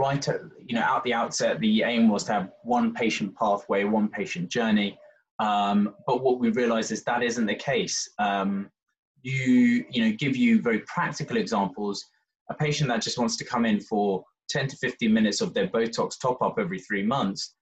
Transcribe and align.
right 0.00 0.26
at, 0.28 0.40
you 0.66 0.74
know, 0.74 0.82
at 0.82 1.04
the 1.04 1.12
outset, 1.12 1.60
the 1.60 1.82
aim 1.82 2.08
was 2.08 2.24
to 2.24 2.32
have 2.32 2.50
one 2.64 2.94
patient 2.94 3.36
pathway, 3.36 3.84
one 3.84 4.08
patient 4.08 4.48
journey. 4.48 4.98
Um, 5.38 5.94
but 6.06 6.22
what 6.22 6.40
we 6.40 6.50
realized 6.50 6.90
is 6.90 7.04
that 7.04 7.22
isn't 7.22 7.44
the 7.44 7.54
case. 7.54 8.08
Um, 8.18 8.70
you, 9.22 9.84
you 9.90 10.02
know, 10.02 10.16
give 10.16 10.36
you 10.36 10.62
very 10.62 10.80
practical 10.80 11.36
examples. 11.36 12.06
A 12.50 12.54
patient 12.54 12.88
that 12.88 13.02
just 13.02 13.18
wants 13.18 13.36
to 13.36 13.44
come 13.44 13.66
in 13.66 13.78
for 13.80 14.24
10 14.48 14.68
to 14.68 14.76
15 14.76 15.12
minutes 15.12 15.42
of 15.42 15.52
their 15.52 15.68
Botox 15.68 16.18
top 16.18 16.40
up 16.40 16.56
every 16.58 16.78
three 16.80 17.02
months 17.02 17.54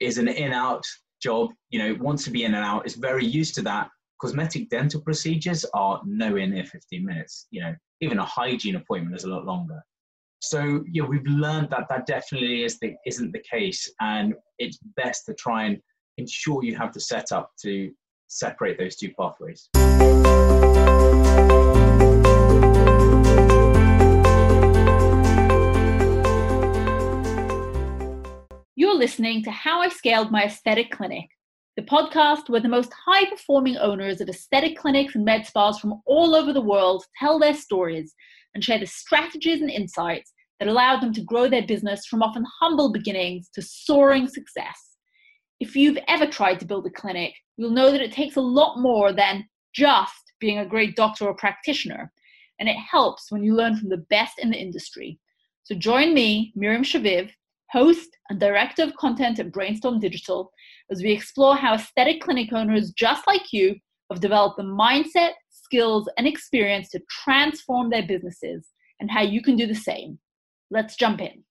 is 0.00 0.16
an 0.16 0.28
in 0.28 0.52
out 0.52 0.84
job, 1.22 1.50
you 1.70 1.78
know, 1.78 1.94
wants 2.00 2.24
to 2.24 2.30
be 2.30 2.44
in 2.44 2.54
and 2.54 2.64
out, 2.64 2.86
is 2.86 2.94
very 2.94 3.24
used 3.24 3.54
to 3.56 3.62
that. 3.62 3.88
Cosmetic 4.20 4.70
dental 4.70 5.02
procedures 5.02 5.66
are 5.74 6.00
nowhere 6.06 6.46
near 6.46 6.64
15 6.64 7.04
minutes. 7.04 7.46
You 7.50 7.60
know, 7.62 7.74
even 8.00 8.18
a 8.18 8.24
hygiene 8.24 8.76
appointment 8.76 9.14
is 9.14 9.24
a 9.24 9.28
lot 9.28 9.44
longer. 9.44 9.82
So 10.40 10.84
yeah, 10.90 11.04
we've 11.04 11.26
learned 11.26 11.70
that 11.70 11.88
that 11.88 12.06
definitely 12.06 12.64
is 12.64 12.78
the, 12.78 12.94
isn't 13.06 13.32
the 13.32 13.42
case, 13.50 13.90
and 14.00 14.34
it's 14.58 14.78
best 14.96 15.24
to 15.26 15.34
try 15.34 15.64
and 15.64 15.80
ensure 16.18 16.62
you 16.62 16.76
have 16.76 16.92
the 16.92 17.00
setup 17.00 17.52
to 17.62 17.90
separate 18.28 18.78
those 18.78 18.96
two 18.96 19.10
pathways. 19.18 19.68
You're 28.76 28.94
listening 28.94 29.42
to 29.44 29.50
How 29.50 29.80
I 29.80 29.88
Scaled 29.88 30.30
My 30.30 30.44
Aesthetic 30.44 30.90
Clinic, 30.90 31.30
the 31.76 31.82
podcast 31.82 32.50
where 32.50 32.60
the 32.60 32.68
most 32.68 32.92
high 33.06 33.24
performing 33.24 33.78
owners 33.78 34.20
of 34.20 34.28
aesthetic 34.28 34.76
clinics 34.76 35.14
and 35.14 35.24
med 35.24 35.46
spas 35.46 35.78
from 35.78 36.02
all 36.04 36.34
over 36.34 36.52
the 36.52 36.60
world 36.60 37.04
tell 37.18 37.38
their 37.38 37.54
stories 37.54 38.14
and 38.56 38.64
share 38.64 38.78
the 38.78 38.86
strategies 38.86 39.60
and 39.60 39.70
insights 39.70 40.32
that 40.58 40.68
allowed 40.68 41.02
them 41.02 41.12
to 41.12 41.20
grow 41.20 41.46
their 41.46 41.66
business 41.66 42.06
from 42.06 42.22
often 42.22 42.42
humble 42.58 42.90
beginnings 42.90 43.50
to 43.54 43.60
soaring 43.60 44.26
success. 44.26 44.96
If 45.60 45.76
you've 45.76 45.98
ever 46.08 46.26
tried 46.26 46.58
to 46.60 46.64
build 46.64 46.86
a 46.86 46.90
clinic, 46.90 47.34
you'll 47.58 47.70
know 47.70 47.92
that 47.92 48.00
it 48.00 48.12
takes 48.12 48.36
a 48.36 48.40
lot 48.40 48.80
more 48.80 49.12
than 49.12 49.46
just 49.74 50.32
being 50.40 50.60
a 50.60 50.66
great 50.66 50.96
doctor 50.96 51.26
or 51.26 51.34
practitioner, 51.34 52.10
and 52.58 52.66
it 52.66 52.78
helps 52.90 53.30
when 53.30 53.44
you 53.44 53.54
learn 53.54 53.76
from 53.76 53.90
the 53.90 54.06
best 54.08 54.38
in 54.38 54.50
the 54.50 54.56
industry. 54.56 55.18
So 55.64 55.74
join 55.74 56.14
me, 56.14 56.54
Miriam 56.56 56.82
Shaviv, 56.82 57.30
host 57.70 58.08
and 58.30 58.40
director 58.40 58.84
of 58.84 58.96
content 58.96 59.38
at 59.38 59.52
Brainstorm 59.52 60.00
Digital, 60.00 60.50
as 60.90 61.02
we 61.02 61.12
explore 61.12 61.56
how 61.56 61.74
aesthetic 61.74 62.22
clinic 62.22 62.54
owners 62.54 62.92
just 62.92 63.26
like 63.26 63.52
you 63.52 63.76
have 64.10 64.20
developed 64.20 64.56
the 64.56 64.62
mindset, 64.62 65.32
skills, 65.66 66.08
and 66.16 66.26
experience 66.26 66.88
to 66.90 67.00
transform 67.24 67.90
their 67.90 68.06
businesses 68.06 68.68
and 69.00 69.10
how 69.10 69.22
you 69.22 69.42
can 69.42 69.56
do 69.56 69.66
the 69.66 69.74
same. 69.74 70.18
Let's 70.70 70.96
jump 70.96 71.20
in. 71.20 71.42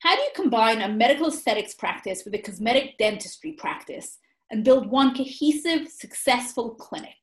How 0.00 0.14
do 0.14 0.22
you 0.22 0.30
combine 0.34 0.82
a 0.82 0.88
medical 0.88 1.28
aesthetics 1.28 1.74
practice 1.74 2.22
with 2.24 2.34
a 2.34 2.38
cosmetic 2.38 2.98
dentistry 2.98 3.52
practice 3.52 4.18
and 4.50 4.62
build 4.62 4.90
one 4.90 5.14
cohesive, 5.14 5.88
successful 5.88 6.74
clinic? 6.74 7.16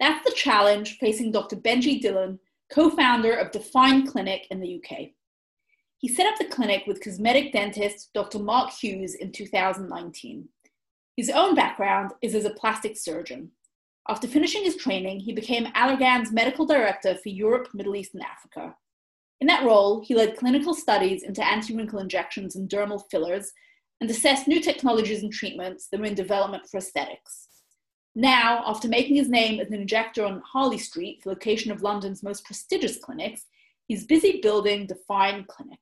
That's 0.00 0.24
the 0.24 0.34
challenge 0.34 0.98
facing 0.98 1.32
Dr. 1.32 1.56
Benji 1.56 2.00
Dhillon, 2.00 2.38
co 2.72 2.88
founder 2.90 3.34
of 3.34 3.50
Define 3.50 4.06
Clinic 4.06 4.46
in 4.50 4.60
the 4.60 4.76
UK. 4.76 5.10
He 6.00 6.08
set 6.08 6.26
up 6.26 6.38
the 6.38 6.44
clinic 6.44 6.84
with 6.86 7.02
cosmetic 7.02 7.52
dentist 7.52 8.10
Dr. 8.14 8.38
Mark 8.38 8.70
Hughes 8.70 9.16
in 9.16 9.32
2019. 9.32 10.48
His 11.16 11.28
own 11.28 11.56
background 11.56 12.12
is 12.22 12.36
as 12.36 12.44
a 12.44 12.50
plastic 12.50 12.96
surgeon. 12.96 13.50
After 14.08 14.28
finishing 14.28 14.62
his 14.62 14.76
training, 14.76 15.18
he 15.18 15.32
became 15.32 15.66
Allergan's 15.72 16.30
medical 16.30 16.64
director 16.64 17.16
for 17.16 17.28
Europe, 17.30 17.68
Middle 17.74 17.96
East, 17.96 18.14
and 18.14 18.22
Africa. 18.22 18.76
In 19.40 19.48
that 19.48 19.64
role, 19.64 20.00
he 20.04 20.14
led 20.14 20.36
clinical 20.36 20.72
studies 20.72 21.24
into 21.24 21.44
anti 21.44 21.74
wrinkle 21.74 21.98
injections 21.98 22.54
and 22.54 22.70
dermal 22.70 23.02
fillers 23.10 23.52
and 24.00 24.08
assessed 24.08 24.46
new 24.46 24.60
technologies 24.60 25.24
and 25.24 25.32
treatments 25.32 25.88
that 25.88 25.98
were 25.98 26.06
in 26.06 26.14
development 26.14 26.68
for 26.68 26.78
aesthetics. 26.78 27.48
Now, 28.14 28.62
after 28.66 28.86
making 28.86 29.16
his 29.16 29.28
name 29.28 29.58
as 29.58 29.68
an 29.68 29.74
injector 29.74 30.24
on 30.24 30.42
Harley 30.46 30.78
Street, 30.78 31.22
the 31.24 31.30
location 31.30 31.72
of 31.72 31.82
London's 31.82 32.22
most 32.22 32.44
prestigious 32.44 32.98
clinics, 32.98 33.46
he's 33.88 34.06
busy 34.06 34.40
building 34.40 34.86
Define 34.86 35.44
Clinic. 35.48 35.78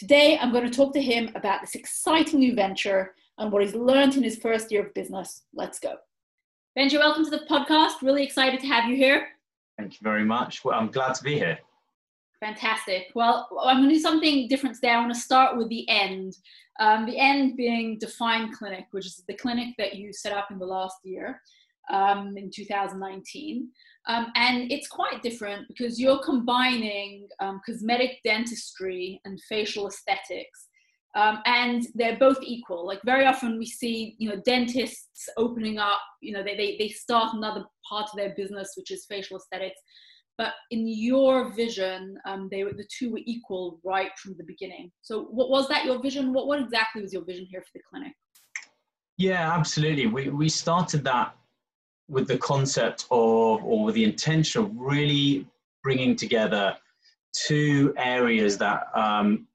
Today, 0.00 0.38
I'm 0.40 0.50
going 0.50 0.64
to 0.64 0.74
talk 0.74 0.94
to 0.94 1.02
him 1.02 1.30
about 1.34 1.60
this 1.60 1.74
exciting 1.74 2.40
new 2.40 2.54
venture 2.54 3.14
and 3.36 3.52
what 3.52 3.60
he's 3.60 3.74
learned 3.74 4.16
in 4.16 4.22
his 4.22 4.38
first 4.38 4.72
year 4.72 4.86
of 4.86 4.94
business. 4.94 5.42
Let's 5.52 5.78
go. 5.78 5.96
Benji, 6.74 6.94
welcome 6.94 7.22
to 7.22 7.30
the 7.30 7.44
podcast. 7.44 8.00
Really 8.00 8.24
excited 8.24 8.60
to 8.60 8.66
have 8.66 8.88
you 8.88 8.96
here. 8.96 9.28
Thank 9.76 9.92
you 9.92 9.98
very 10.02 10.24
much. 10.24 10.64
Well, 10.64 10.74
I'm 10.74 10.90
glad 10.90 11.16
to 11.16 11.22
be 11.22 11.34
here. 11.34 11.58
Fantastic. 12.42 13.08
Well, 13.14 13.46
I'm 13.62 13.80
going 13.80 13.90
to 13.90 13.94
do 13.94 14.00
something 14.00 14.48
different 14.48 14.76
today. 14.76 14.88
I 14.88 15.00
want 15.00 15.12
to 15.12 15.20
start 15.20 15.58
with 15.58 15.68
the 15.68 15.86
end. 15.90 16.38
Um, 16.80 17.04
the 17.04 17.18
end 17.18 17.58
being 17.58 17.98
Define 17.98 18.54
Clinic, 18.54 18.86
which 18.92 19.04
is 19.04 19.22
the 19.28 19.34
clinic 19.34 19.74
that 19.76 19.96
you 19.96 20.14
set 20.14 20.32
up 20.32 20.50
in 20.50 20.58
the 20.58 20.64
last 20.64 20.96
year 21.04 21.42
um, 21.90 22.36
in 22.36 22.50
2019. 22.50 23.68
Um, 24.08 24.26
and 24.34 24.72
it's 24.72 24.88
quite 24.88 25.22
different 25.22 25.68
because 25.68 26.00
you're 26.00 26.22
combining 26.22 27.28
um, 27.40 27.60
cosmetic 27.66 28.18
dentistry 28.24 29.20
and 29.24 29.40
facial 29.48 29.86
aesthetics. 29.86 30.68
Um, 31.16 31.38
and 31.44 31.86
they're 31.94 32.18
both 32.18 32.38
equal. 32.42 32.86
Like 32.86 33.00
very 33.04 33.26
often 33.26 33.58
we 33.58 33.66
see, 33.66 34.14
you 34.18 34.28
know, 34.28 34.40
dentists 34.46 35.28
opening 35.36 35.78
up, 35.78 36.00
you 36.20 36.32
know, 36.32 36.42
they, 36.42 36.56
they, 36.56 36.76
they 36.78 36.88
start 36.88 37.34
another 37.34 37.64
part 37.88 38.08
of 38.10 38.16
their 38.16 38.32
business, 38.36 38.74
which 38.76 38.90
is 38.90 39.06
facial 39.06 39.36
aesthetics 39.36 39.80
but 40.40 40.54
in 40.70 40.88
your 40.88 41.52
vision, 41.52 42.16
um, 42.24 42.48
they 42.50 42.64
were 42.64 42.72
the 42.72 42.88
two 42.88 43.12
were 43.12 43.20
equal 43.26 43.78
right 43.84 44.10
from 44.16 44.34
the 44.38 44.44
beginning. 44.44 44.90
So, 45.02 45.24
what 45.24 45.50
was 45.50 45.68
that 45.68 45.84
your 45.84 46.00
vision? 46.00 46.32
What 46.32 46.46
what 46.46 46.58
exactly 46.58 47.02
was 47.02 47.12
your 47.12 47.26
vision 47.26 47.46
here 47.50 47.60
for 47.60 47.68
the 47.74 47.80
clinic? 47.90 48.14
Yeah, 49.18 49.52
absolutely. 49.54 50.06
We 50.06 50.30
we 50.30 50.48
started 50.48 51.04
that 51.04 51.36
with 52.10 52.26
the 52.26 52.38
concept 52.38 53.06
of 53.10 53.64
or 53.64 53.84
with 53.84 53.94
the 53.94 54.04
intention 54.04 54.62
of 54.62 54.70
really 54.74 55.46
bringing 55.82 56.16
together 56.16 56.76
two 57.32 57.94
areas 57.96 58.58
that 58.58 58.82
um, 58.94 59.46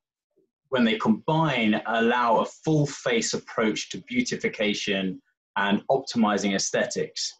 when 0.69 0.85
they 0.85 0.97
combine 0.97 1.81
allow 1.85 2.37
a 2.37 2.45
full 2.45 2.87
face 2.87 3.33
approach 3.33 3.89
to 3.89 4.01
beautification 4.07 5.21
and 5.57 5.81
optimizing 5.91 6.55
aesthetics. 6.55 7.33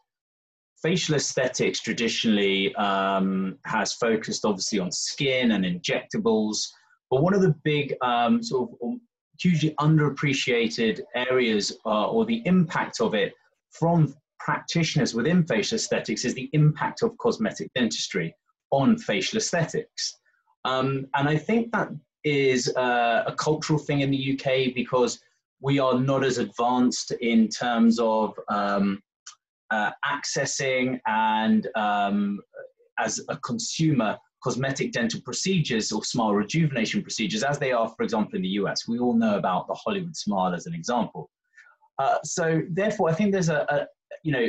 Facial 0.81 1.16
aesthetics 1.16 1.80
traditionally 1.80 2.76
um, 2.76 3.58
has 3.66 3.94
focused 3.94 4.46
obviously 4.46 4.80
on 4.80 4.92
skin 4.92 5.52
and 5.52 5.66
injectables, 5.66 6.68
but 7.09 7.24
one 7.24 7.34
of 7.34 7.42
the 7.42 7.56
big 7.64 7.96
um, 8.02 8.44
sort 8.44 8.70
of 8.70 8.78
um, 8.84 9.02
hugely 9.40 9.74
underappreciated 9.80 11.02
areas 11.16 11.78
uh, 11.86 12.08
or 12.09 12.26
the 12.26 12.42
impact 12.46 13.02
of 13.02 13.14
it 13.14 13.34
from 13.72 14.14
practitioners 14.46 15.16
within 15.16 15.44
facial 15.44 15.76
aesthetics 15.76 16.24
is 16.24 16.36
the 16.36 16.50
impact 16.54 17.02
of 17.02 17.18
cosmetic 17.18 17.72
dentistry 17.74 18.34
on 18.70 18.96
facial 18.96 19.38
aesthetics. 19.38 20.20
Um, 20.66 21.08
and 21.16 21.28
I 21.28 21.36
think 21.36 21.72
that 21.72 21.90
is 22.24 22.72
uh, 22.76 23.24
a 23.26 23.34
cultural 23.34 23.80
thing 23.80 24.02
in 24.02 24.12
the 24.12 24.34
UK 24.34 24.76
because 24.76 25.20
we 25.62 25.80
are 25.80 26.00
not 26.00 26.24
as 26.24 26.38
advanced 26.38 27.12
in 27.22 27.50
terms 27.50 28.00
of 28.00 28.38
um, 28.50 29.02
uh, 29.72 29.90
accessing 30.06 31.00
and 31.08 31.68
um, 31.76 32.40
as 33.00 33.20
a 33.30 33.38
consumer 33.38 34.16
cosmetic 34.44 34.92
dental 34.92 35.22
procedures 35.22 35.92
or 35.92 36.04
smile 36.04 36.36
rejuvenation 36.36 37.02
procedures 37.02 37.42
as 37.42 37.58
they 37.58 37.72
are 37.72 37.90
for 37.98 38.04
example 38.04 38.36
in 38.36 38.44
the 38.44 38.50
us 38.50 38.88
we 38.88 39.00
all 39.00 39.16
know 39.16 39.40
about 39.40 39.66
the 39.68 39.74
hollywood 39.74 40.16
smile 40.16 40.54
as 40.54 40.68
an 40.68 40.76
example 40.76 41.32
uh, 41.98 42.18
so 42.24 42.62
therefore 42.70 43.10
i 43.10 43.14
think 43.14 43.32
there's 43.32 43.50
a, 43.50 43.66
a, 43.70 43.88
you 44.24 44.32
know 44.32 44.48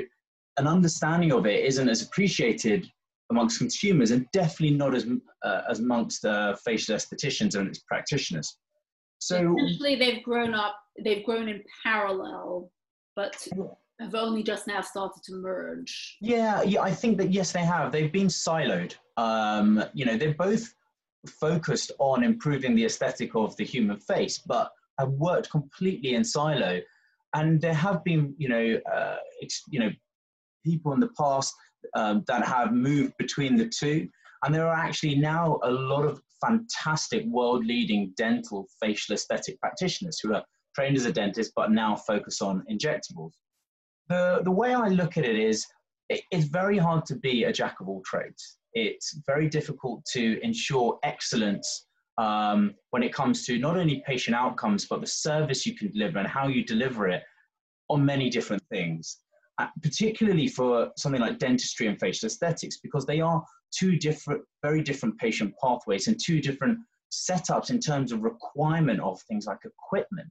an 0.58 0.66
understanding 0.66 1.32
of 1.32 1.46
it 1.46 1.64
isn't 1.64 1.88
as 1.88 2.02
appreciated 2.02 2.86
amongst 3.30 3.58
consumers 3.58 4.12
and 4.12 4.26
definitely 4.32 4.76
not 4.76 4.94
as 4.94 5.06
uh, 5.44 5.62
as 5.68 5.80
amongst 5.80 6.24
uh, 6.24 6.54
facial 6.64 6.96
estheticians 6.96 7.56
and 7.56 7.68
its 7.68 7.80
practitioners 7.80 8.58
so 9.18 9.54
essentially 9.58 9.96
they've 9.96 10.22
grown 10.22 10.54
up 10.54 10.76
they've 11.04 11.24
grown 11.24 11.48
in 11.48 11.62
parallel 11.84 12.70
but 13.16 13.46
have 14.00 14.14
only 14.14 14.42
just 14.42 14.66
now 14.66 14.80
started 14.80 15.22
to 15.24 15.34
merge. 15.34 16.16
Yeah, 16.20 16.62
yeah, 16.62 16.82
I 16.82 16.92
think 16.92 17.16
that 17.18 17.32
yes, 17.32 17.52
they 17.52 17.64
have. 17.64 17.92
They've 17.92 18.12
been 18.12 18.28
siloed. 18.28 18.94
Um, 19.16 19.82
you 19.94 20.04
know, 20.04 20.16
they're 20.16 20.34
both 20.34 20.74
focused 21.26 21.92
on 21.98 22.22
improving 22.22 22.74
the 22.74 22.84
aesthetic 22.84 23.34
of 23.34 23.56
the 23.56 23.64
human 23.64 23.98
face, 23.98 24.38
but 24.38 24.70
have 24.98 25.10
worked 25.10 25.50
completely 25.50 26.14
in 26.14 26.24
silo. 26.24 26.80
And 27.36 27.60
there 27.60 27.74
have 27.74 28.02
been, 28.04 28.34
you 28.38 28.48
know, 28.48 28.80
uh, 28.92 29.16
you 29.70 29.80
know, 29.80 29.90
people 30.64 30.92
in 30.92 31.00
the 31.00 31.10
past 31.18 31.54
um, 31.94 32.24
that 32.26 32.44
have 32.44 32.72
moved 32.72 33.12
between 33.18 33.56
the 33.56 33.68
two. 33.68 34.08
And 34.42 34.54
there 34.54 34.66
are 34.66 34.74
actually 34.74 35.16
now 35.16 35.58
a 35.62 35.70
lot 35.70 36.04
of 36.04 36.20
fantastic 36.44 37.24
world-leading 37.26 38.12
dental 38.16 38.66
facial 38.80 39.14
aesthetic 39.14 39.58
practitioners 39.60 40.18
who 40.20 40.34
are 40.34 40.44
trained 40.74 40.96
as 40.96 41.06
a 41.06 41.12
dentist, 41.12 41.52
but 41.56 41.70
now 41.70 41.96
focus 41.96 42.42
on 42.42 42.64
injectables 42.70 43.32
the 44.08 44.40
the 44.44 44.50
way 44.50 44.74
I 44.74 44.88
look 44.88 45.16
at 45.16 45.24
it 45.24 45.36
is 45.36 45.66
it, 46.08 46.20
it's 46.30 46.46
very 46.46 46.78
hard 46.78 47.04
to 47.06 47.16
be 47.16 47.44
a 47.44 47.52
jack 47.52 47.76
of 47.80 47.88
all 47.88 48.02
trades. 48.04 48.58
It's 48.74 49.18
very 49.26 49.48
difficult 49.48 50.04
to 50.12 50.38
ensure 50.42 50.98
excellence 51.02 51.86
um, 52.18 52.74
when 52.90 53.02
it 53.02 53.12
comes 53.12 53.44
to 53.46 53.58
not 53.58 53.76
only 53.76 54.02
patient 54.06 54.36
outcomes, 54.36 54.86
but 54.86 55.00
the 55.00 55.06
service 55.06 55.66
you 55.66 55.76
can 55.76 55.90
deliver 55.90 56.18
and 56.18 56.28
how 56.28 56.48
you 56.48 56.64
deliver 56.64 57.08
it 57.08 57.22
on 57.88 58.04
many 58.04 58.30
different 58.30 58.62
things. 58.70 59.18
Uh, 59.58 59.68
particularly 59.82 60.48
for 60.48 60.90
something 60.98 61.20
like 61.20 61.38
dentistry 61.38 61.86
and 61.86 61.98
facial 61.98 62.26
aesthetics, 62.26 62.76
because 62.82 63.06
they 63.06 63.20
are 63.20 63.42
two 63.74 63.96
different, 63.96 64.42
very 64.62 64.82
different 64.82 65.16
patient 65.16 65.54
pathways 65.62 66.08
and 66.08 66.20
two 66.22 66.42
different 66.42 66.78
setups 67.10 67.70
in 67.70 67.80
terms 67.80 68.12
of 68.12 68.22
requirement 68.22 69.00
of 69.00 69.18
things 69.22 69.46
like 69.46 69.60
equipment. 69.64 70.28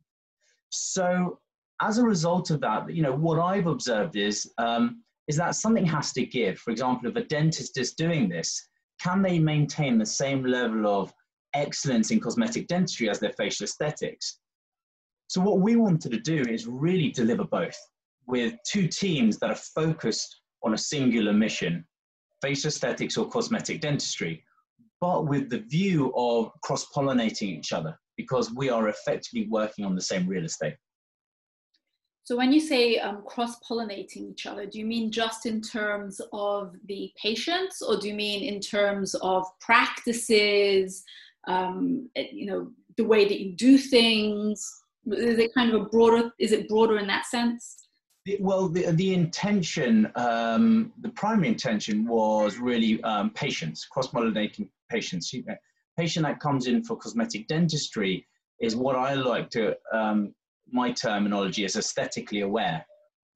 So 0.69 1.39
as 1.81 1.97
a 1.97 2.03
result 2.03 2.51
of 2.51 2.61
that, 2.61 2.93
you 2.93 3.01
know, 3.01 3.15
what 3.15 3.39
I've 3.39 3.67
observed 3.67 4.15
is 4.15 4.51
um, 4.59 5.01
is 5.27 5.37
that 5.37 5.55
something 5.55 5.85
has 5.85 6.13
to 6.13 6.25
give. 6.25 6.59
For 6.59 6.69
example, 6.69 7.09
if 7.09 7.15
a 7.15 7.23
dentist 7.23 7.79
is 7.79 7.93
doing 7.93 8.29
this, 8.29 8.67
can 9.01 9.23
they 9.23 9.39
maintain 9.39 9.97
the 9.97 10.05
same 10.05 10.45
level 10.45 10.85
of 10.85 11.11
excellence 11.55 12.11
in 12.11 12.19
cosmetic 12.19 12.67
dentistry 12.67 13.09
as 13.09 13.19
their 13.19 13.33
facial 13.37 13.63
aesthetics? 13.63 14.39
So 15.27 15.41
what 15.41 15.59
we 15.59 15.75
wanted 15.75 16.11
to 16.11 16.19
do 16.19 16.43
is 16.43 16.67
really 16.67 17.09
deliver 17.09 17.45
both 17.45 17.77
with 18.27 18.53
two 18.67 18.87
teams 18.87 19.39
that 19.39 19.49
are 19.49 19.55
focused 19.55 20.41
on 20.63 20.73
a 20.73 20.77
singular 20.77 21.33
mission, 21.33 21.85
facial 22.41 22.67
aesthetics 22.67 23.17
or 23.17 23.27
cosmetic 23.27 23.81
dentistry, 23.81 24.43
but 25.01 25.27
with 25.27 25.49
the 25.49 25.59
view 25.59 26.13
of 26.15 26.51
cross-pollinating 26.63 27.43
each 27.43 27.73
other 27.73 27.97
because 28.17 28.53
we 28.53 28.69
are 28.69 28.89
effectively 28.89 29.47
working 29.49 29.85
on 29.85 29.95
the 29.95 30.01
same 30.01 30.27
real 30.27 30.45
estate. 30.45 30.75
So 32.23 32.35
when 32.35 32.51
you 32.51 32.59
say 32.59 32.97
um, 32.97 33.21
cross-pollinating 33.27 34.31
each 34.31 34.47
other, 34.47 34.65
do 34.65 34.79
you 34.79 34.85
mean 34.85 35.11
just 35.11 35.45
in 35.45 35.61
terms 35.61 36.19
of 36.33 36.73
the 36.85 37.11
patients, 37.21 37.83
or 37.83 37.97
do 37.97 38.07
you 38.07 38.15
mean 38.15 38.43
in 38.43 38.59
terms 38.59 39.13
of 39.21 39.45
practices? 39.59 41.03
Um, 41.47 42.09
you 42.15 42.47
know, 42.47 42.71
the 42.97 43.03
way 43.03 43.27
that 43.27 43.39
you 43.39 43.55
do 43.55 43.77
things. 43.77 44.71
Is 45.11 45.37
it 45.37 45.53
kind 45.53 45.73
of 45.73 45.81
a 45.81 45.85
broader? 45.85 46.31
Is 46.39 46.51
it 46.51 46.67
broader 46.67 46.97
in 46.97 47.07
that 47.07 47.25
sense? 47.25 47.87
Well, 48.39 48.69
the, 48.69 48.91
the 48.91 49.13
intention, 49.13 50.11
um, 50.15 50.91
the 51.01 51.09
primary 51.09 51.49
intention 51.49 52.07
was 52.07 52.57
really 52.57 53.01
um, 53.03 53.29
patients, 53.29 53.85
cross-pollinating 53.85 54.67
patients. 54.89 55.31
Patient 55.95 56.25
that 56.25 56.39
comes 56.39 56.65
in 56.65 56.83
for 56.83 56.97
cosmetic 56.97 57.47
dentistry 57.47 58.25
is 58.59 58.75
what 58.75 58.95
I 58.95 59.13
like 59.13 59.51
to 59.51 59.75
um, 59.93 60.33
my 60.71 60.91
terminology 60.91 61.65
is 61.65 61.75
aesthetically 61.75 62.41
aware. 62.41 62.85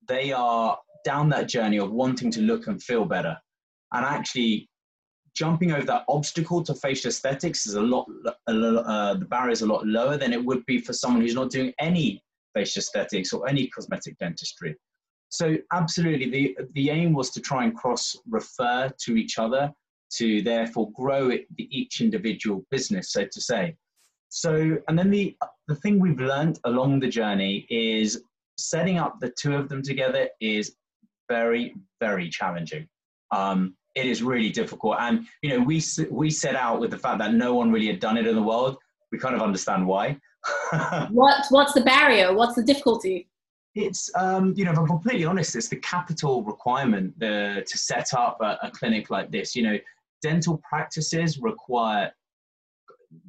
They 0.07 0.31
are 0.31 0.77
down 1.05 1.29
that 1.29 1.47
journey 1.47 1.77
of 1.77 1.91
wanting 1.91 2.31
to 2.31 2.41
look 2.41 2.67
and 2.67 2.81
feel 2.81 3.05
better. 3.05 3.37
And 3.93 4.05
actually, 4.05 4.68
jumping 5.33 5.71
over 5.71 5.85
that 5.85 6.05
obstacle 6.07 6.63
to 6.63 6.73
facial 6.75 7.09
aesthetics 7.09 7.65
is 7.65 7.75
a 7.75 7.81
lot, 7.81 8.07
a 8.47 8.53
lot 8.53 8.85
uh, 8.85 9.13
the 9.13 9.25
barrier 9.25 9.51
is 9.51 9.61
a 9.61 9.65
lot 9.65 9.85
lower 9.85 10.17
than 10.17 10.33
it 10.33 10.43
would 10.43 10.65
be 10.65 10.79
for 10.79 10.93
someone 10.93 11.21
who's 11.21 11.35
not 11.35 11.49
doing 11.49 11.73
any 11.79 12.21
facial 12.53 12.79
aesthetics 12.79 13.33
or 13.33 13.47
any 13.47 13.67
cosmetic 13.67 14.17
dentistry. 14.17 14.75
So, 15.29 15.57
absolutely, 15.73 16.29
the, 16.29 16.57
the 16.73 16.89
aim 16.89 17.13
was 17.13 17.29
to 17.31 17.39
try 17.39 17.63
and 17.63 17.75
cross 17.75 18.17
refer 18.27 18.91
to 19.01 19.15
each 19.15 19.37
other 19.37 19.71
to 20.17 20.41
therefore 20.41 20.91
grow 20.93 21.29
it, 21.29 21.45
each 21.57 22.01
individual 22.01 22.65
business, 22.71 23.11
so 23.11 23.25
to 23.25 23.41
say. 23.41 23.75
So, 24.29 24.77
and 24.87 24.97
then 24.97 25.09
the 25.09 25.35
the 25.67 25.75
thing 25.75 25.99
we've 25.99 26.19
learned 26.19 26.59
along 26.65 26.99
the 26.99 27.07
journey 27.07 27.67
is 27.69 28.23
setting 28.57 28.97
up 28.97 29.19
the 29.19 29.29
two 29.29 29.55
of 29.55 29.69
them 29.69 29.81
together 29.81 30.29
is 30.39 30.75
very 31.29 31.75
very 31.99 32.29
challenging. 32.29 32.87
Um, 33.31 33.75
it 33.95 34.05
is 34.05 34.21
really 34.21 34.49
difficult, 34.49 34.97
and 34.99 35.25
you 35.41 35.49
know 35.49 35.63
we 35.63 35.81
we 36.09 36.29
set 36.29 36.55
out 36.55 36.79
with 36.79 36.91
the 36.91 36.97
fact 36.97 37.19
that 37.19 37.33
no 37.33 37.53
one 37.55 37.71
really 37.71 37.87
had 37.87 37.99
done 37.99 38.17
it 38.17 38.27
in 38.27 38.35
the 38.35 38.41
world. 38.41 38.77
We 39.11 39.17
kind 39.17 39.35
of 39.35 39.41
understand 39.41 39.85
why. 39.85 40.17
what 41.09 41.45
what's 41.49 41.73
the 41.73 41.81
barrier? 41.81 42.33
What's 42.33 42.55
the 42.55 42.63
difficulty? 42.63 43.27
It's 43.75 44.11
um, 44.15 44.53
you 44.55 44.65
know, 44.65 44.71
if 44.71 44.79
I'm 44.79 44.87
completely 44.87 45.25
honest, 45.25 45.55
it's 45.55 45.69
the 45.69 45.77
capital 45.77 46.43
requirement 46.43 47.17
the, 47.19 47.63
to 47.67 47.77
set 47.77 48.13
up 48.13 48.37
a, 48.41 48.57
a 48.63 48.71
clinic 48.71 49.09
like 49.09 49.31
this. 49.31 49.55
You 49.55 49.63
know, 49.63 49.77
dental 50.21 50.61
practices 50.67 51.39
require 51.39 52.11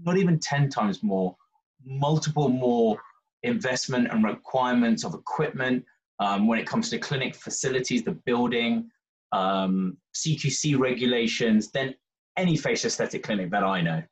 not 0.02 0.16
even 0.16 0.38
10 0.38 0.68
times 0.68 1.02
more, 1.02 1.36
multiple 1.84 2.48
more 2.48 2.98
investment 3.42 4.08
and 4.10 4.24
requirements 4.24 5.04
of 5.04 5.14
equipment 5.14 5.84
um, 6.18 6.46
when 6.46 6.58
it 6.58 6.66
comes 6.66 6.90
to 6.90 6.98
clinic 6.98 7.34
facilities, 7.34 8.02
the 8.02 8.12
building, 8.12 8.90
um, 9.32 9.96
CQC 10.14 10.78
regulations, 10.78 11.70
than 11.70 11.94
any 12.36 12.56
face 12.56 12.84
aesthetic 12.84 13.22
clinic 13.22 13.50
that 13.50 13.64
I 13.64 13.80
know, 13.80 14.02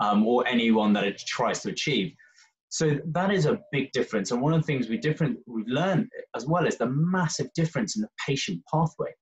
um, 0.00 0.26
or 0.26 0.46
anyone 0.46 0.92
that 0.94 1.04
it 1.04 1.18
tries 1.18 1.62
to 1.62 1.70
achieve. 1.70 2.12
So 2.70 2.98
that 3.06 3.30
is 3.32 3.46
a 3.46 3.60
big 3.72 3.92
difference. 3.92 4.30
And 4.30 4.42
one 4.42 4.52
of 4.52 4.60
the 4.60 4.66
things 4.66 4.88
we 4.88 4.98
different 4.98 5.38
we've 5.46 5.66
learned 5.66 6.10
as 6.36 6.46
well 6.46 6.66
is 6.66 6.76
the 6.76 6.88
massive 6.90 7.52
difference 7.54 7.96
in 7.96 8.02
the 8.02 8.10
patient 8.26 8.62
pathway. 8.72 9.14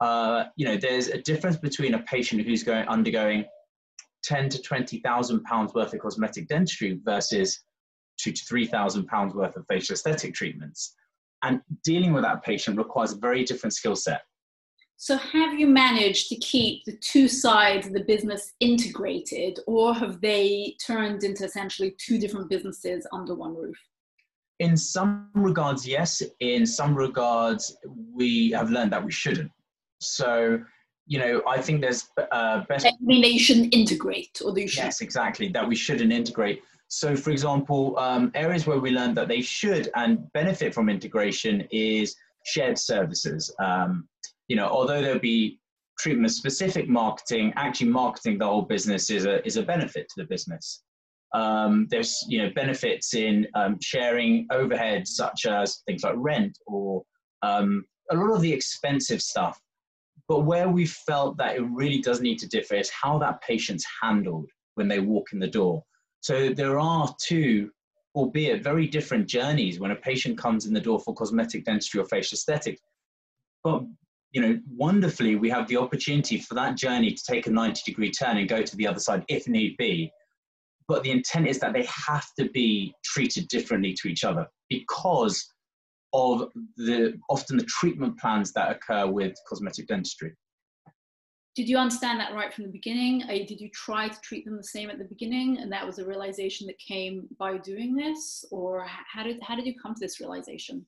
Uh, 0.00 0.44
you 0.56 0.64
know, 0.66 0.76
there's 0.76 1.08
a 1.08 1.18
difference 1.18 1.56
between 1.56 1.94
a 1.94 2.02
patient 2.04 2.42
who's 2.42 2.62
going 2.62 2.86
undergoing 2.88 3.44
ten 4.22 4.48
to 4.48 4.60
twenty 4.62 5.00
thousand 5.00 5.42
pounds 5.44 5.74
worth 5.74 5.92
of 5.92 6.00
cosmetic 6.00 6.48
dentistry 6.48 7.00
versus 7.04 7.64
two 8.18 8.32
to 8.32 8.44
three 8.44 8.66
thousand 8.66 9.06
pounds 9.06 9.34
worth 9.34 9.56
of 9.56 9.64
facial 9.68 9.94
aesthetic 9.94 10.34
treatments. 10.34 10.94
And 11.42 11.60
dealing 11.84 12.12
with 12.12 12.22
that 12.24 12.42
patient 12.42 12.78
requires 12.78 13.12
a 13.12 13.18
very 13.18 13.44
different 13.44 13.74
skill 13.74 13.96
set. 13.96 14.22
So, 14.96 15.16
have 15.16 15.58
you 15.58 15.66
managed 15.66 16.28
to 16.28 16.36
keep 16.36 16.84
the 16.84 16.96
two 16.96 17.28
sides 17.28 17.86
of 17.86 17.92
the 17.92 18.04
business 18.04 18.52
integrated, 18.60 19.58
or 19.66 19.92
have 19.94 20.20
they 20.20 20.76
turned 20.84 21.24
into 21.24 21.44
essentially 21.44 21.94
two 21.98 22.18
different 22.18 22.48
businesses 22.48 23.06
under 23.12 23.34
one 23.34 23.54
roof? 23.54 23.76
In 24.60 24.76
some 24.76 25.30
regards, 25.34 25.86
yes. 25.86 26.22
In 26.40 26.64
some 26.64 26.94
regards, 26.94 27.76
we 28.14 28.50
have 28.52 28.70
learned 28.70 28.92
that 28.92 29.04
we 29.04 29.10
shouldn't. 29.10 29.50
So, 30.00 30.62
you 31.06 31.18
know, 31.18 31.42
I 31.46 31.60
think 31.60 31.80
there's 31.80 32.08
uh, 32.30 32.62
best. 32.68 32.86
I 32.86 32.92
mean, 33.00 33.20
they 33.20 33.36
shouldn't 33.36 33.74
integrate, 33.74 34.40
or 34.44 34.54
they 34.54 34.66
should. 34.66 34.84
Yes, 34.84 35.00
exactly. 35.00 35.48
That 35.48 35.68
we 35.68 35.74
shouldn't 35.74 36.12
integrate. 36.12 36.62
So, 36.88 37.16
for 37.16 37.30
example, 37.30 37.98
um, 37.98 38.30
areas 38.34 38.66
where 38.66 38.78
we 38.78 38.90
learned 38.90 39.16
that 39.16 39.28
they 39.28 39.40
should 39.40 39.90
and 39.96 40.32
benefit 40.32 40.72
from 40.72 40.88
integration 40.88 41.66
is 41.72 42.14
shared 42.44 42.78
services. 42.78 43.52
Um, 43.58 44.08
you 44.48 44.56
know, 44.56 44.66
although 44.66 45.00
there'll 45.00 45.18
be 45.18 45.60
treatment 45.98 46.32
specific 46.32 46.88
marketing, 46.88 47.52
actually 47.56 47.88
marketing 47.88 48.38
the 48.38 48.46
whole 48.46 48.62
business 48.62 49.10
is 49.10 49.24
a 49.24 49.44
is 49.46 49.56
a 49.56 49.62
benefit 49.62 50.08
to 50.08 50.14
the 50.22 50.28
business. 50.28 50.82
Um, 51.32 51.88
there's 51.90 52.24
you 52.28 52.42
know 52.42 52.50
benefits 52.54 53.14
in 53.14 53.46
um, 53.54 53.78
sharing 53.80 54.46
overheads 54.52 55.08
such 55.08 55.46
as 55.46 55.82
things 55.86 56.04
like 56.04 56.14
rent 56.16 56.56
or 56.66 57.02
um, 57.42 57.84
a 58.10 58.16
lot 58.16 58.34
of 58.34 58.42
the 58.42 58.52
expensive 58.52 59.20
stuff 59.20 59.58
but 60.28 60.40
where 60.40 60.68
we 60.68 60.86
felt 60.86 61.36
that 61.36 61.56
it 61.56 61.62
really 61.62 62.00
does 62.00 62.20
need 62.20 62.38
to 62.38 62.48
differ 62.48 62.76
is 62.76 62.90
how 62.90 63.18
that 63.18 63.42
patient's 63.42 63.86
handled 64.02 64.48
when 64.74 64.88
they 64.88 65.00
walk 65.00 65.32
in 65.32 65.38
the 65.38 65.46
door. 65.46 65.82
So 66.20 66.50
there 66.50 66.78
are 66.78 67.14
two, 67.22 67.70
albeit 68.14 68.62
very 68.62 68.86
different 68.86 69.26
journeys 69.26 69.78
when 69.78 69.90
a 69.90 69.96
patient 69.96 70.38
comes 70.38 70.64
in 70.66 70.72
the 70.72 70.80
door 70.80 70.98
for 70.98 71.14
cosmetic 71.14 71.64
dentistry 71.64 72.00
or 72.00 72.06
facial 72.06 72.36
aesthetics. 72.36 72.80
But 73.62 73.82
you 74.34 74.40
know, 74.40 74.58
wonderfully, 74.68 75.36
we 75.36 75.48
have 75.48 75.68
the 75.68 75.76
opportunity 75.76 76.38
for 76.38 76.54
that 76.54 76.76
journey 76.76 77.12
to 77.12 77.22
take 77.24 77.46
a 77.46 77.50
90 77.50 77.80
degree 77.86 78.10
turn 78.10 78.36
and 78.36 78.48
go 78.48 78.62
to 78.62 78.76
the 78.76 78.86
other 78.86 78.98
side 78.98 79.24
if 79.28 79.46
need 79.46 79.76
be. 79.78 80.10
But 80.88 81.04
the 81.04 81.12
intent 81.12 81.46
is 81.46 81.60
that 81.60 81.72
they 81.72 81.86
have 82.06 82.26
to 82.40 82.50
be 82.50 82.92
treated 83.04 83.46
differently 83.46 83.94
to 84.02 84.08
each 84.08 84.24
other 84.24 84.46
because 84.68 85.46
of 86.12 86.48
the 86.76 87.14
often 87.30 87.56
the 87.56 87.64
treatment 87.64 88.18
plans 88.18 88.52
that 88.52 88.72
occur 88.72 89.06
with 89.06 89.34
cosmetic 89.48 89.86
dentistry. 89.86 90.34
Did 91.54 91.68
you 91.68 91.78
understand 91.78 92.18
that 92.18 92.34
right 92.34 92.52
from 92.52 92.64
the 92.64 92.70
beginning? 92.72 93.20
Did 93.28 93.60
you 93.60 93.70
try 93.72 94.08
to 94.08 94.20
treat 94.22 94.44
them 94.44 94.56
the 94.56 94.64
same 94.64 94.90
at 94.90 94.98
the 94.98 95.04
beginning, 95.04 95.58
and 95.58 95.70
that 95.70 95.86
was 95.86 96.00
a 96.00 96.04
realization 96.04 96.66
that 96.66 96.78
came 96.80 97.28
by 97.38 97.56
doing 97.58 97.94
this, 97.94 98.44
or 98.50 98.84
how 98.84 99.22
did 99.22 99.38
how 99.44 99.54
did 99.54 99.64
you 99.64 99.74
come 99.80 99.94
to 99.94 100.00
this 100.00 100.18
realization? 100.18 100.84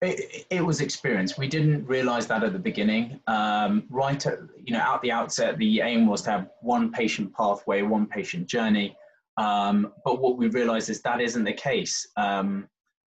It, 0.00 0.46
it 0.50 0.64
was 0.64 0.80
experience. 0.80 1.36
We 1.36 1.48
didn't 1.48 1.84
realize 1.86 2.26
that 2.28 2.44
at 2.44 2.52
the 2.52 2.58
beginning. 2.58 3.20
Um, 3.26 3.84
right, 3.90 4.24
at, 4.26 4.38
you 4.62 4.72
know, 4.72 4.80
at 4.80 5.02
the 5.02 5.10
outset, 5.10 5.58
the 5.58 5.80
aim 5.80 6.06
was 6.06 6.22
to 6.22 6.30
have 6.30 6.50
one 6.60 6.92
patient 6.92 7.34
pathway, 7.34 7.82
one 7.82 8.06
patient 8.06 8.46
journey. 8.46 8.96
Um, 9.38 9.92
but 10.04 10.20
what 10.20 10.36
we 10.36 10.48
realized 10.48 10.88
is 10.88 11.02
that 11.02 11.20
isn't 11.20 11.44
the 11.44 11.52
case. 11.52 12.06
Um, 12.16 12.68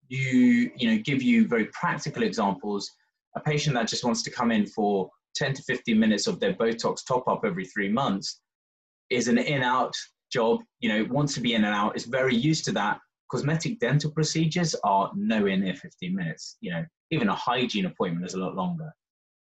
you 0.08 0.70
you 0.76 0.90
know 0.90 1.02
give 1.02 1.22
you 1.22 1.46
very 1.46 1.66
practical 1.66 2.22
examples 2.22 2.92
a 3.36 3.40
patient 3.40 3.74
that 3.74 3.88
just 3.88 4.04
wants 4.04 4.22
to 4.22 4.30
come 4.30 4.50
in 4.50 4.66
for 4.66 5.10
10 5.34 5.54
to 5.54 5.62
15 5.62 5.98
minutes 5.98 6.26
of 6.26 6.40
their 6.40 6.54
botox 6.54 7.04
top 7.06 7.26
up 7.28 7.42
every 7.44 7.64
three 7.66 7.88
months 7.88 8.40
is 9.10 9.28
an 9.28 9.38
in 9.38 9.62
out 9.62 9.94
job 10.32 10.60
you 10.80 10.88
know 10.88 11.04
wants 11.10 11.34
to 11.34 11.40
be 11.40 11.54
in 11.54 11.64
and 11.64 11.74
out 11.74 11.96
is 11.96 12.04
very 12.04 12.34
used 12.34 12.64
to 12.64 12.72
that 12.72 12.98
cosmetic 13.30 13.78
dental 13.80 14.10
procedures 14.10 14.74
are 14.84 15.10
nowhere 15.14 15.56
near 15.56 15.74
15 15.74 16.14
minutes 16.14 16.56
you 16.60 16.70
know 16.70 16.84
even 17.10 17.28
a 17.28 17.34
hygiene 17.34 17.86
appointment 17.86 18.26
is 18.26 18.34
a 18.34 18.38
lot 18.38 18.54
longer 18.54 18.92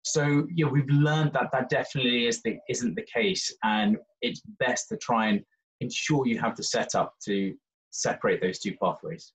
so 0.04 0.48
yeah, 0.54 0.68
we've 0.68 0.90
learned 0.90 1.34
that 1.34 1.52
that 1.52 1.70
definitely 1.70 2.28
is 2.28 2.42
the, 2.42 2.58
isn't 2.70 2.96
the 2.96 3.06
case, 3.14 3.54
and 3.64 3.98
it's 4.22 4.42
best 4.60 4.90
to 4.90 4.98
try 4.98 5.28
and 5.28 5.44
ensure 5.82 6.26
you 6.26 6.40
have 6.40 6.56
the 6.56 6.64
setup 6.64 7.14
to 7.26 7.54
separate 7.92 8.42
those 8.42 8.60
two 8.60 8.76
pathways. 8.82 9.34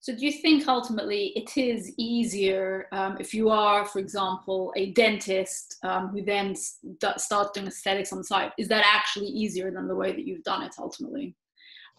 So, 0.00 0.14
do 0.14 0.26
you 0.26 0.32
think 0.32 0.66
ultimately 0.66 1.32
it 1.36 1.56
is 1.56 1.92
easier 1.96 2.86
um, 2.92 3.16
if 3.20 3.32
you 3.32 3.50
are, 3.50 3.84
for 3.84 4.00
example, 4.00 4.72
a 4.76 4.90
dentist 4.92 5.78
um, 5.84 6.08
who 6.08 6.22
then 6.22 6.56
st- 6.56 7.20
starts 7.20 7.52
doing 7.52 7.68
aesthetics 7.68 8.12
on 8.12 8.24
site? 8.24 8.52
Is 8.58 8.68
that 8.68 8.84
actually 8.84 9.28
easier 9.28 9.70
than 9.70 9.86
the 9.86 9.94
way 9.94 10.10
that 10.10 10.26
you've 10.26 10.42
done 10.42 10.62
it 10.62 10.74
ultimately? 10.78 11.36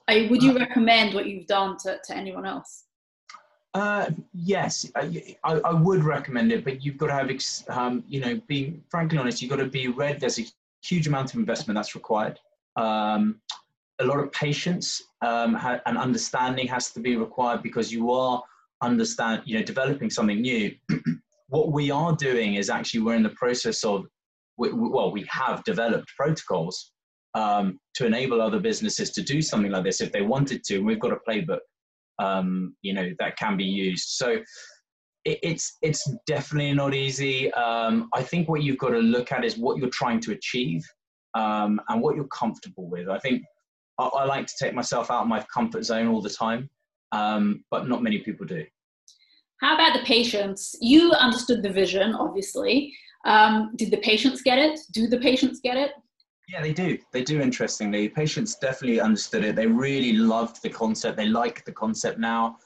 I, 0.07 0.27
would 0.29 0.43
you 0.43 0.51
uh, 0.51 0.60
recommend 0.60 1.13
what 1.13 1.27
you've 1.27 1.48
done 1.48 1.77
to, 1.83 2.00
to 2.03 2.15
anyone 2.15 2.45
else? 2.45 2.86
Uh, 3.74 4.10
yes, 4.33 4.89
I, 4.95 5.24
I, 5.43 5.74
would 5.74 6.03
recommend 6.03 6.51
it, 6.51 6.63
but 6.63 6.83
you've 6.83 6.98
got 6.98 7.07
to 7.07 7.13
have, 7.13 7.31
um, 7.75 8.03
you 8.07 8.19
know, 8.19 8.39
being 8.48 8.83
frankly 8.89 9.17
honest, 9.17 9.41
you've 9.41 9.50
got 9.50 9.55
to 9.55 9.65
be 9.67 9.88
ready. 9.88 10.19
There's 10.19 10.38
a 10.38 10.43
huge 10.83 11.07
amount 11.07 11.33
of 11.33 11.39
investment 11.39 11.75
that's 11.75 11.95
required. 11.95 12.39
Um, 12.75 13.39
a 14.00 14.05
lot 14.05 14.19
of 14.19 14.31
patience 14.31 15.01
um, 15.22 15.55
ha- 15.55 15.81
and 15.88 15.98
understanding 15.98 16.67
has 16.67 16.91
to 16.91 17.00
be 17.00 17.15
required 17.15 17.63
because 17.63 17.91
you 17.91 18.12
are 18.12 18.43
understand, 18.83 19.41
you 19.45 19.57
know, 19.57 19.63
developing 19.63 20.10
something 20.10 20.41
new. 20.41 20.75
what 21.48 21.72
we 21.72 21.89
are 21.89 22.15
doing 22.15 22.55
is 22.55 22.69
actually 22.69 23.01
we're 23.01 23.15
in 23.15 23.24
the 23.24 23.29
process 23.29 23.83
of, 23.83 24.05
well, 24.57 25.12
we 25.12 25.25
have 25.29 25.63
developed 25.63 26.12
protocols 26.15 26.91
um, 27.36 27.80
to 27.96 28.06
enable 28.06 28.42
other 28.42 28.60
businesses 28.60 29.12
to 29.12 29.22
do 29.22 29.42
something 29.42 29.72
like 29.72 29.84
this 29.84 30.02
if 30.02 30.12
they 30.12 30.22
wanted 30.22 30.63
to. 30.66 30.80
We've 30.80 31.00
got 31.00 31.13
a 31.13 31.18
playbook 31.28 31.60
um, 32.20 32.75
you 32.82 32.94
know 32.94 33.10
that 33.20 33.38
can 33.38 33.58
be 33.58 33.66
used. 33.66 34.10
So 34.10 34.38
it, 35.25 35.40
it's 35.42 35.78
it's 35.82 36.10
definitely 36.28 36.74
not 36.74 36.94
easy. 36.94 37.52
Um, 37.54 38.10
I 38.13 38.24
think 38.24 38.50
what 38.50 38.63
you've 38.63 38.78
got 38.78 38.90
to 38.90 39.00
look 39.00 39.32
at 39.32 39.44
is 39.44 39.58
what 39.58 39.78
you're 39.78 39.90
trying 39.90 40.20
to 40.22 40.32
achieve 40.32 40.84
um, 41.36 41.80
and 41.90 42.02
what 42.02 42.16
you're 42.16 42.28
comfortable 42.28 42.90
with. 42.90 43.10
I 43.10 43.20
think 43.20 43.44
I, 44.00 44.06
I, 44.06 44.25
like 44.25 44.48
to 44.48 44.54
take 44.60 44.74
myself 44.74 45.10
out 45.10 45.24
of 45.24 45.28
my 45.28 45.44
comfort 45.54 45.84
zone 45.84 46.08
all 46.08 46.22
the 46.22 46.30
time, 46.30 46.70
um, 47.12 47.63
but 47.72 47.88
not 47.88 48.04
many 48.04 48.20
people 48.20 48.46
do. 48.46 48.63
How 49.62 49.75
about 49.75 49.94
the 49.94 50.06
patients? 50.06 50.75
You 50.82 51.12
understood 51.12 51.63
the 51.63 51.72
vision, 51.72 52.13
obviously. 52.13 52.94
Um, 53.25 53.72
did 53.78 53.92
the 53.92 53.98
patients 53.98 54.42
get 54.42 54.58
it? 54.58 54.78
Do 54.92 55.08
the 55.08 55.20
patients 55.20 55.62
get 55.63 55.78
it? 55.78 55.92
Yeah, 56.50 56.62
they 56.62 56.73
do. 56.73 56.97
They 57.13 57.23
do, 57.23 57.41
interestingly. 57.41 58.09
Patients 58.09 58.55
definitely 58.55 59.00
understood 59.00 59.45
it. 59.45 59.55
They 59.55 59.67
really 59.67 60.13
loved 60.13 60.62
the 60.62 60.69
concept. 60.69 61.17
They 61.17 61.27
like 61.27 61.63
the 61.65 61.71
concept 61.71 62.19
now. 62.19 62.57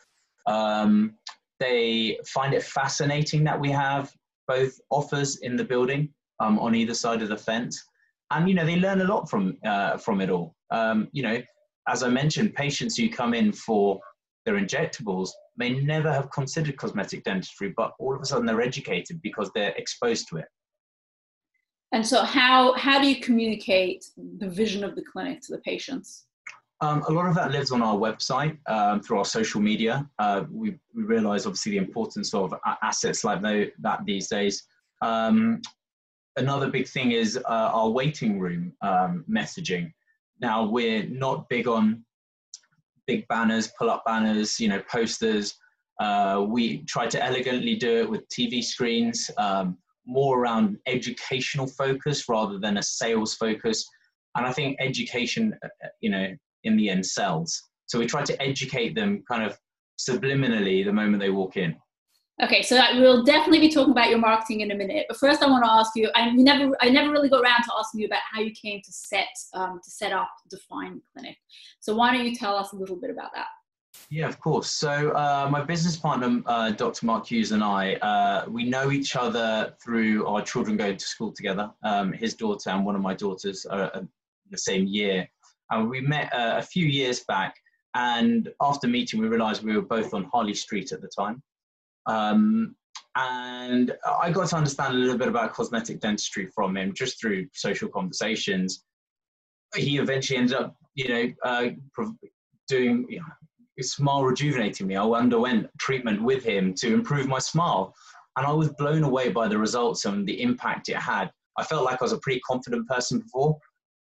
Um, 0.48 1.16
they 1.60 2.20
find 2.26 2.54
it 2.54 2.64
fascinating 2.64 3.44
that 3.44 3.60
we 3.60 3.70
have 3.72 4.12
both 4.48 4.80
offers 4.90 5.38
in 5.38 5.56
the 5.56 5.64
building 5.64 6.10
um, 6.40 6.58
on 6.60 6.74
either 6.76 6.94
side 6.94 7.22
of 7.22 7.30
the 7.30 7.38
fence. 7.38 7.84
And, 8.32 8.50
you 8.50 8.56
know, 8.56 8.66
they 8.66 8.78
learn 8.78 9.02
a 9.02 9.06
lot 9.06 9.30
from, 9.30 9.58
uh, 9.66 9.98
from 9.98 10.22
it 10.22 10.30
all. 10.30 10.56
Um, 10.72 11.08
you 11.12 11.24
know, 11.24 11.42
as 11.88 12.04
I 12.04 12.10
mentioned, 12.10 12.56
patients 12.56 12.98
who 12.98 13.10
come 13.10 13.34
in 13.34 13.52
for 13.52 14.00
their 14.46 14.56
injectables 14.56 15.30
may 15.56 15.70
never 15.70 16.12
have 16.12 16.32
considered 16.32 16.78
cosmetic 16.78 17.24
dentistry, 17.24 17.74
but 17.76 17.94
all 18.00 18.16
of 18.16 18.22
a 18.22 18.26
sudden 18.26 18.46
they're 18.46 18.62
educated 18.62 19.22
because 19.22 19.52
they're 19.54 19.74
exposed 19.78 20.28
to 20.30 20.38
it. 20.38 20.46
And 21.94 22.06
so, 22.06 22.24
how 22.24 22.74
how 22.74 23.02
do 23.02 23.08
you 23.08 23.22
communicate 23.22 24.06
the 24.40 24.50
vision 24.50 24.84
of 24.84 24.96
the 24.96 25.02
clinic 25.02 25.42
to 25.44 25.54
the 25.54 25.60
patients? 25.60 26.26
Um, 26.80 27.04
a 27.08 27.12
lot 27.12 27.26
of 27.26 27.34
that 27.36 27.52
lives 27.52 27.72
on 27.72 27.82
our 27.82 27.96
website 27.96 28.58
um, 28.68 29.02
through 29.02 29.18
our 29.18 29.26
social 29.26 29.60
media. 29.60 30.08
Uh, 30.20 30.44
we, 30.52 30.78
we 30.94 31.04
realize 31.04 31.48
obviously 31.48 31.72
the 31.72 31.80
importance 31.80 32.36
of 32.36 32.54
assets 32.84 33.24
like 33.24 33.42
that 33.42 34.06
these 34.06 34.28
days. 34.28 34.64
Um, 35.02 35.62
another 36.36 36.70
big 36.70 36.88
thing 36.88 37.14
is 37.14 37.36
uh, 37.36 37.72
our 37.74 37.90
waiting 37.90 38.40
room 38.40 38.74
um, 38.82 39.26
messaging. 39.28 39.92
Now 40.40 40.66
we're 40.70 41.08
not 41.08 41.50
big 41.50 41.68
on 41.68 42.06
big 43.08 43.28
banners, 43.28 43.70
pull-up 43.80 44.04
banners, 44.06 44.60
you 44.60 44.68
know, 44.68 44.82
posters. 44.92 45.56
Uh, 46.00 46.46
we 46.48 46.84
try 46.84 47.08
to 47.08 47.24
elegantly 47.24 47.76
do 47.76 48.02
it 48.02 48.10
with 48.10 48.28
TV 48.30 48.64
screens. 48.64 49.32
Um, 49.38 49.78
more 50.08 50.40
around 50.40 50.78
educational 50.88 51.68
focus 51.68 52.28
rather 52.28 52.58
than 52.58 52.78
a 52.78 52.84
sales 52.84 53.36
focus. 53.36 53.86
And 54.36 54.46
I 54.46 54.52
think 54.52 54.78
education, 54.80 55.54
uh, 55.64 55.68
uh, 55.84 55.90
you 56.02 56.10
know, 56.10 56.34
in 56.64 56.78
the 56.78 56.90
end 56.90 57.06
sells. 57.06 57.62
So 57.86 58.00
we 58.00 58.06
try 58.06 58.24
to 58.24 58.42
educate 58.42 58.96
them 58.96 59.24
kind 59.30 59.44
of 59.44 59.58
subliminally 60.00 60.86
the 60.86 60.94
moment 60.94 61.22
they 61.22 61.30
walk 61.30 61.58
in. 61.58 61.76
Okay, 62.42 62.62
so 62.62 62.80
we'll 63.00 63.24
definitely 63.24 63.60
be 63.60 63.72
talking 63.72 63.92
about 63.92 64.10
your 64.10 64.20
marketing 64.20 64.62
in 64.62 64.70
a 64.70 64.76
minute. 64.76 65.08
But 65.10 65.18
first, 65.18 65.42
I 65.42 65.50
want 65.50 65.66
to 65.66 65.72
ask 65.72 65.94
you. 65.96 66.12
I 66.14 66.30
never, 66.30 66.72
I 66.82 66.90
never 66.90 67.12
really 67.12 67.30
got 67.30 67.42
around 67.42 67.64
to 67.64 67.72
asking 67.80 68.02
you 68.02 68.06
about 68.06 68.22
how 68.32 68.42
you 68.42 68.52
came 68.52 68.80
to 68.80 68.92
set 68.92 69.30
um, 69.56 69.80
to 69.84 69.90
set 69.90 70.14
up 70.14 70.30
Define 70.48 71.02
Clinic. 71.14 71.36
So 71.80 71.96
why 71.96 72.16
don't 72.16 72.26
you 72.26 72.36
tell 72.36 72.56
us 72.56 72.74
a 72.74 72.76
little 72.76 72.96
bit 72.96 73.10
about 73.10 73.32
that? 73.34 73.48
Yeah, 74.10 74.28
of 74.28 74.40
course. 74.40 74.70
So 74.72 75.12
uh, 75.12 75.50
my 75.52 75.62
business 75.64 75.98
partner, 75.98 76.42
uh, 76.46 76.72
Dr. 76.72 77.06
Mark 77.06 77.28
Hughes, 77.28 77.52
and 77.52 77.64
I, 77.64 77.96
uh, 77.96 78.46
we 78.48 78.64
know 78.64 78.92
each 78.92 79.16
other 79.16 79.74
through 79.84 80.26
our 80.26 80.42
children 80.42 80.78
going 80.78 80.98
to 80.98 81.06
school 81.06 81.34
together. 81.34 81.72
Um, 81.84 82.14
his 82.14 82.34
daughter 82.34 82.70
and 82.70 82.86
one 82.86 82.96
of 82.96 83.02
my 83.02 83.14
daughters 83.14 83.66
are 83.66 84.08
the 84.50 84.58
same 84.58 84.88
year, 84.88 85.28
and 85.72 85.90
we 85.90 86.00
met 86.00 86.34
uh, 86.34 86.56
a 86.58 86.62
few 86.62 86.86
years 86.86 87.24
back. 87.28 87.56
And 87.96 88.50
after 88.62 88.88
meeting, 88.88 89.20
we 89.20 89.28
realised 89.28 89.64
we 89.64 89.76
were 89.76 89.82
both 89.82 90.14
on 90.14 90.26
Harley 90.26 90.54
Street 90.54 90.92
at 90.92 91.02
the 91.02 91.10
time. 91.10 91.42
Um, 92.06 92.76
and 93.16 93.94
I 94.06 94.32
got 94.32 94.50
to 94.50 94.56
understand 94.56 94.94
a 94.94 94.98
little 94.98 95.18
bit 95.18 95.28
about 95.28 95.54
cosmetic 95.54 96.00
dentistry 96.00 96.48
from 96.54 96.78
him 96.78 96.94
just 96.94 97.20
through 97.20 97.48
social 97.54 97.90
conversations. 97.90 98.84
He 99.76 99.98
eventually 99.98 100.38
ended 100.38 100.56
up, 100.56 100.76
you 100.94 101.10
know, 101.10 101.34
uh, 101.44 101.70
doing 102.68 103.06
you 103.10 103.20
know, 103.20 103.26
his 103.78 103.92
smile 103.92 104.24
rejuvenated 104.24 104.86
me. 104.88 104.96
I 104.96 105.04
underwent 105.04 105.70
treatment 105.80 106.22
with 106.22 106.44
him 106.44 106.74
to 106.76 106.94
improve 106.94 107.28
my 107.28 107.40
smile. 107.40 107.94
And 108.36 108.46
I 108.46 108.52
was 108.52 108.70
blown 108.70 109.04
away 109.04 109.30
by 109.30 109.48
the 109.48 109.58
results 109.58 110.06
and 110.06 110.28
the 110.28 110.42
impact 110.42 110.90
it 110.90 110.98
had. 110.98 111.32
I 111.58 111.64
felt 111.64 111.86
like 111.86 112.02
I 112.02 112.06
was 112.06 112.12
a 112.12 112.20
pretty 112.20 112.40
confident 112.42 112.88
person 112.88 113.20
before. 113.20 113.58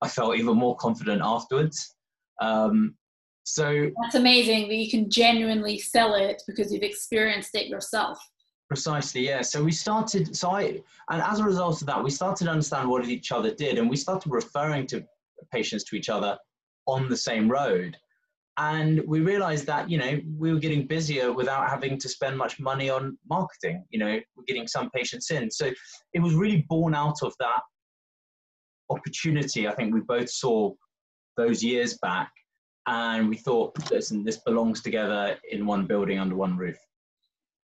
I 0.02 0.08
felt 0.08 0.36
even 0.36 0.56
more 0.56 0.76
confident 0.76 1.22
afterwards. 1.22 1.94
Um, 2.40 2.94
so 3.44 3.90
that's 4.02 4.14
amazing 4.14 4.68
that 4.68 4.76
you 4.76 4.90
can 4.90 5.10
genuinely 5.10 5.78
sell 5.78 6.14
it 6.14 6.42
because 6.46 6.72
you've 6.72 6.82
experienced 6.82 7.54
it 7.54 7.66
yourself. 7.66 8.18
Precisely, 8.68 9.26
yeah. 9.26 9.42
So 9.42 9.62
we 9.62 9.72
started, 9.72 10.34
so 10.36 10.50
I, 10.50 10.80
and 11.10 11.20
as 11.22 11.40
a 11.40 11.44
result 11.44 11.80
of 11.80 11.86
that, 11.88 12.02
we 12.02 12.10
started 12.10 12.44
to 12.44 12.50
understand 12.50 12.88
what 12.88 13.06
each 13.06 13.32
other 13.32 13.54
did 13.54 13.78
and 13.78 13.88
we 13.90 13.96
started 13.96 14.30
referring 14.30 14.86
to 14.88 15.04
patients 15.52 15.84
to 15.84 15.96
each 15.96 16.08
other 16.08 16.38
on 16.86 17.08
the 17.08 17.16
same 17.16 17.50
road 17.50 17.96
and 18.59 19.02
we 19.06 19.21
realized 19.21 19.66
that 19.66 19.88
you 19.88 19.99
know 19.99 20.21
we 20.38 20.52
were 20.52 20.59
getting 20.59 20.87
busier 20.87 21.32
without 21.32 21.68
having 21.68 21.99
to 21.99 22.09
spend 22.09 22.37
much 22.37 22.61
money 22.61 22.90
on 22.90 23.16
marketing 23.28 23.85
you 23.90 23.99
know 23.99 24.18
we're 24.37 24.44
getting 24.47 24.66
some 24.66 24.90
patients 24.90 25.30
in. 25.30 25.50
So 25.50 25.71
it 26.12 26.21
was 26.21 26.35
really 26.35 26.66
born 26.68 26.94
out 26.94 27.23
of 27.23 27.35
that 27.40 27.61
opportunity 28.90 29.66
i 29.66 29.75
think 29.75 29.94
we 29.94 30.00
both 30.00 30.28
saw 30.28 30.71
those 31.37 31.62
years 31.62 31.99
back. 32.02 32.30
And 32.87 33.28
we 33.28 33.37
thought 33.37 33.78
listen 33.90 34.25
this 34.25 34.38
belongs 34.38 34.82
together 34.82 35.37
in 35.50 35.66
one 35.66 35.87
building 35.87 36.18
under 36.18 36.35
one 36.35 36.56
roof. 36.56 36.76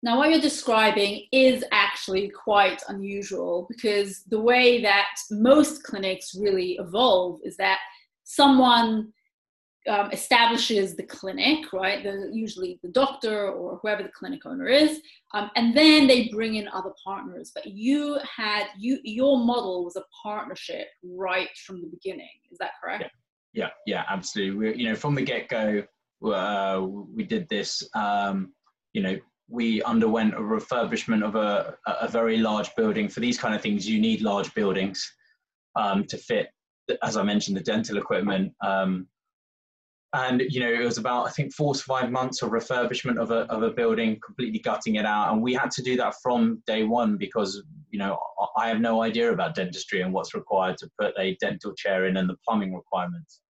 Now 0.03 0.17
what 0.17 0.29
you're 0.29 0.41
describing 0.41 1.25
is 1.31 1.63
actually 1.71 2.29
quite 2.29 2.83
unusual 2.89 3.65
because 3.69 4.23
the 4.23 4.41
way 4.41 4.81
that 4.81 5.07
most 5.31 5.83
clinics 5.83 6.35
really 6.35 6.73
evolve 6.73 7.39
is 7.45 7.55
that 7.57 7.79
someone 8.25 9.13
um, 9.87 10.11
establishes 10.11 10.95
the 10.95 11.03
clinic, 11.03 11.71
right? 11.73 12.03
The, 12.03 12.29
usually 12.33 12.79
the 12.81 12.89
doctor 12.89 13.49
or 13.51 13.77
whoever 13.81 14.03
the 14.03 14.09
clinic 14.09 14.45
owner 14.45 14.67
is, 14.67 15.01
um, 15.33 15.49
and 15.55 15.75
then 15.75 16.07
they 16.07 16.29
bring 16.29 16.55
in 16.55 16.67
other 16.69 16.91
partners. 17.03 17.51
But 17.53 17.67
you 17.67 18.17
had 18.23 18.65
you 18.77 18.99
your 19.03 19.37
model 19.37 19.83
was 19.83 19.95
a 19.95 20.03
partnership 20.23 20.87
right 21.03 21.49
from 21.65 21.81
the 21.81 21.87
beginning. 21.87 22.29
Is 22.51 22.57
that 22.59 22.71
correct? 22.81 23.05
Yeah, 23.53 23.67
yeah, 23.85 23.95
yeah 23.95 24.03
absolutely. 24.09 24.57
We, 24.57 24.75
you 24.75 24.89
know, 24.89 24.95
from 24.95 25.15
the 25.15 25.21
get 25.21 25.49
go, 25.49 25.83
uh, 26.25 26.81
we 26.81 27.23
did 27.23 27.47
this. 27.49 27.87
Um, 27.93 28.53
you 28.93 29.01
know, 29.01 29.17
we 29.47 29.83
underwent 29.83 30.33
a 30.33 30.39
refurbishment 30.39 31.23
of 31.23 31.35
a, 31.35 31.77
a 31.85 32.07
very 32.07 32.37
large 32.37 32.73
building. 32.75 33.07
For 33.07 33.19
these 33.19 33.37
kind 33.37 33.53
of 33.53 33.61
things, 33.61 33.87
you 33.87 33.99
need 33.99 34.21
large 34.21 34.53
buildings 34.55 35.13
um, 35.75 36.05
to 36.05 36.17
fit, 36.17 36.49
as 37.03 37.17
I 37.17 37.23
mentioned, 37.23 37.57
the 37.57 37.61
dental 37.61 37.97
equipment. 37.97 38.53
Um, 38.63 39.07
and 40.15 40.41
you 40.49 40.59
know 40.59 40.71
it 40.71 40.83
was 40.83 40.97
about 40.97 41.27
i 41.27 41.29
think 41.29 41.53
four 41.53 41.73
to 41.73 41.83
five 41.83 42.09
months 42.09 42.41
of 42.41 42.51
refurbishment 42.51 43.19
of 43.21 43.31
a, 43.31 43.41
of 43.51 43.63
a 43.63 43.71
building 43.71 44.17
completely 44.25 44.59
gutting 44.59 44.95
it 44.95 45.05
out. 45.05 45.33
And 45.33 45.41
we 45.41 45.53
had 45.53 45.71
to 45.71 45.83
do 45.83 45.97
that 45.97 46.15
from 46.23 46.63
day 46.65 46.83
one 46.83 47.17
because 47.17 47.61
you 47.91 47.99
know 47.99 48.17
i 48.57 48.67
have 48.67 48.79
no 48.79 49.01
idea 49.01 49.31
about 49.31 49.55
dentistry 49.55 50.01
and 50.01 50.13
what's 50.13 50.33
required 50.33 50.77
to 50.77 50.89
put 50.99 51.13
a 51.19 51.35
dental 51.41 51.73
chair 51.73 52.05
in 52.05 52.17
and 52.17 52.29
the 52.29 52.37
plumbing 52.45 52.73
requirements. 52.73 53.41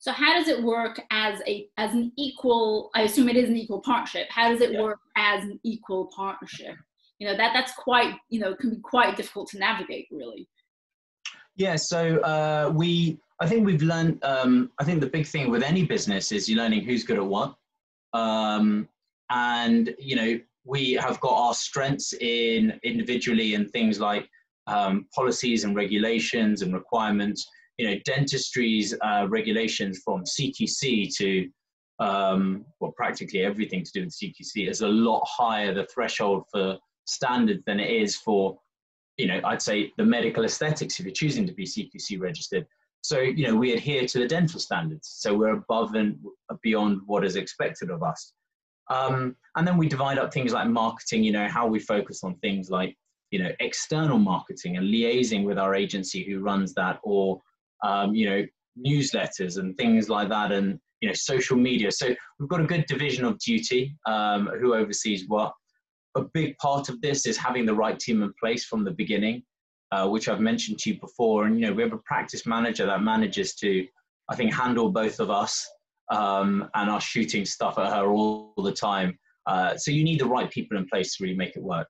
So 0.00 0.12
how 0.12 0.34
does 0.34 0.48
it 0.48 0.62
work 0.62 1.00
as 1.10 1.40
a 1.46 1.68
as 1.76 1.92
an 1.92 2.12
equal 2.16 2.90
i 2.94 3.02
assume 3.02 3.28
it 3.28 3.36
is 3.36 3.48
an 3.48 3.56
equal 3.56 3.80
partnership. 3.80 4.28
How 4.30 4.50
does 4.50 4.60
it 4.60 4.72
yeah. 4.72 4.82
work 4.82 4.98
as 5.16 5.44
an 5.44 5.60
equal 5.64 6.10
partnership? 6.14 6.76
You 7.18 7.28
know 7.28 7.36
that 7.36 7.52
that's 7.54 7.72
quite 7.74 8.14
you 8.28 8.40
know 8.40 8.54
can 8.54 8.70
be 8.70 8.80
quite 8.80 9.16
difficult 9.16 9.48
to 9.50 9.58
navigate 9.58 10.06
really. 10.10 10.48
Yeah 11.56 11.76
so 11.76 12.18
uh, 12.18 12.72
we 12.74 13.18
i 13.40 13.46
think 13.46 13.64
we've 13.64 13.82
learned 13.82 14.18
um, 14.22 14.70
i 14.78 14.84
think 14.84 15.00
the 15.00 15.06
big 15.06 15.26
thing 15.26 15.50
with 15.50 15.62
any 15.62 15.84
business 15.84 16.32
is 16.32 16.48
you're 16.48 16.58
learning 16.58 16.84
who's 16.84 17.04
good 17.04 17.18
at 17.18 17.26
what 17.26 17.54
um, 18.14 18.88
and 19.30 19.94
you 19.98 20.16
know 20.16 20.38
we 20.64 20.92
have 20.94 21.20
got 21.20 21.34
our 21.34 21.54
strengths 21.54 22.12
in 22.14 22.78
individually 22.82 23.54
in 23.54 23.68
things 23.68 24.00
like 24.00 24.28
um, 24.66 25.06
policies 25.14 25.64
and 25.64 25.74
regulations 25.74 26.62
and 26.62 26.74
requirements 26.74 27.46
you 27.78 27.88
know 27.88 27.96
dentistry's 28.06 28.94
uh, 29.02 29.26
regulations 29.28 30.00
from 30.04 30.24
cqc 30.24 31.14
to 31.14 31.48
um, 32.00 32.64
well, 32.80 32.92
practically 32.92 33.42
everything 33.42 33.82
to 33.82 33.92
do 33.92 34.04
with 34.04 34.14
CQC 34.14 34.68
is 34.68 34.82
a 34.82 34.88
lot 34.88 35.26
higher 35.26 35.74
the 35.74 35.86
threshold 35.92 36.44
for 36.50 36.78
standards 37.06 37.62
than 37.66 37.80
it 37.80 37.90
is 37.90 38.16
for, 38.16 38.58
you 39.16 39.26
know, 39.26 39.40
I'd 39.44 39.62
say 39.62 39.92
the 39.96 40.04
medical 40.04 40.44
aesthetics 40.44 40.98
if 40.98 41.06
you're 41.06 41.12
choosing 41.12 41.46
to 41.46 41.52
be 41.52 41.64
CQC 41.64 42.20
registered. 42.20 42.66
So, 43.02 43.20
you 43.20 43.46
know, 43.46 43.56
we 43.56 43.72
adhere 43.72 44.06
to 44.06 44.18
the 44.18 44.28
dental 44.28 44.60
standards. 44.60 45.08
So 45.08 45.34
we're 45.34 45.54
above 45.54 45.94
and 45.94 46.18
beyond 46.62 47.00
what 47.06 47.24
is 47.24 47.36
expected 47.36 47.90
of 47.90 48.02
us. 48.02 48.32
Um, 48.90 49.36
and 49.56 49.66
then 49.66 49.76
we 49.76 49.88
divide 49.88 50.18
up 50.18 50.32
things 50.32 50.52
like 50.52 50.68
marketing, 50.68 51.22
you 51.22 51.32
know, 51.32 51.48
how 51.48 51.66
we 51.66 51.78
focus 51.78 52.24
on 52.24 52.36
things 52.36 52.70
like, 52.70 52.96
you 53.30 53.38
know, 53.38 53.50
external 53.60 54.18
marketing 54.18 54.78
and 54.78 54.86
liaising 54.86 55.44
with 55.44 55.58
our 55.58 55.74
agency 55.74 56.24
who 56.24 56.40
runs 56.40 56.74
that 56.74 56.98
or, 57.02 57.40
um, 57.84 58.14
you 58.14 58.28
know, 58.28 58.46
newsletters 58.86 59.58
and 59.58 59.76
things 59.76 60.08
like 60.08 60.28
that. 60.28 60.52
And, 60.52 60.78
you 61.00 61.08
know, 61.08 61.14
social 61.14 61.56
media. 61.56 61.92
So 61.92 62.14
we've 62.38 62.48
got 62.48 62.60
a 62.60 62.66
good 62.66 62.86
division 62.86 63.24
of 63.24 63.38
duty 63.38 63.96
um, 64.06 64.50
who 64.58 64.74
oversees 64.74 65.24
what. 65.28 65.52
A 66.16 66.22
big 66.22 66.56
part 66.58 66.88
of 66.88 67.00
this 67.00 67.26
is 67.26 67.36
having 67.36 67.66
the 67.66 67.74
right 67.74 67.98
team 67.98 68.22
in 68.22 68.32
place 68.40 68.64
from 68.64 68.82
the 68.82 68.90
beginning, 68.90 69.42
uh, 69.92 70.08
which 70.08 70.28
I've 70.28 70.40
mentioned 70.40 70.78
to 70.80 70.90
you 70.90 71.00
before. 71.00 71.46
And 71.46 71.58
you 71.58 71.66
know, 71.66 71.72
we 71.72 71.82
have 71.82 71.92
a 71.92 71.98
practice 71.98 72.46
manager 72.46 72.86
that 72.86 73.02
manages 73.02 73.54
to, 73.56 73.86
I 74.28 74.36
think, 74.36 74.52
handle 74.52 74.90
both 74.90 75.20
of 75.20 75.30
us 75.30 75.68
um, 76.10 76.68
and 76.74 76.90
are 76.90 77.00
shooting 77.00 77.44
stuff 77.44 77.78
at 77.78 77.92
her 77.92 78.06
all, 78.08 78.52
all 78.56 78.64
the 78.64 78.72
time. 78.72 79.18
Uh, 79.46 79.76
so 79.76 79.90
you 79.90 80.04
need 80.04 80.20
the 80.20 80.26
right 80.26 80.50
people 80.50 80.76
in 80.76 80.86
place 80.86 81.16
to 81.16 81.24
really 81.24 81.36
make 81.36 81.56
it 81.56 81.62
work 81.62 81.88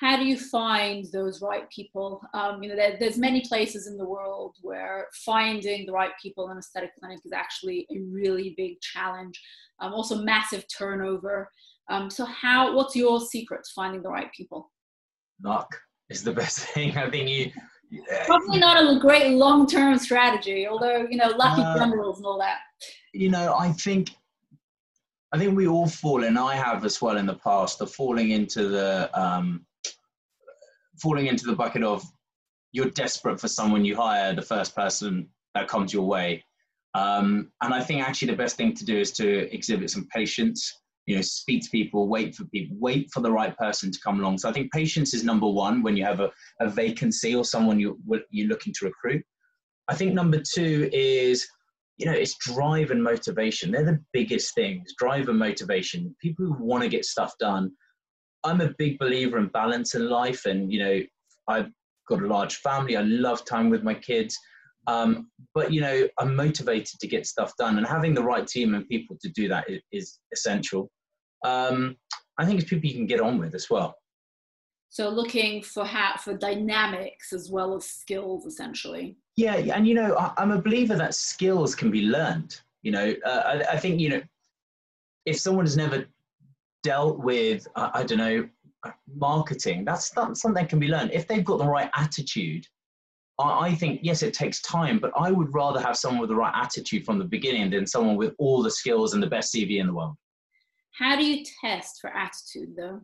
how 0.00 0.16
do 0.16 0.26
you 0.26 0.38
find 0.38 1.06
those 1.12 1.40
right 1.40 1.68
people? 1.70 2.20
Um, 2.34 2.62
you 2.62 2.68
know, 2.68 2.76
there, 2.76 2.96
there's 3.00 3.16
many 3.16 3.40
places 3.40 3.86
in 3.86 3.96
the 3.96 4.04
world 4.04 4.56
where 4.60 5.06
finding 5.24 5.86
the 5.86 5.92
right 5.92 6.10
people 6.22 6.50
in 6.50 6.58
aesthetic 6.58 6.90
clinic 6.98 7.20
is 7.24 7.32
actually 7.32 7.86
a 7.90 8.00
really 8.00 8.54
big 8.56 8.80
challenge. 8.80 9.40
Um, 9.80 9.94
also, 9.94 10.22
massive 10.22 10.64
turnover. 10.68 11.50
Um, 11.88 12.10
so, 12.10 12.26
how? 12.26 12.74
What's 12.74 12.94
your 12.94 13.20
secret 13.20 13.64
to 13.64 13.70
finding 13.74 14.02
the 14.02 14.10
right 14.10 14.30
people? 14.32 14.70
Luck 15.42 15.68
is 16.10 16.22
the 16.22 16.32
best 16.32 16.58
thing. 16.74 16.96
I 16.96 17.10
think 17.10 17.28
you. 17.28 17.52
Probably 18.26 18.58
not 18.58 18.82
a 18.82 18.98
great 18.98 19.34
long-term 19.34 19.98
strategy, 20.00 20.66
although 20.66 21.06
you 21.08 21.16
know, 21.16 21.28
lucky 21.28 21.62
uh, 21.62 21.78
generals 21.78 22.18
and 22.18 22.26
all 22.26 22.38
that. 22.38 22.58
You 23.12 23.30
know, 23.30 23.54
I 23.56 23.70
think 23.72 24.10
I 25.32 25.38
think 25.38 25.56
we 25.56 25.68
all 25.68 25.86
fall, 25.86 26.24
and 26.24 26.38
I 26.38 26.54
have 26.56 26.84
as 26.84 27.00
well 27.00 27.16
in 27.16 27.26
the 27.26 27.34
past, 27.34 27.78
the 27.78 27.86
falling 27.86 28.30
into 28.30 28.68
the 28.68 29.10
um, 29.14 29.66
falling 31.00 31.26
into 31.26 31.46
the 31.46 31.54
bucket 31.54 31.82
of 31.82 32.04
you're 32.72 32.90
desperate 32.90 33.40
for 33.40 33.48
someone 33.48 33.84
you 33.84 33.96
hire 33.96 34.34
the 34.34 34.42
first 34.42 34.74
person 34.74 35.28
that 35.54 35.68
comes 35.68 35.92
your 35.92 36.06
way. 36.06 36.44
Um, 36.94 37.50
and 37.62 37.74
I 37.74 37.82
think 37.82 38.02
actually 38.02 38.30
the 38.30 38.36
best 38.36 38.56
thing 38.56 38.74
to 38.74 38.84
do 38.84 38.98
is 38.98 39.12
to 39.12 39.52
exhibit 39.54 39.90
some 39.90 40.08
patience. 40.14 40.82
You 41.06 41.16
know, 41.16 41.22
speak 41.22 41.62
to 41.62 41.70
people, 41.70 42.08
wait 42.08 42.34
for 42.34 42.44
people, 42.46 42.76
wait 42.80 43.10
for 43.12 43.20
the 43.20 43.30
right 43.30 43.56
person 43.56 43.92
to 43.92 44.00
come 44.00 44.20
along. 44.20 44.38
So 44.38 44.48
I 44.48 44.52
think 44.52 44.72
patience 44.72 45.14
is 45.14 45.22
number 45.24 45.48
one 45.48 45.82
when 45.82 45.96
you 45.96 46.04
have 46.04 46.20
a, 46.20 46.30
a 46.60 46.68
vacancy 46.68 47.34
or 47.34 47.44
someone 47.44 47.78
you, 47.78 47.98
you're 48.30 48.48
looking 48.48 48.72
to 48.78 48.86
recruit. 48.86 49.24
I 49.88 49.94
think 49.94 50.14
number 50.14 50.42
two 50.54 50.90
is, 50.92 51.46
you 51.96 52.06
know, 52.06 52.12
it's 52.12 52.36
drive 52.38 52.90
and 52.90 53.02
motivation. 53.02 53.70
They're 53.70 53.84
the 53.84 54.02
biggest 54.12 54.54
things. 54.54 54.94
Drive 54.98 55.28
and 55.28 55.38
motivation. 55.38 56.14
People 56.20 56.46
who 56.46 56.64
want 56.64 56.82
to 56.82 56.88
get 56.88 57.04
stuff 57.04 57.32
done 57.38 57.70
I'm 58.46 58.60
a 58.60 58.74
big 58.78 58.98
believer 58.98 59.38
in 59.38 59.48
balance 59.48 59.96
in 59.96 60.08
life, 60.08 60.46
and 60.46 60.72
you 60.72 60.78
know, 60.78 61.00
I've 61.48 61.70
got 62.08 62.22
a 62.22 62.26
large 62.26 62.56
family. 62.56 62.96
I 62.96 63.02
love 63.02 63.44
time 63.44 63.70
with 63.70 63.82
my 63.82 63.94
kids, 63.94 64.38
um, 64.86 65.30
but 65.54 65.72
you 65.72 65.80
know, 65.80 66.08
I'm 66.18 66.34
motivated 66.34 66.98
to 67.00 67.06
get 67.06 67.26
stuff 67.26 67.52
done, 67.58 67.78
and 67.78 67.86
having 67.86 68.14
the 68.14 68.22
right 68.22 68.46
team 68.46 68.74
and 68.74 68.88
people 68.88 69.16
to 69.20 69.28
do 69.30 69.48
that 69.48 69.68
is, 69.68 69.80
is 69.92 70.18
essential. 70.32 70.90
Um, 71.44 71.96
I 72.38 72.44
think 72.44 72.60
it's 72.60 72.68
people 72.68 72.88
you 72.88 72.94
can 72.94 73.06
get 73.06 73.20
on 73.20 73.38
with 73.38 73.54
as 73.54 73.68
well. 73.70 73.96
So 74.88 75.08
looking 75.08 75.62
for 75.62 75.84
how 75.84 76.16
for 76.16 76.34
dynamics 76.34 77.32
as 77.32 77.50
well 77.50 77.74
as 77.76 77.84
skills, 77.84 78.46
essentially. 78.46 79.16
Yeah, 79.36 79.56
and 79.56 79.86
you 79.86 79.94
know, 79.94 80.16
I, 80.16 80.42
am 80.42 80.52
a 80.52 80.62
believer 80.62 80.96
that 80.96 81.14
skills 81.14 81.74
can 81.74 81.90
be 81.90 82.02
learned. 82.02 82.60
You 82.82 82.92
know, 82.92 83.14
uh, 83.24 83.42
I, 83.44 83.72
I 83.72 83.76
think 83.78 84.00
you 84.00 84.08
know, 84.08 84.22
if 85.26 85.38
someone 85.38 85.66
has 85.66 85.76
never 85.76 86.06
dealt 86.82 87.18
with, 87.18 87.66
uh, 87.74 87.90
I 87.92 88.04
don't 88.04 88.18
know, 88.18 88.48
marketing, 89.14 89.84
that's, 89.84 90.10
that's 90.10 90.40
something 90.40 90.62
that 90.62 90.70
can 90.70 90.78
be 90.78 90.88
learned. 90.88 91.10
If 91.12 91.26
they've 91.26 91.44
got 91.44 91.58
the 91.58 91.66
right 91.66 91.90
attitude, 91.94 92.66
I, 93.38 93.68
I 93.68 93.74
think, 93.74 94.00
yes, 94.02 94.22
it 94.22 94.34
takes 94.34 94.60
time, 94.62 94.98
but 94.98 95.12
I 95.16 95.30
would 95.30 95.52
rather 95.54 95.80
have 95.80 95.96
someone 95.96 96.20
with 96.20 96.30
the 96.30 96.36
right 96.36 96.54
attitude 96.54 97.04
from 97.04 97.18
the 97.18 97.24
beginning 97.24 97.70
than 97.70 97.86
someone 97.86 98.16
with 98.16 98.34
all 98.38 98.62
the 98.62 98.70
skills 98.70 99.14
and 99.14 99.22
the 99.22 99.26
best 99.26 99.54
CV 99.54 99.78
in 99.80 99.86
the 99.86 99.94
world. 99.94 100.16
How 100.98 101.16
do 101.16 101.24
you 101.24 101.44
test 101.60 102.00
for 102.00 102.10
attitude 102.10 102.74
though? 102.76 103.00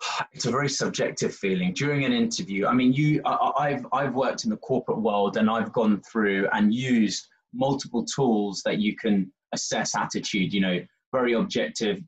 it's 0.32 0.46
a 0.46 0.50
very 0.50 0.68
subjective 0.68 1.34
feeling 1.34 1.72
during 1.72 2.04
an 2.04 2.12
interview 2.12 2.66
i 2.66 2.72
mean 2.72 2.92
you 2.92 3.20
I, 3.24 3.70
have 3.70 3.86
i've 3.92 4.14
worked 4.14 4.44
in 4.44 4.50
the 4.50 4.56
corporate 4.58 5.00
world 5.00 5.36
and 5.36 5.50
i've 5.50 5.72
gone 5.72 6.00
through 6.02 6.46
and 6.52 6.72
used 6.72 7.26
multiple 7.52 8.04
tools 8.04 8.62
that 8.64 8.78
you 8.78 8.94
can 8.94 9.32
assess 9.52 9.96
attitude 9.96 10.52
you 10.52 10.60
know 10.60 10.78
very 11.12 11.32
objective 11.32 11.98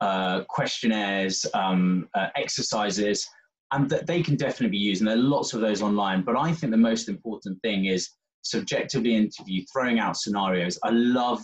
uh, 0.00 0.42
questionnaires, 0.48 1.44
um, 1.54 2.08
uh, 2.14 2.28
exercises, 2.36 3.28
and 3.72 3.88
that 3.90 4.06
they 4.06 4.22
can 4.22 4.36
definitely 4.36 4.78
be 4.78 4.78
used. 4.78 5.00
And 5.00 5.08
there 5.08 5.16
are 5.16 5.20
lots 5.20 5.54
of 5.54 5.60
those 5.60 5.82
online. 5.82 6.22
But 6.22 6.36
I 6.36 6.52
think 6.52 6.70
the 6.70 6.76
most 6.76 7.08
important 7.08 7.60
thing 7.62 7.86
is 7.86 8.10
subjectively 8.42 9.14
interview, 9.14 9.64
throwing 9.72 9.98
out 9.98 10.16
scenarios. 10.16 10.78
I 10.82 10.90
love 10.90 11.42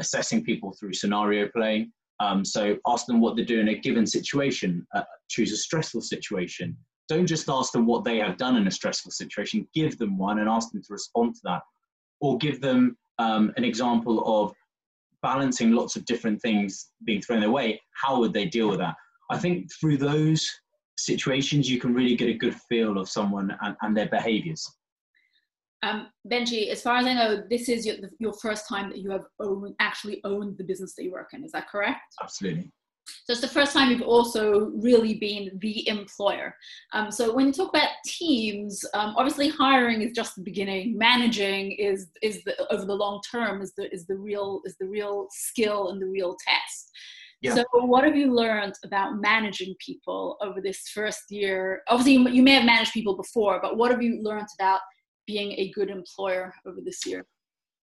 assessing 0.00 0.44
people 0.44 0.72
through 0.72 0.92
scenario 0.92 1.48
playing. 1.48 1.92
Um, 2.20 2.44
so 2.44 2.76
ask 2.86 3.06
them 3.06 3.20
what 3.20 3.36
they 3.36 3.44
do 3.44 3.60
in 3.60 3.68
a 3.68 3.78
given 3.78 4.06
situation. 4.06 4.86
Uh, 4.94 5.02
choose 5.28 5.52
a 5.52 5.56
stressful 5.56 6.02
situation. 6.02 6.76
Don't 7.08 7.26
just 7.26 7.48
ask 7.48 7.72
them 7.72 7.86
what 7.86 8.04
they 8.04 8.18
have 8.18 8.36
done 8.36 8.56
in 8.56 8.66
a 8.66 8.70
stressful 8.70 9.10
situation. 9.10 9.66
Give 9.74 9.96
them 9.98 10.18
one 10.18 10.38
and 10.38 10.48
ask 10.48 10.70
them 10.72 10.82
to 10.82 10.92
respond 10.92 11.34
to 11.36 11.40
that. 11.44 11.62
Or 12.20 12.38
give 12.38 12.60
them 12.60 12.96
um, 13.18 13.52
an 13.56 13.64
example 13.64 14.42
of 14.42 14.54
balancing 15.22 15.72
lots 15.72 15.96
of 15.96 16.04
different 16.04 16.40
things 16.40 16.90
being 17.04 17.20
thrown 17.20 17.40
their 17.40 17.50
way, 17.50 17.80
how 18.00 18.20
would 18.20 18.32
they 18.32 18.46
deal 18.46 18.68
with 18.68 18.78
that? 18.78 18.94
I 19.30 19.38
think 19.38 19.70
through 19.72 19.96
those 19.96 20.48
situations, 20.98 21.70
you 21.70 21.78
can 21.78 21.94
really 21.94 22.16
get 22.16 22.28
a 22.28 22.34
good 22.34 22.54
feel 22.68 22.98
of 22.98 23.08
someone 23.08 23.56
and, 23.62 23.76
and 23.82 23.96
their 23.96 24.08
behaviors. 24.08 24.70
Um, 25.82 26.08
Benji, 26.30 26.70
as 26.70 26.82
far 26.82 26.96
as 26.96 27.06
I 27.06 27.14
know, 27.14 27.42
this 27.48 27.68
is 27.68 27.86
your, 27.86 27.96
your 28.18 28.32
first 28.34 28.68
time 28.68 28.88
that 28.90 28.98
you 28.98 29.10
have 29.10 29.24
owned, 29.40 29.74
actually 29.78 30.20
owned 30.24 30.58
the 30.58 30.64
business 30.64 30.94
that 30.94 31.04
you 31.04 31.12
work 31.12 31.30
in. 31.32 31.44
Is 31.44 31.52
that 31.52 31.68
correct? 31.68 32.00
Absolutely. 32.22 32.72
So 33.06 33.32
it's 33.32 33.40
the 33.40 33.48
first 33.48 33.72
time 33.72 33.90
you've 33.90 34.02
also 34.02 34.72
really 34.82 35.14
been 35.14 35.58
the 35.60 35.88
employer. 35.88 36.56
Um, 36.92 37.10
so 37.12 37.32
when 37.32 37.46
you 37.46 37.52
talk 37.52 37.68
about 37.70 37.90
teams, 38.04 38.84
um, 38.94 39.14
obviously 39.16 39.48
hiring 39.48 40.02
is 40.02 40.12
just 40.12 40.34
the 40.34 40.42
beginning. 40.42 40.98
Managing 40.98 41.72
is 41.72 42.08
is 42.22 42.42
the, 42.44 42.54
over 42.72 42.84
the 42.84 42.94
long 42.94 43.20
term 43.30 43.62
is 43.62 43.72
the 43.74 43.92
is 43.94 44.06
the 44.06 44.16
real 44.16 44.60
is 44.64 44.76
the 44.80 44.88
real 44.88 45.28
skill 45.30 45.90
and 45.90 46.02
the 46.02 46.06
real 46.06 46.36
test. 46.44 46.85
Yeah. 47.42 47.54
So 47.54 47.64
what 47.72 48.04
have 48.04 48.16
you 48.16 48.34
learned 48.34 48.74
about 48.84 49.20
managing 49.20 49.74
people 49.84 50.38
over 50.40 50.60
this 50.60 50.88
first 50.94 51.30
year? 51.30 51.82
Obviously, 51.88 52.32
you 52.32 52.42
may 52.42 52.52
have 52.52 52.64
managed 52.64 52.92
people 52.92 53.16
before, 53.16 53.60
but 53.60 53.76
what 53.76 53.90
have 53.90 54.02
you 54.02 54.22
learned 54.22 54.48
about 54.58 54.80
being 55.26 55.52
a 55.52 55.70
good 55.72 55.90
employer 55.90 56.54
over 56.66 56.78
this 56.84 57.04
year? 57.04 57.26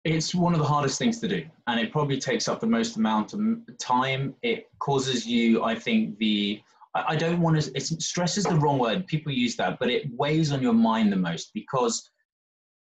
It's 0.04 0.34
one 0.34 0.52
of 0.52 0.58
the 0.58 0.66
hardest 0.66 0.98
things 0.98 1.18
to 1.20 1.28
do, 1.28 1.44
and 1.66 1.80
it 1.80 1.90
probably 1.90 2.18
takes 2.18 2.46
up 2.46 2.60
the 2.60 2.66
most 2.66 2.96
amount 2.96 3.32
of 3.32 3.40
time. 3.78 4.34
It 4.42 4.66
causes 4.78 5.26
you, 5.26 5.64
I 5.64 5.74
think, 5.74 6.18
the 6.18 6.60
I 6.94 7.16
don't 7.16 7.40
want 7.40 7.60
to. 7.60 7.72
It's, 7.74 8.04
stress 8.04 8.38
is 8.38 8.44
the 8.44 8.54
wrong 8.54 8.78
word. 8.78 9.06
People 9.06 9.32
use 9.32 9.56
that, 9.56 9.78
but 9.80 9.90
it 9.90 10.04
weighs 10.12 10.52
on 10.52 10.62
your 10.62 10.74
mind 10.74 11.12
the 11.12 11.16
most 11.16 11.50
because 11.52 12.08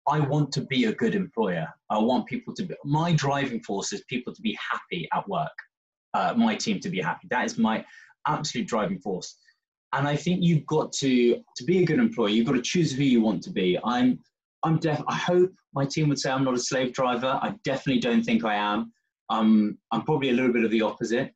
I 0.08 0.20
want 0.20 0.52
to 0.54 0.62
be 0.62 0.86
a 0.86 0.94
good 0.94 1.14
employer. 1.14 1.68
I 1.90 1.98
want 1.98 2.26
people 2.26 2.54
to 2.56 2.64
be. 2.64 2.76
My 2.86 3.12
driving 3.12 3.62
force 3.64 3.92
is 3.92 4.04
people 4.08 4.34
to 4.34 4.42
be 4.42 4.58
happy 4.72 5.10
at 5.14 5.28
work. 5.28 5.52
Uh, 6.18 6.34
my 6.36 6.56
team 6.56 6.80
to 6.80 6.90
be 6.90 7.00
happy. 7.00 7.28
That 7.30 7.46
is 7.46 7.58
my 7.58 7.86
absolute 8.28 8.68
driving 8.68 9.00
force. 9.00 9.30
And 9.94 10.08
I 10.08 10.16
think 10.16 10.44
you've 10.44 10.66
got 10.66 10.92
to 10.94 11.14
to 11.58 11.64
be 11.64 11.84
a 11.84 11.86
good 11.86 12.00
employer. 12.00 12.30
You've 12.30 12.48
got 12.48 12.60
to 12.62 12.62
choose 12.74 12.92
who 12.92 13.04
you 13.04 13.22
want 13.22 13.44
to 13.44 13.52
be. 13.52 13.78
I'm 13.84 14.20
I'm 14.64 14.78
def- 14.80 15.08
I 15.08 15.16
hope 15.16 15.52
my 15.74 15.86
team 15.86 16.10
would 16.10 16.20
say 16.20 16.32
I'm 16.32 16.44
not 16.44 16.56
a 16.56 16.60
slave 16.70 16.92
driver. 17.00 17.40
I 17.42 17.54
definitely 17.64 18.02
don't 18.02 18.24
think 18.24 18.44
I 18.44 18.56
am. 18.56 18.92
Um, 19.30 19.78
I'm 19.92 20.04
probably 20.04 20.30
a 20.30 20.34
little 20.34 20.54
bit 20.58 20.66
of 20.66 20.72
the 20.72 20.82
opposite. 20.82 21.30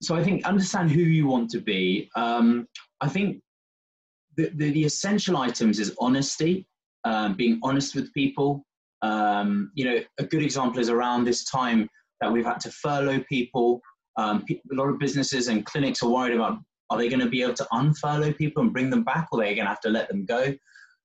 so 0.00 0.16
I 0.16 0.22
think 0.24 0.46
understand 0.46 0.90
who 0.90 1.02
you 1.02 1.26
want 1.26 1.50
to 1.50 1.60
be. 1.60 2.08
Um, 2.16 2.66
I 3.00 3.08
think 3.08 3.42
the, 4.36 4.50
the, 4.60 4.70
the, 4.76 4.84
essential 4.84 5.36
items 5.36 5.78
is 5.80 5.94
honesty, 6.06 6.66
um, 7.04 7.34
being 7.34 7.58
honest 7.62 7.94
with 7.96 8.12
people. 8.14 8.64
Um, 9.02 9.70
you 9.74 9.84
know, 9.84 9.98
a 10.18 10.24
good 10.32 10.42
example 10.48 10.80
is 10.80 10.88
around 10.88 11.24
this 11.24 11.44
time 11.44 11.88
that 12.20 12.32
we've 12.32 12.44
had 12.44 12.60
to 12.60 12.70
furlough 12.70 13.22
people. 13.28 13.80
Um, 14.18 14.44
a 14.50 14.74
lot 14.74 14.88
of 14.88 14.98
businesses 14.98 15.48
and 15.48 15.64
clinics 15.64 16.02
are 16.02 16.10
worried 16.10 16.34
about 16.34 16.58
are 16.90 16.98
they 16.98 17.08
going 17.08 17.20
to 17.20 17.28
be 17.28 17.42
able 17.42 17.54
to 17.54 17.66
unfurlough 17.72 18.36
people 18.36 18.62
and 18.62 18.72
bring 18.72 18.90
them 18.90 19.04
back, 19.04 19.28
or 19.30 19.40
are 19.40 19.44
they 19.44 19.54
going 19.54 19.64
to 19.64 19.70
have 19.70 19.80
to 19.80 19.90
let 19.90 20.08
them 20.08 20.24
go? 20.24 20.54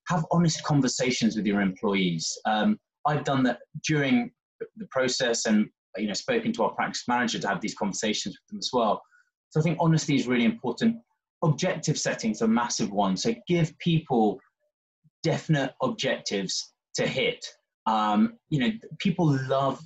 Have 0.08 0.26
honest 0.32 0.64
conversations 0.64 1.36
with 1.36 1.46
your 1.46 1.62
employees. 1.62 2.38
Um, 2.46 2.80
I've 3.06 3.24
done 3.24 3.44
that 3.44 3.60
during 3.88 4.32
the 4.78 4.88
process 4.92 5.46
and 5.46 5.70
you 5.98 6.08
know 6.08 6.14
spoken 6.14 6.52
to 6.54 6.64
our 6.64 6.72
practice 6.72 7.04
manager 7.08 7.40
to 7.40 7.48
have 7.48 7.62
these 7.62 7.76
conversations 7.76 8.36
with 8.36 8.50
them 8.50 8.60
as 8.60 8.70
well. 8.74 9.02
So 9.52 9.60
I 9.60 9.64
think 9.64 9.78
honesty 9.80 10.16
is 10.16 10.28
really 10.28 10.46
important. 10.46 10.98
Objective 11.44 11.98
settings 11.98 12.42
are 12.42 12.48
massive 12.48 12.92
one. 12.92 13.16
So 13.16 13.36
give 13.48 13.78
people 13.78 14.40
definite 15.22 15.74
objectives 15.82 16.74
to 16.96 17.06
hit. 17.06 17.46
Um, 17.86 18.38
you 18.50 18.60
know, 18.60 18.72
people 19.00 19.38
love 19.48 19.80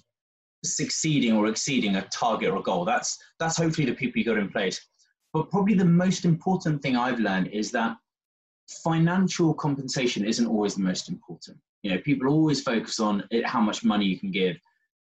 succeeding 0.63 1.33
or 1.33 1.47
exceeding 1.47 1.95
a 1.95 2.07
target 2.07 2.49
or 2.49 2.57
a 2.57 2.63
goal. 2.63 2.85
That's 2.85 3.17
that's 3.39 3.57
hopefully 3.57 3.85
the 3.85 3.93
people 3.93 4.19
you 4.19 4.25
got 4.25 4.37
in 4.37 4.49
place. 4.49 4.79
But 5.33 5.49
probably 5.49 5.75
the 5.75 5.85
most 5.85 6.25
important 6.25 6.81
thing 6.81 6.95
I've 6.95 7.19
learned 7.19 7.47
is 7.47 7.71
that 7.71 7.97
financial 8.83 9.53
compensation 9.53 10.25
isn't 10.25 10.47
always 10.47 10.75
the 10.75 10.83
most 10.83 11.09
important. 11.09 11.57
You 11.83 11.91
know, 11.91 12.01
people 12.01 12.27
always 12.27 12.61
focus 12.61 12.99
on 12.99 13.23
it, 13.31 13.45
how 13.45 13.61
much 13.61 13.83
money 13.83 14.05
you 14.05 14.19
can 14.19 14.31
give 14.31 14.57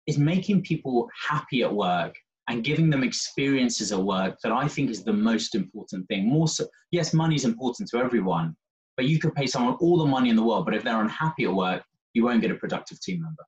is 0.06 0.18
making 0.18 0.62
people 0.62 1.08
happy 1.28 1.62
at 1.62 1.72
work 1.72 2.14
and 2.48 2.64
giving 2.64 2.90
them 2.90 3.04
experiences 3.04 3.92
at 3.92 4.02
work 4.02 4.36
that 4.42 4.52
I 4.52 4.66
think 4.66 4.90
is 4.90 5.04
the 5.04 5.12
most 5.12 5.54
important 5.54 6.08
thing. 6.08 6.28
More 6.28 6.48
so, 6.48 6.66
yes, 6.90 7.14
money 7.14 7.36
is 7.36 7.44
important 7.44 7.88
to 7.90 7.98
everyone, 7.98 8.56
but 8.96 9.06
you 9.06 9.20
could 9.20 9.34
pay 9.34 9.46
someone 9.46 9.74
all 9.74 9.98
the 9.98 10.06
money 10.06 10.28
in 10.28 10.36
the 10.36 10.42
world, 10.42 10.64
but 10.64 10.74
if 10.74 10.82
they're 10.82 11.00
unhappy 11.00 11.44
at 11.44 11.54
work, 11.54 11.84
you 12.14 12.24
won't 12.24 12.40
get 12.40 12.50
a 12.50 12.56
productive 12.56 13.00
team 13.00 13.22
member. 13.22 13.44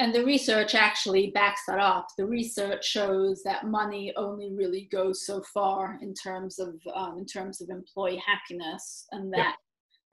And 0.00 0.14
the 0.14 0.24
research 0.24 0.76
actually 0.76 1.32
backs 1.32 1.62
that 1.66 1.80
up. 1.80 2.06
The 2.16 2.24
research 2.24 2.86
shows 2.86 3.42
that 3.42 3.66
money 3.66 4.12
only 4.16 4.52
really 4.54 4.88
goes 4.92 5.26
so 5.26 5.42
far 5.52 5.98
in 6.00 6.14
terms 6.14 6.60
of 6.60 6.74
um, 6.94 7.18
in 7.18 7.26
terms 7.26 7.60
of 7.60 7.68
employee 7.68 8.22
happiness, 8.24 9.06
and 9.10 9.32
that 9.32 9.56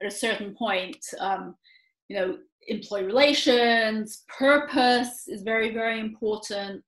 yeah. 0.00 0.06
at 0.06 0.12
a 0.12 0.16
certain 0.16 0.56
point, 0.56 0.98
um, 1.20 1.54
you 2.08 2.16
know, 2.16 2.36
employee 2.68 3.04
relations, 3.04 4.24
purpose 4.28 5.28
is 5.28 5.42
very, 5.42 5.72
very 5.72 6.00
important. 6.00 6.84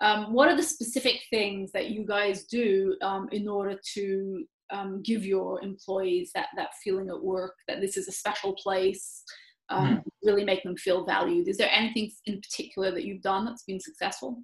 Um, 0.00 0.32
what 0.32 0.48
are 0.48 0.56
the 0.56 0.62
specific 0.62 1.20
things 1.30 1.72
that 1.72 1.90
you 1.90 2.06
guys 2.06 2.44
do 2.44 2.96
um, 3.02 3.28
in 3.32 3.48
order 3.48 3.78
to 3.94 4.44
um, 4.70 5.02
give 5.02 5.24
your 5.24 5.62
employees 5.62 6.30
that, 6.34 6.48
that 6.56 6.70
feeling 6.84 7.08
at 7.08 7.22
work 7.22 7.54
that 7.66 7.80
this 7.80 7.96
is 7.96 8.06
a 8.08 8.12
special 8.12 8.54
place, 8.54 9.24
mm. 9.70 10.02
really 10.22 10.44
make 10.44 10.62
them 10.62 10.76
feel 10.76 11.04
valued? 11.04 11.48
Is 11.48 11.56
there 11.56 11.70
anything 11.72 12.10
in 12.26 12.40
particular 12.40 12.90
that 12.90 13.04
you've 13.04 13.22
done 13.22 13.44
that's 13.44 13.64
been 13.64 13.80
successful? 13.80 14.42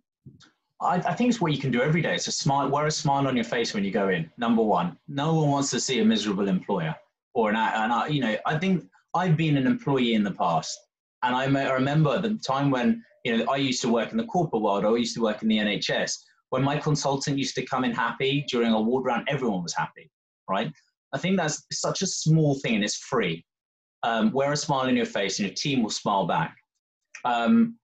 I, 0.81 0.97
I, 0.97 1.15
think 1.15 1.31
it's 1.31 1.41
what 1.41 1.53
you 1.53 1.59
can 1.59 1.71
do 1.71 1.83
every 1.83 2.03
day. 2.03 2.15
It's 2.15 2.27
a 2.27 2.33
smile, 2.33 2.69
wear 2.69 2.87
a 2.87 2.91
smile 2.91 3.27
on 3.27 3.37
your 3.37 3.45
face 3.45 3.75
when 3.75 3.85
you 3.85 3.91
go 3.91 4.09
in. 4.09 4.31
Number 4.39 4.63
one, 4.63 4.99
no 5.09 5.35
one 5.35 5.51
wants 5.51 5.71
to 5.71 5.81
see 5.81 6.01
a 6.01 6.05
miserable 6.05 6.49
employer 6.49 6.95
or 7.35 7.51
an, 7.51 7.57
an 7.57 8.13
you 8.13 8.21
know, 8.21 8.37
I 8.47 8.59
think 8.59 8.85
I've 9.15 9.37
been 9.37 9.57
an 9.57 9.67
employee 9.67 10.15
in 10.15 10.25
the 10.25 10.33
past, 10.33 10.79
and 11.23 11.35
I, 11.35 11.45
I 11.45 11.73
remember 11.73 12.21
the 12.21 12.35
time 12.47 12.71
when 12.71 13.03
you 13.25 13.37
know 13.37 13.45
I 13.51 13.57
used 13.57 13.83
to 13.83 13.89
work 13.89 14.13
in 14.13 14.19
the 14.19 14.25
corporate 14.25 14.63
world. 14.63 14.85
Or 14.85 14.95
I 14.95 14.99
used 14.99 15.15
to 15.17 15.23
work 15.23 15.43
in 15.43 15.49
the 15.49 15.59
NHS. 15.59 16.13
When 16.51 16.63
my 16.63 16.79
consultant 16.79 17.39
used 17.39 17.55
to 17.57 17.67
come 17.67 17.85
in 17.85 17.93
happy 17.93 18.45
during 18.49 18.73
a 18.73 18.81
ward 18.81 19.05
round, 19.05 19.27
everyone 19.29 19.63
was 19.63 19.75
happy, 19.75 20.11
right? 20.49 20.71
I 21.13 21.19
think 21.19 21.37
that's 21.37 21.65
such 21.73 22.03
a 22.03 22.07
small 22.07 22.59
thing 22.61 22.77
and 22.77 22.85
it's 22.85 22.97
free. 22.97 23.45
Um, 24.05 24.31
wear 24.33 24.53
a 24.53 24.57
smile 24.57 24.87
in 24.87 24.97
your 24.97 25.07
face 25.07 25.39
and 25.39 25.49
your 25.49 25.55
team 25.55 25.83
will 25.83 25.91
smile 25.91 26.27
back. 26.27 26.55
Um, 27.25 27.77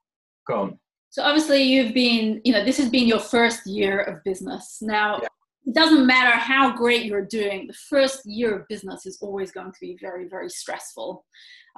go 0.46 0.60
on. 0.60 0.78
So 1.08 1.22
obviously 1.22 1.62
you've 1.62 1.94
been, 1.94 2.40
you 2.44 2.52
know, 2.52 2.64
this 2.64 2.76
has 2.76 2.88
been 2.88 3.08
your 3.08 3.18
first 3.18 3.66
year 3.66 4.00
of 4.00 4.22
business. 4.22 4.78
Now, 4.80 5.18
yeah 5.22 5.28
it 5.66 5.74
doesn't 5.74 6.06
matter 6.06 6.36
how 6.36 6.74
great 6.74 7.04
you're 7.04 7.26
doing, 7.26 7.66
the 7.66 7.76
first 7.88 8.22
year 8.24 8.56
of 8.56 8.68
business 8.68 9.06
is 9.06 9.18
always 9.20 9.52
going 9.52 9.70
to 9.70 9.78
be 9.80 9.96
very, 10.00 10.26
very 10.26 10.48
stressful. 10.48 11.24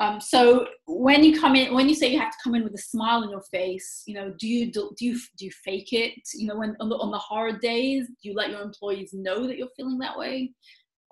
Um, 0.01 0.21
so 0.21 0.67
when 0.87 1.23
you 1.23 1.39
come 1.39 1.57
in, 1.57 1.75
when 1.75 1.89
you 1.89 1.95
say 1.95 2.11
you 2.11 2.19
have 2.19 2.31
to 2.31 2.39
come 2.43 2.55
in 2.55 2.65
with 2.65 2.75
a 2.75 2.79
smile 2.79 3.23
on 3.23 3.31
your 3.31 3.43
face, 3.51 4.03
you 4.07 4.15
know, 4.15 4.33
do 4.39 4.49
you 4.49 4.73
do, 4.73 4.93
do 4.97 5.05
you 5.05 5.19
do 5.37 5.45
you 5.45 5.51
fake 5.65 5.93
it? 5.93 6.15
You 6.35 6.47
know, 6.47 6.57
when 6.57 6.77
on 6.81 6.89
the, 6.89 6.97
on 6.97 7.11
the 7.11 7.19
hard 7.19 7.61
days, 7.61 8.07
do 8.07 8.31
you 8.31 8.35
let 8.35 8.51
your 8.51 8.63
employees 8.63 9.11
know 9.13 9.47
that 9.47 9.59
you're 9.59 9.69
feeling 9.77 9.99
that 9.99 10.17
way? 10.17 10.53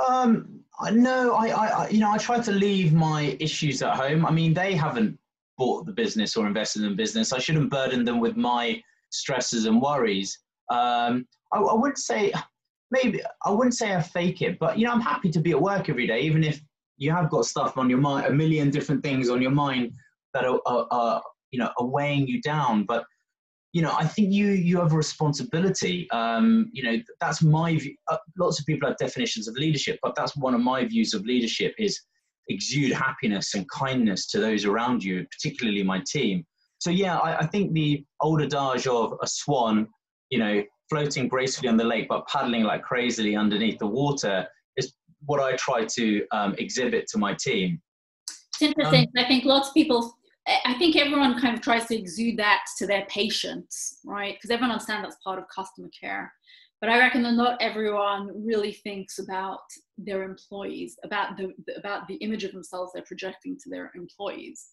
Um, 0.09 0.61
no, 0.93 1.35
I, 1.35 1.49
I, 1.49 1.89
you 1.89 2.01
know, 2.01 2.11
I 2.11 2.19
try 2.19 2.41
to 2.41 2.53
leave 2.53 2.93
my 2.93 3.37
issues 3.39 3.83
at 3.83 3.97
home. 3.97 4.25
I 4.25 4.31
mean, 4.31 4.55
they 4.55 4.75
haven't 4.75 5.19
bought 5.59 5.85
the 5.85 5.93
business 5.93 6.37
or 6.37 6.47
invested 6.47 6.83
in 6.83 6.91
the 6.91 6.97
business. 6.97 7.33
I 7.33 7.39
shouldn't 7.39 7.71
burden 7.71 8.05
them 8.05 8.19
with 8.19 8.37
my 8.37 8.83
stresses 9.11 9.67
and 9.67 9.81
worries. 9.81 10.39
Um, 10.71 11.27
I, 11.53 11.59
I 11.59 11.75
would 11.75 11.99
say 11.99 12.33
maybe 12.91 13.21
I 13.45 13.51
wouldn't 13.51 13.75
say 13.75 13.95
I 13.95 14.01
fake 14.01 14.43
it, 14.43 14.59
but 14.59 14.79
you 14.79 14.87
know, 14.87 14.93
I'm 14.93 15.01
happy 15.01 15.31
to 15.31 15.41
be 15.41 15.51
at 15.51 15.61
work 15.61 15.89
every 15.89 16.07
day, 16.07 16.21
even 16.21 16.45
if 16.45 16.61
you 16.97 17.11
have 17.11 17.31
got 17.31 17.45
stuff 17.45 17.77
on 17.77 17.91
your 17.91 17.99
mind, 17.99 18.27
a 18.27 18.31
million 18.31 18.71
different 18.71 19.03
things 19.03 19.29
on 19.29 19.43
your 19.43 19.51
mind 19.51 19.93
that 20.35 20.45
are, 20.45 20.61
are, 20.67 20.87
are 20.91 21.23
you 21.51 21.59
know 21.59 21.71
are 21.79 21.87
weighing 21.87 22.27
you 22.27 22.41
down. 22.41 22.85
But 22.85 23.05
you 23.73 23.83
know, 23.83 23.95
I 23.97 24.05
think 24.05 24.33
you 24.33 24.49
you 24.49 24.79
have 24.79 24.93
a 24.93 24.97
responsibility. 24.97 26.11
Um, 26.11 26.71
you 26.73 26.83
know, 26.83 26.97
that's 27.21 27.43
my 27.43 27.77
view. 27.77 27.95
Uh, 28.09 28.17
lots 28.39 28.59
of 28.59 28.67
people 28.67 28.89
have 28.89 28.99
definitions 28.99 29.47
of 29.47 29.55
leadership, 29.55 29.99
but 30.03 30.15
that's 30.17 30.37
one 30.37 30.55
of 30.55 30.61
my 30.61 30.85
views 30.85 31.15
of 31.15 31.25
leadership 31.25 31.75
is 31.79 32.01
exude 32.49 32.93
happiness 32.93 33.55
and 33.55 33.69
kindness 33.71 34.27
to 34.29 34.41
those 34.41 34.65
around 34.65 35.05
you, 35.05 35.25
particularly 35.31 35.85
my 35.85 36.03
team. 36.07 36.45
So 36.79 36.91
yeah, 36.91 37.19
I, 37.19 37.39
I 37.39 37.47
think 37.47 37.73
the 37.73 38.05
old 38.21 38.43
adage 38.43 38.87
of 38.87 39.15
a 39.23 39.27
swan, 39.27 39.87
you 40.31 40.39
know, 40.39 40.63
floating 40.89 41.29
gracefully 41.29 41.69
on 41.69 41.77
the 41.77 41.85
lake 41.85 42.09
but 42.09 42.27
paddling 42.27 42.65
like 42.65 42.83
crazily 42.83 43.37
underneath 43.37 43.79
the 43.79 43.87
water 43.87 44.47
is 44.77 44.93
what 45.27 45.41
I 45.41 45.55
try 45.57 45.85
to 45.85 46.27
um, 46.33 46.55
exhibit 46.59 47.07
to 47.13 47.19
my 47.19 47.35
team. 47.35 47.81
It's 48.29 48.63
interesting. 48.63 49.07
Um, 49.17 49.25
I 49.25 49.29
think 49.29 49.45
lots 49.45 49.69
of 49.69 49.75
people, 49.75 50.13
I 50.47 50.75
think 50.79 50.97
everyone 50.97 51.41
kind 51.41 51.55
of 51.55 51.61
tries 51.61 51.87
to 51.87 51.97
exude 51.97 52.39
that 52.39 52.65
to 52.79 52.87
their 52.87 53.05
patients, 53.07 53.99
right? 54.05 54.35
Because 54.35 54.51
everyone 54.51 54.73
understands 54.73 55.07
that's 55.07 55.23
part 55.23 55.39
of 55.39 55.45
customer 55.55 55.89
care. 55.99 56.33
But 56.81 56.89
I 56.89 56.99
reckon 56.99 57.23
that 57.25 57.33
not 57.33 57.61
everyone 57.61 58.31
really 58.35 58.73
thinks 58.73 59.19
about 59.19 59.61
their 59.99 60.23
employees, 60.23 60.99
about 61.05 61.37
the 61.37 61.53
about 61.77 62.09
the 62.09 62.15
image 62.17 62.45
of 62.45 62.53
themselves 62.53 62.93
they're 62.95 63.03
projecting 63.03 63.59
to 63.59 63.69
their 63.69 63.93
employees. 63.95 64.69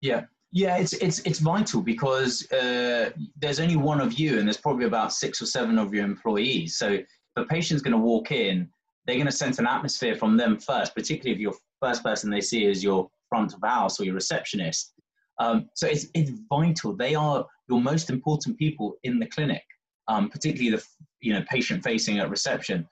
Yeah, 0.00 0.24
yeah, 0.50 0.76
it's 0.76 0.92
it's 0.94 1.20
it's 1.20 1.38
vital 1.38 1.82
because 1.82 2.50
uh, 2.50 3.10
there's 3.36 3.60
only 3.60 3.76
one 3.76 4.00
of 4.00 4.14
you, 4.14 4.38
and 4.38 4.48
there's 4.48 4.56
probably 4.56 4.86
about 4.86 5.12
six 5.12 5.40
or 5.40 5.46
seven 5.46 5.78
of 5.78 5.94
your 5.94 6.04
employees. 6.04 6.76
So 6.76 6.98
the 7.36 7.44
patient's 7.44 7.82
going 7.82 7.92
to 7.92 7.98
walk 7.98 8.32
in, 8.32 8.68
they're 9.06 9.16
going 9.16 9.26
to 9.26 9.32
sense 9.32 9.58
an 9.58 9.66
atmosphere 9.66 10.16
from 10.16 10.36
them 10.36 10.58
first, 10.58 10.94
particularly 10.94 11.34
if 11.34 11.40
your 11.40 11.54
first 11.80 12.02
person 12.02 12.30
they 12.30 12.40
see 12.40 12.64
is 12.64 12.82
your 12.82 13.08
front 13.28 13.54
of 13.54 13.60
house 13.62 14.00
or 14.00 14.04
your 14.04 14.14
receptionist. 14.14 14.94
Um, 15.38 15.68
so 15.74 15.86
it's 15.86 16.06
it's 16.14 16.32
vital. 16.48 16.94
They 16.96 17.14
are 17.14 17.46
your 17.68 17.80
most 17.80 18.10
important 18.10 18.58
people 18.58 18.96
in 19.02 19.18
the 19.18 19.26
clinic, 19.26 19.62
um, 20.08 20.28
particularly 20.28 20.76
the 20.76 20.82
you 21.20 21.32
know 21.32 21.44
patient 21.48 21.82
facing 21.84 22.18
at 22.18 22.30
reception. 22.30 22.88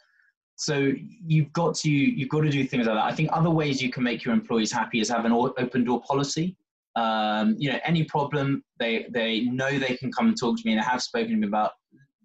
So 0.56 0.92
you've 1.26 1.52
got 1.52 1.74
to 1.76 1.90
you've 1.90 2.28
got 2.28 2.42
to 2.42 2.50
do 2.50 2.64
things 2.64 2.86
like 2.86 2.96
that. 2.96 3.04
I 3.04 3.14
think 3.14 3.30
other 3.32 3.50
ways 3.50 3.82
you 3.82 3.90
can 3.90 4.02
make 4.02 4.24
your 4.24 4.34
employees 4.34 4.70
happy 4.70 5.00
is 5.00 5.08
have 5.08 5.24
an 5.24 5.32
open 5.32 5.84
door 5.84 6.00
policy. 6.02 6.56
Um, 6.96 7.56
you 7.58 7.72
know, 7.72 7.78
any 7.84 8.04
problem, 8.04 8.62
they 8.78 9.06
they 9.10 9.40
know 9.42 9.78
they 9.78 9.96
can 9.96 10.12
come 10.12 10.28
and 10.28 10.38
talk 10.38 10.56
to 10.56 10.62
me, 10.64 10.72
and 10.72 10.80
I 10.80 10.84
have 10.84 11.02
spoken 11.02 11.30
to 11.30 11.36
me 11.36 11.46
about 11.46 11.72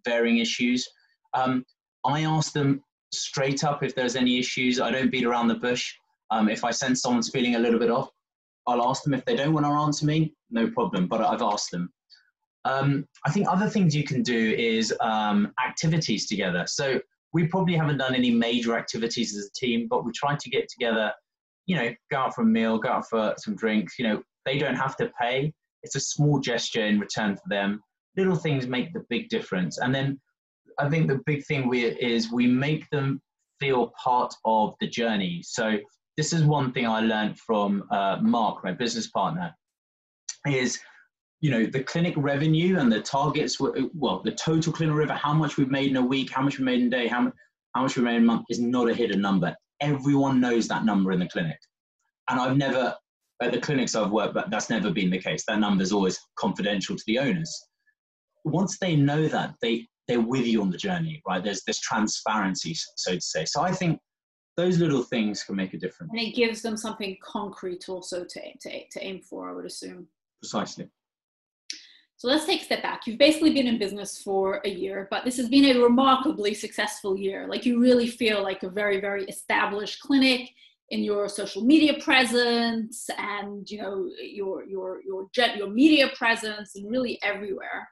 varying 0.05 0.37
issues. 0.37 0.87
Um, 1.33 1.65
I 2.05 2.23
ask 2.23 2.53
them 2.53 2.83
straight 3.11 3.63
up 3.63 3.83
if 3.83 3.95
there's 3.95 4.15
any 4.15 4.37
issues. 4.37 4.79
I 4.79 4.91
don't 4.91 5.11
beat 5.11 5.25
around 5.25 5.47
the 5.47 5.55
bush. 5.55 5.93
Um, 6.31 6.49
if 6.49 6.63
I 6.63 6.69
sense 6.69 7.01
someone's 7.01 7.29
feeling 7.29 7.55
a 7.55 7.59
little 7.59 7.79
bit 7.79 7.89
off, 7.89 8.09
I'll 8.69 8.89
ask 8.89 9.03
them. 9.03 9.13
If 9.13 9.25
they 9.25 9.35
don't 9.35 9.53
want 9.53 9.65
to 9.65 9.71
answer 9.71 10.05
me, 10.05 10.33
no 10.49 10.69
problem. 10.69 11.07
But 11.07 11.21
I've 11.21 11.41
asked 11.41 11.71
them. 11.71 11.91
Um, 12.65 13.05
I 13.25 13.31
think 13.31 13.47
other 13.47 13.69
things 13.69 13.95
you 13.95 14.03
can 14.03 14.21
do 14.21 14.55
is 14.57 14.93
um, 15.01 15.53
activities 15.65 16.27
together. 16.27 16.65
So 16.67 16.99
we 17.33 17.47
probably 17.47 17.75
haven't 17.75 17.97
done 17.97 18.15
any 18.15 18.31
major 18.31 18.77
activities 18.77 19.35
as 19.37 19.45
a 19.45 19.65
team, 19.65 19.87
but 19.89 20.03
we 20.05 20.11
try 20.11 20.35
to 20.35 20.49
get 20.49 20.67
together. 20.67 21.11
You 21.65 21.75
know, 21.75 21.93
go 22.11 22.17
out 22.17 22.35
for 22.35 22.41
a 22.41 22.45
meal, 22.45 22.79
go 22.79 22.89
out 22.89 23.09
for 23.09 23.33
some 23.37 23.55
drinks. 23.55 23.99
You 23.99 24.07
know, 24.07 24.23
they 24.45 24.57
don't 24.57 24.75
have 24.75 24.95
to 24.97 25.11
pay. 25.19 25.53
It's 25.83 25.95
a 25.95 25.99
small 25.99 26.39
gesture 26.39 26.85
in 26.85 26.99
return 26.99 27.35
for 27.35 27.47
them. 27.49 27.81
Little 28.17 28.35
things 28.35 28.67
make 28.67 28.91
the 28.93 29.05
big 29.09 29.29
difference. 29.29 29.77
And 29.77 29.93
then 29.93 30.19
I 30.79 30.89
think 30.89 31.07
the 31.07 31.21
big 31.25 31.45
thing 31.45 31.67
we, 31.67 31.85
is 31.85 32.31
we 32.31 32.47
make 32.47 32.89
them 32.89 33.21
feel 33.59 33.93
part 34.03 34.33
of 34.45 34.73
the 34.79 34.87
journey. 34.87 35.41
So 35.43 35.77
this 36.17 36.33
is 36.33 36.43
one 36.43 36.71
thing 36.73 36.85
I 36.85 37.01
learned 37.01 37.39
from 37.39 37.83
uh, 37.91 38.17
Mark, 38.21 38.63
my 38.63 38.71
business 38.71 39.07
partner, 39.07 39.53
is 40.47 40.79
you 41.41 41.51
know, 41.51 41.65
the 41.65 41.83
clinic 41.83 42.13
revenue 42.17 42.79
and 42.79 42.91
the 42.91 43.01
targets 43.01 43.59
were, 43.59 43.77
well, 43.93 44.21
the 44.23 44.31
total 44.31 44.73
clinic 44.73 44.95
revenue, 44.95 45.19
how 45.19 45.33
much 45.33 45.57
we've 45.57 45.71
made 45.71 45.89
in 45.89 45.97
a 45.97 46.05
week, 46.05 46.31
how 46.31 46.41
much 46.41 46.59
we 46.59 46.65
made 46.65 46.81
in 46.81 46.87
a 46.87 46.89
day, 46.89 47.07
how 47.07 47.21
much, 47.21 47.33
how 47.75 47.83
much 47.83 47.95
we 47.95 48.03
made 48.03 48.17
in 48.17 48.23
a 48.23 48.25
month 48.25 48.45
is 48.49 48.59
not 48.59 48.89
a 48.89 48.93
hidden 48.93 49.21
number. 49.21 49.55
Everyone 49.79 50.41
knows 50.41 50.67
that 50.67 50.83
number 50.83 51.11
in 51.13 51.19
the 51.19 51.29
clinic. 51.29 51.57
And 52.29 52.39
I've 52.39 52.57
never, 52.57 52.93
at 53.41 53.53
the 53.53 53.59
clinics 53.61 53.95
I've 53.95 54.11
worked, 54.11 54.33
but 54.33 54.49
that's 54.49 54.69
never 54.69 54.91
been 54.91 55.09
the 55.09 55.19
case. 55.19 55.45
That 55.47 55.59
number 55.59 55.81
is 55.81 55.93
always 55.93 56.19
confidential 56.37 56.97
to 56.97 57.03
the 57.07 57.19
owners. 57.19 57.67
Once 58.43 58.77
they 58.79 58.95
know 58.97 59.27
that, 59.27 59.53
they, 59.61 59.87
they're 60.07 60.19
with 60.19 60.45
you 60.45 60.61
on 60.61 60.71
the 60.71 60.77
journey, 60.77 61.21
right? 61.25 61.43
There's 61.43 61.63
this 61.63 61.79
transparency, 61.79 62.75
so 62.97 63.15
to 63.15 63.21
say. 63.21 63.45
So 63.45 63.61
I 63.61 63.71
think 63.71 63.99
those 64.59 64.77
little 64.77 65.03
things 65.03 65.43
can 65.43 65.55
make 65.55 65.73
a 65.73 65.77
difference. 65.77 66.11
And 66.11 66.21
it 66.21 66.35
gives 66.35 66.61
them 66.61 66.75
something 66.75 67.17
concrete 67.23 67.87
also 67.87 68.25
to, 68.25 68.41
to, 68.61 68.87
to 68.91 69.03
aim 69.03 69.21
for, 69.21 69.49
I 69.49 69.53
would 69.53 69.65
assume. 69.65 70.07
Precisely. 70.41 70.89
So 72.17 72.27
let's 72.27 72.45
take 72.45 72.61
a 72.61 72.65
step 72.65 72.83
back. 72.83 73.07
You've 73.07 73.17
basically 73.17 73.53
been 73.53 73.67
in 73.67 73.79
business 73.79 74.21
for 74.21 74.59
a 74.65 74.69
year, 74.69 75.07
but 75.09 75.23
this 75.23 75.37
has 75.37 75.47
been 75.47 75.63
a 75.63 75.79
remarkably 75.79 76.53
successful 76.53 77.17
year. 77.17 77.47
Like 77.47 77.65
you 77.65 77.79
really 77.79 78.07
feel 78.07 78.43
like 78.43 78.63
a 78.63 78.69
very, 78.69 78.99
very 78.99 79.23
established 79.25 80.01
clinic 80.01 80.49
in 80.89 81.01
your 81.03 81.29
social 81.29 81.63
media 81.63 81.93
presence 82.03 83.09
and 83.17 83.69
you 83.69 83.79
know 83.79 84.09
your 84.19 84.65
your 84.65 85.01
your 85.05 85.27
jet 85.35 85.55
your 85.55 85.69
media 85.69 86.09
presence 86.17 86.75
and 86.75 86.89
really 86.89 87.19
everywhere. 87.21 87.87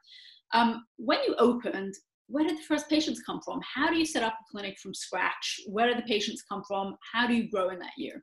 Um, 0.52 0.84
when 0.96 1.20
you 1.26 1.34
opened, 1.38 1.94
where 2.28 2.46
did 2.46 2.58
the 2.58 2.62
first 2.62 2.88
patients 2.88 3.20
come 3.22 3.40
from? 3.40 3.60
How 3.62 3.88
do 3.88 3.96
you 3.96 4.04
set 4.04 4.22
up 4.22 4.34
a 4.34 4.50
clinic 4.50 4.78
from 4.78 4.94
scratch? 4.94 5.60
Where 5.66 5.88
do 5.88 5.94
the 5.94 6.06
patients 6.06 6.44
come 6.48 6.62
from? 6.68 6.96
How 7.12 7.26
do 7.26 7.34
you 7.34 7.50
grow 7.50 7.70
in 7.70 7.78
that 7.78 7.92
year? 7.96 8.22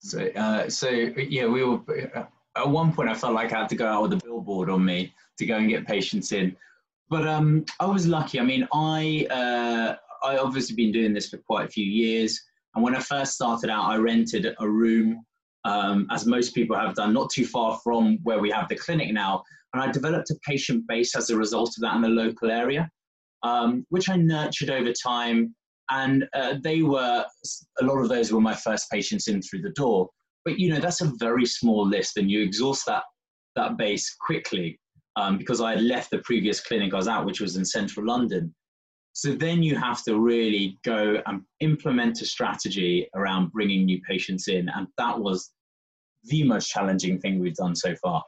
So, 0.00 0.28
uh, 0.36 0.68
so 0.68 0.88
yeah, 0.90 1.46
we 1.46 1.64
were 1.64 1.80
at 2.56 2.68
one 2.68 2.92
point. 2.92 3.08
I 3.08 3.14
felt 3.14 3.34
like 3.34 3.52
I 3.52 3.60
had 3.60 3.68
to 3.70 3.76
go 3.76 3.86
out 3.86 4.02
with 4.02 4.12
a 4.12 4.16
billboard 4.16 4.70
on 4.70 4.84
me 4.84 5.12
to 5.38 5.46
go 5.46 5.56
and 5.56 5.68
get 5.68 5.86
patients 5.86 6.30
in, 6.32 6.54
but 7.08 7.26
um, 7.26 7.64
I 7.80 7.86
was 7.86 8.06
lucky. 8.06 8.38
I 8.38 8.44
mean, 8.44 8.68
I 8.72 9.26
uh, 9.30 9.96
I 10.24 10.38
obviously 10.38 10.76
been 10.76 10.92
doing 10.92 11.14
this 11.14 11.30
for 11.30 11.38
quite 11.38 11.66
a 11.66 11.70
few 11.70 11.84
years, 11.84 12.40
and 12.74 12.84
when 12.84 12.94
I 12.94 13.00
first 13.00 13.32
started 13.32 13.70
out, 13.70 13.86
I 13.86 13.96
rented 13.96 14.54
a 14.60 14.68
room, 14.68 15.24
um, 15.64 16.06
as 16.10 16.26
most 16.26 16.54
people 16.54 16.76
have 16.76 16.94
done, 16.94 17.12
not 17.12 17.30
too 17.30 17.46
far 17.46 17.80
from 17.82 18.18
where 18.22 18.38
we 18.38 18.50
have 18.50 18.68
the 18.68 18.76
clinic 18.76 19.12
now, 19.12 19.42
and 19.72 19.82
I 19.82 19.90
developed 19.90 20.30
a 20.30 20.36
patient 20.46 20.86
base 20.86 21.16
as 21.16 21.30
a 21.30 21.36
result 21.36 21.70
of 21.76 21.80
that 21.80 21.96
in 21.96 22.02
the 22.02 22.08
local 22.08 22.52
area 22.52 22.88
um, 23.42 23.86
which 23.90 24.08
I 24.08 24.16
nurtured 24.16 24.70
over 24.70 24.92
time. 24.92 25.54
And 25.90 26.26
uh, 26.34 26.56
they 26.62 26.82
were, 26.82 27.24
a 27.80 27.84
lot 27.84 27.98
of 27.98 28.08
those 28.08 28.30
were 28.30 28.40
my 28.40 28.54
first 28.54 28.90
patients 28.90 29.28
in 29.28 29.40
through 29.40 29.62
the 29.62 29.70
door. 29.70 30.08
But, 30.44 30.58
you 30.58 30.70
know, 30.72 30.80
that's 30.80 31.00
a 31.00 31.12
very 31.18 31.46
small 31.46 31.86
list 31.86 32.16
and 32.16 32.30
you 32.30 32.42
exhaust 32.42 32.86
that, 32.86 33.02
that 33.56 33.76
base 33.76 34.14
quickly 34.20 34.78
um, 35.16 35.38
because 35.38 35.60
I 35.60 35.72
had 35.72 35.82
left 35.82 36.10
the 36.10 36.18
previous 36.18 36.60
clinic 36.60 36.92
I 36.92 36.96
was 36.96 37.08
at, 37.08 37.24
which 37.24 37.40
was 37.40 37.56
in 37.56 37.64
central 37.64 38.06
London. 38.06 38.54
So 39.12 39.32
then 39.32 39.62
you 39.62 39.76
have 39.76 40.04
to 40.04 40.20
really 40.20 40.78
go 40.84 41.20
and 41.26 41.42
implement 41.60 42.22
a 42.22 42.26
strategy 42.26 43.08
around 43.16 43.50
bringing 43.50 43.84
new 43.84 44.00
patients 44.08 44.46
in. 44.46 44.68
And 44.68 44.86
that 44.96 45.18
was 45.18 45.50
the 46.24 46.44
most 46.44 46.68
challenging 46.68 47.18
thing 47.18 47.40
we've 47.40 47.54
done 47.54 47.74
so 47.74 47.94
far. 47.96 48.22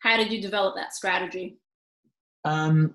How 0.00 0.16
did 0.16 0.32
you 0.32 0.42
develop 0.42 0.74
that 0.76 0.92
strategy? 0.92 1.58
Um, 2.44 2.94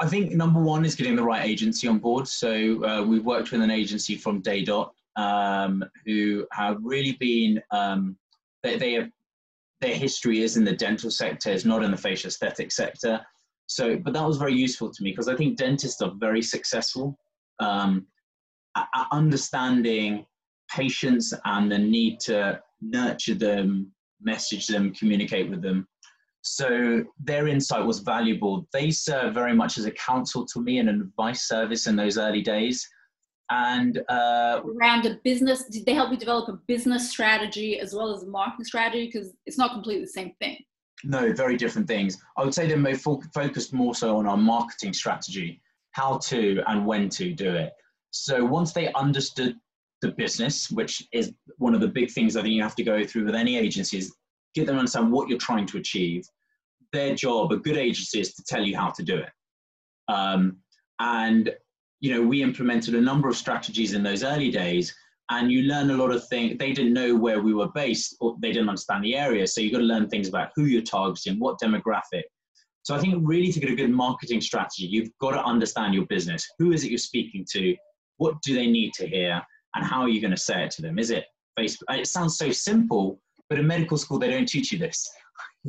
I 0.00 0.06
think 0.06 0.32
number 0.32 0.60
one 0.60 0.84
is 0.84 0.94
getting 0.94 1.16
the 1.16 1.22
right 1.22 1.44
agency 1.44 1.86
on 1.88 1.98
board. 1.98 2.26
So 2.26 2.84
uh, 2.84 3.04
we've 3.04 3.24
worked 3.24 3.52
with 3.52 3.62
an 3.62 3.70
agency 3.70 4.16
from 4.16 4.40
Day 4.40 4.64
Dot 4.64 4.94
um, 5.16 5.84
who 6.06 6.46
have 6.52 6.78
really 6.82 7.12
been 7.12 7.62
um, 7.70 8.16
they, 8.62 8.76
they 8.78 8.92
have, 8.94 9.10
their 9.80 9.94
history 9.94 10.40
is 10.40 10.56
in 10.56 10.64
the 10.64 10.74
dental 10.74 11.10
sector, 11.10 11.50
it's 11.50 11.64
not 11.64 11.82
in 11.82 11.90
the 11.90 11.96
facial 11.96 12.28
aesthetic 12.28 12.72
sector. 12.72 13.20
So, 13.66 13.96
but 13.96 14.12
that 14.14 14.26
was 14.26 14.38
very 14.38 14.54
useful 14.54 14.90
to 14.90 15.02
me 15.02 15.10
because 15.10 15.28
I 15.28 15.36
think 15.36 15.56
dentists 15.56 16.00
are 16.00 16.12
very 16.16 16.42
successful 16.42 17.18
um, 17.60 18.06
at 18.76 18.88
understanding 19.12 20.26
patients 20.70 21.32
and 21.44 21.70
the 21.70 21.78
need 21.78 22.20
to 22.20 22.60
nurture 22.80 23.34
them, 23.34 23.92
message 24.20 24.66
them, 24.66 24.92
communicate 24.94 25.50
with 25.50 25.62
them 25.62 25.86
so 26.44 27.02
their 27.18 27.48
insight 27.48 27.86
was 27.86 28.00
valuable. 28.00 28.68
They 28.70 28.90
served 28.90 29.34
very 29.34 29.54
much 29.54 29.78
as 29.78 29.86
a 29.86 29.90
counsel 29.90 30.44
to 30.52 30.60
me 30.60 30.78
and 30.78 30.90
an 30.90 31.00
advice 31.00 31.48
service 31.48 31.86
in 31.86 31.96
those 31.96 32.18
early 32.18 32.42
days. 32.42 32.86
And 33.50 34.02
uh, 34.10 34.60
around 34.78 35.06
a 35.06 35.16
business, 35.24 35.64
did 35.64 35.86
they 35.86 35.94
help 35.94 36.10
you 36.10 36.18
develop 36.18 36.50
a 36.50 36.58
business 36.66 37.10
strategy 37.10 37.80
as 37.80 37.94
well 37.94 38.14
as 38.14 38.24
a 38.24 38.26
marketing 38.26 38.66
strategy? 38.66 39.06
Because 39.06 39.32
it's 39.46 39.56
not 39.56 39.72
completely 39.72 40.04
the 40.04 40.10
same 40.10 40.32
thing. 40.38 40.58
No, 41.02 41.32
very 41.32 41.56
different 41.56 41.88
things. 41.88 42.18
I 42.36 42.44
would 42.44 42.54
say 42.54 42.66
they 42.66 42.76
may 42.76 42.94
fo- 42.94 43.22
focused 43.32 43.72
more 43.72 43.94
so 43.94 44.18
on 44.18 44.26
our 44.26 44.36
marketing 44.36 44.92
strategy, 44.92 45.62
how 45.92 46.18
to 46.18 46.62
and 46.66 46.84
when 46.84 47.08
to 47.10 47.32
do 47.32 47.54
it. 47.54 47.72
So 48.10 48.44
once 48.44 48.72
they 48.72 48.92
understood 48.92 49.56
the 50.02 50.12
business, 50.12 50.70
which 50.70 51.02
is 51.12 51.32
one 51.56 51.74
of 51.74 51.80
the 51.80 51.88
big 51.88 52.10
things 52.10 52.36
I 52.36 52.42
think 52.42 52.52
you 52.52 52.62
have 52.62 52.76
to 52.76 52.84
go 52.84 53.02
through 53.02 53.24
with 53.24 53.34
any 53.34 53.56
agency, 53.56 53.96
is 53.96 54.14
get 54.54 54.66
them 54.66 54.76
to 54.76 54.80
understand 54.80 55.12
what 55.12 55.28
you're 55.28 55.38
trying 55.38 55.66
to 55.66 55.78
achieve. 55.78 56.26
Their 56.92 57.14
job, 57.14 57.52
a 57.52 57.56
good 57.56 57.76
agency, 57.76 58.20
is 58.20 58.34
to 58.34 58.44
tell 58.44 58.62
you 58.62 58.76
how 58.76 58.90
to 58.90 59.02
do 59.02 59.16
it. 59.16 59.30
Um, 60.08 60.58
and 61.00 61.52
you 62.00 62.12
know, 62.12 62.22
we 62.22 62.42
implemented 62.42 62.94
a 62.94 63.00
number 63.00 63.28
of 63.28 63.36
strategies 63.36 63.94
in 63.94 64.02
those 64.02 64.22
early 64.22 64.50
days, 64.50 64.94
and 65.30 65.50
you 65.50 65.62
learn 65.62 65.90
a 65.90 65.96
lot 65.96 66.10
of 66.10 66.26
things. 66.28 66.58
They 66.58 66.72
didn't 66.72 66.92
know 66.92 67.16
where 67.16 67.40
we 67.40 67.54
were 67.54 67.70
based, 67.74 68.16
or 68.20 68.36
they 68.40 68.52
didn't 68.52 68.68
understand 68.68 69.04
the 69.04 69.16
area, 69.16 69.46
so 69.46 69.60
you've 69.60 69.72
got 69.72 69.78
to 69.78 69.84
learn 69.84 70.08
things 70.08 70.28
about 70.28 70.50
who 70.54 70.64
you're 70.64 70.82
targeting, 70.82 71.38
what 71.38 71.58
demographic. 71.58 72.24
So 72.82 72.94
I 72.94 72.98
think 72.98 73.14
really 73.26 73.50
to 73.50 73.60
get 73.60 73.70
a 73.70 73.74
good 73.74 73.90
marketing 73.90 74.42
strategy, 74.42 74.84
you've 74.84 75.08
got 75.18 75.30
to 75.30 75.42
understand 75.42 75.94
your 75.94 76.04
business. 76.06 76.46
Who 76.58 76.72
is 76.72 76.84
it 76.84 76.90
you're 76.90 76.98
speaking 76.98 77.46
to? 77.52 77.74
What 78.18 78.34
do 78.42 78.54
they 78.54 78.66
need 78.66 78.92
to 78.94 79.08
hear? 79.08 79.40
And 79.74 79.84
how 79.84 80.02
are 80.02 80.10
you 80.10 80.20
going 80.20 80.32
to 80.32 80.36
say 80.36 80.64
it 80.64 80.70
to 80.72 80.82
them? 80.82 80.98
Is 80.98 81.10
it 81.10 81.24
Facebook? 81.58 81.84
It 81.88 82.06
sounds 82.06 82.36
so 82.36 82.50
simple, 82.50 83.18
but 83.48 83.58
in 83.58 83.66
medical 83.66 83.96
school, 83.96 84.18
they 84.18 84.30
don't 84.30 84.48
teach 84.48 84.72
you 84.72 84.78
this. 84.78 85.10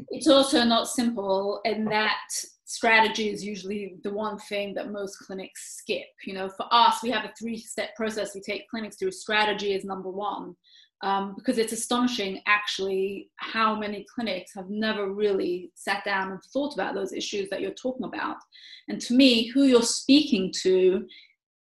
It's 0.10 0.28
also 0.28 0.66
not 0.66 0.90
simple 0.90 1.62
in 1.64 1.86
that 1.86 2.20
strategy 2.66 3.30
is 3.30 3.46
usually 3.46 3.96
the 4.04 4.12
one 4.12 4.38
thing 4.38 4.74
that 4.74 4.92
most 4.92 5.18
clinics 5.20 5.78
skip. 5.78 6.08
You 6.26 6.34
know, 6.34 6.50
for 6.50 6.66
us, 6.72 7.02
we 7.02 7.12
have 7.12 7.24
a 7.24 7.34
three 7.40 7.58
step 7.58 7.96
process 7.96 8.36
we 8.36 8.42
take 8.42 8.68
clinics 8.70 8.98
through. 8.98 9.12
Strategy 9.12 9.74
is 9.74 9.86
number 9.86 10.10
one. 10.10 10.56
Um, 11.02 11.36
because 11.36 11.58
it's 11.58 11.74
astonishing 11.74 12.42
actually 12.48 13.30
how 13.36 13.76
many 13.76 14.06
clinics 14.14 14.54
have 14.56 14.70
never 14.70 15.12
really 15.12 15.72
sat 15.76 16.04
down 16.04 16.32
and 16.32 16.40
thought 16.52 16.74
about 16.74 16.96
those 16.96 17.14
issues 17.14 17.50
that 17.50 17.62
you're 17.62 17.72
talking 17.72 18.06
about. 18.06 18.38
And 18.88 19.00
to 19.02 19.14
me, 19.14 19.48
who 19.48 19.64
you're 19.64 19.84
speaking 19.84 20.54
to, 20.64 21.06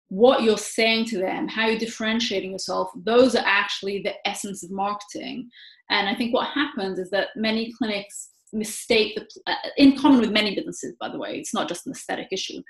what 0.08 0.44
you're 0.44 0.56
saying 0.56 1.06
to 1.06 1.18
them, 1.18 1.48
how 1.48 1.66
you're 1.66 1.78
differentiating 1.78 2.52
yourself, 2.52 2.88
those 2.94 3.34
are 3.34 3.44
actually 3.44 4.02
the 4.02 4.14
essence 4.26 4.62
of 4.62 4.70
marketing. 4.70 5.50
And 5.90 6.08
I 6.08 6.14
think 6.14 6.32
what 6.32 6.48
happens 6.48 6.98
is 6.98 7.10
that 7.10 7.28
many 7.36 7.72
clinics 7.76 8.30
mistake 8.52 9.16
the, 9.16 9.26
uh, 9.52 9.56
in 9.76 9.98
common 9.98 10.20
with 10.20 10.30
many 10.30 10.54
businesses, 10.54 10.94
by 11.00 11.08
the 11.08 11.18
way, 11.18 11.36
it's 11.36 11.54
not 11.54 11.68
just 11.68 11.86
an 11.86 11.92
aesthetic 11.92 12.28
issue, 12.30 12.62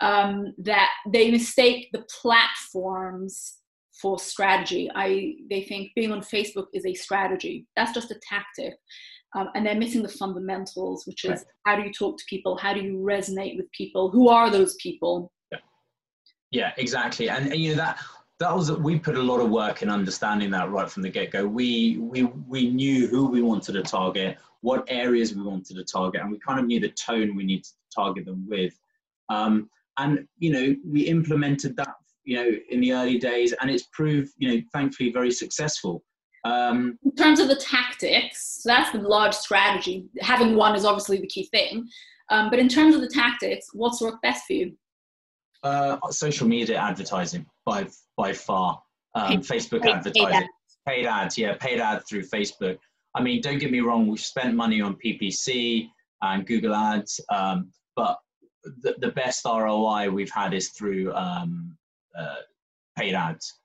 um, 0.00 0.54
that 0.58 0.90
they 1.12 1.30
mistake 1.30 1.88
the 1.92 2.04
platforms 2.20 3.58
for 4.00 4.18
strategy. 4.18 4.90
I 4.94 5.36
they 5.48 5.62
think 5.62 5.92
being 5.94 6.12
on 6.12 6.20
Facebook 6.20 6.66
is 6.74 6.84
a 6.84 6.94
strategy. 6.94 7.66
That's 7.76 7.92
just 7.92 8.10
a 8.10 8.20
tactic. 8.28 8.74
Um, 9.34 9.48
and 9.54 9.66
they're 9.66 9.74
missing 9.74 10.02
the 10.02 10.08
fundamentals, 10.08 11.06
which 11.06 11.24
is 11.24 11.30
right. 11.30 11.40
how 11.66 11.76
do 11.76 11.82
you 11.82 11.92
talk 11.92 12.18
to 12.18 12.24
people? 12.28 12.56
How 12.56 12.72
do 12.72 12.80
you 12.80 12.98
resonate 12.98 13.56
with 13.56 13.70
people? 13.72 14.10
Who 14.10 14.28
are 14.28 14.50
those 14.50 14.76
people? 14.76 15.32
Yeah, 15.52 15.58
yeah 16.50 16.72
exactly. 16.78 17.28
And, 17.28 17.52
and 17.52 17.60
you 17.60 17.70
know 17.70 17.76
that 17.76 17.98
that 18.38 18.54
was 18.54 18.70
we 18.70 18.98
put 18.98 19.16
a 19.16 19.22
lot 19.22 19.40
of 19.40 19.50
work 19.50 19.82
in 19.82 19.88
understanding 19.88 20.50
that 20.50 20.70
right 20.70 20.90
from 20.90 21.02
the 21.02 21.08
get-go. 21.08 21.46
We 21.46 21.98
we 21.98 22.24
we 22.24 22.70
knew 22.70 23.06
who 23.06 23.26
we 23.28 23.40
wanted 23.40 23.72
to 23.72 23.82
target 23.82 24.36
what 24.60 24.84
areas 24.88 25.34
we 25.34 25.42
wanted 25.42 25.76
to 25.76 25.84
target 25.84 26.20
and 26.20 26.30
we 26.30 26.38
kind 26.38 26.58
of 26.58 26.66
knew 26.66 26.80
the 26.80 26.90
tone 26.90 27.34
we 27.36 27.44
needed 27.44 27.64
to 27.64 27.72
target 27.94 28.26
them 28.26 28.46
with. 28.48 28.78
Um, 29.28 29.70
and 29.98 30.26
you 30.38 30.52
know 30.52 30.76
we 30.84 31.02
implemented 31.02 31.76
that 31.76 31.94
you 32.24 32.36
know 32.36 32.50
in 32.68 32.80
the 32.80 32.92
early 32.92 33.18
days 33.18 33.54
and 33.60 33.70
it's 33.70 33.84
proved 33.92 34.32
you 34.36 34.48
know 34.54 34.62
thankfully 34.72 35.12
very 35.12 35.30
successful. 35.30 36.04
Um, 36.44 36.98
in 37.04 37.14
terms 37.16 37.40
of 37.40 37.48
the 37.48 37.56
tactics 37.56 38.60
so 38.62 38.68
that's 38.68 38.92
the 38.92 38.98
large 38.98 39.34
strategy. 39.34 40.04
Having 40.20 40.56
one 40.56 40.76
is 40.76 40.84
obviously 40.84 41.18
the 41.18 41.26
key 41.26 41.48
thing. 41.50 41.88
Um, 42.28 42.50
but 42.50 42.58
in 42.58 42.68
terms 42.68 42.94
of 42.94 43.00
the 43.00 43.08
tactics 43.08 43.68
what's 43.72 44.02
worked 44.02 44.20
best 44.20 44.44
for 44.46 44.52
you? 44.52 44.76
Uh, 45.62 45.96
social 46.10 46.46
media 46.46 46.76
advertising 46.76 47.46
by 47.66 47.86
by 48.16 48.32
far. 48.32 48.80
Um, 49.14 49.42
Facebook 49.42 49.82
paid, 49.82 49.94
advertising, 49.94 50.26
paid 50.26 50.34
ads. 50.34 50.48
paid 50.86 51.06
ads, 51.06 51.38
yeah, 51.38 51.54
paid 51.58 51.80
ads 51.80 52.04
through 52.08 52.22
Facebook. 52.22 52.78
I 53.14 53.22
mean, 53.22 53.40
don't 53.40 53.58
get 53.58 53.70
me 53.70 53.80
wrong, 53.80 54.06
we've 54.06 54.20
spent 54.20 54.54
money 54.54 54.80
on 54.80 54.96
PPC 55.02 55.88
and 56.20 56.46
Google 56.46 56.74
Ads, 56.74 57.18
um, 57.30 57.70
but 57.94 58.18
the, 58.82 58.94
the 58.98 59.12
best 59.12 59.46
ROI 59.46 60.10
we've 60.10 60.30
had 60.30 60.52
is 60.52 60.68
through 60.70 61.14
um, 61.14 61.74
uh, 62.18 62.36
paid 62.98 63.14
ads. 63.14 63.58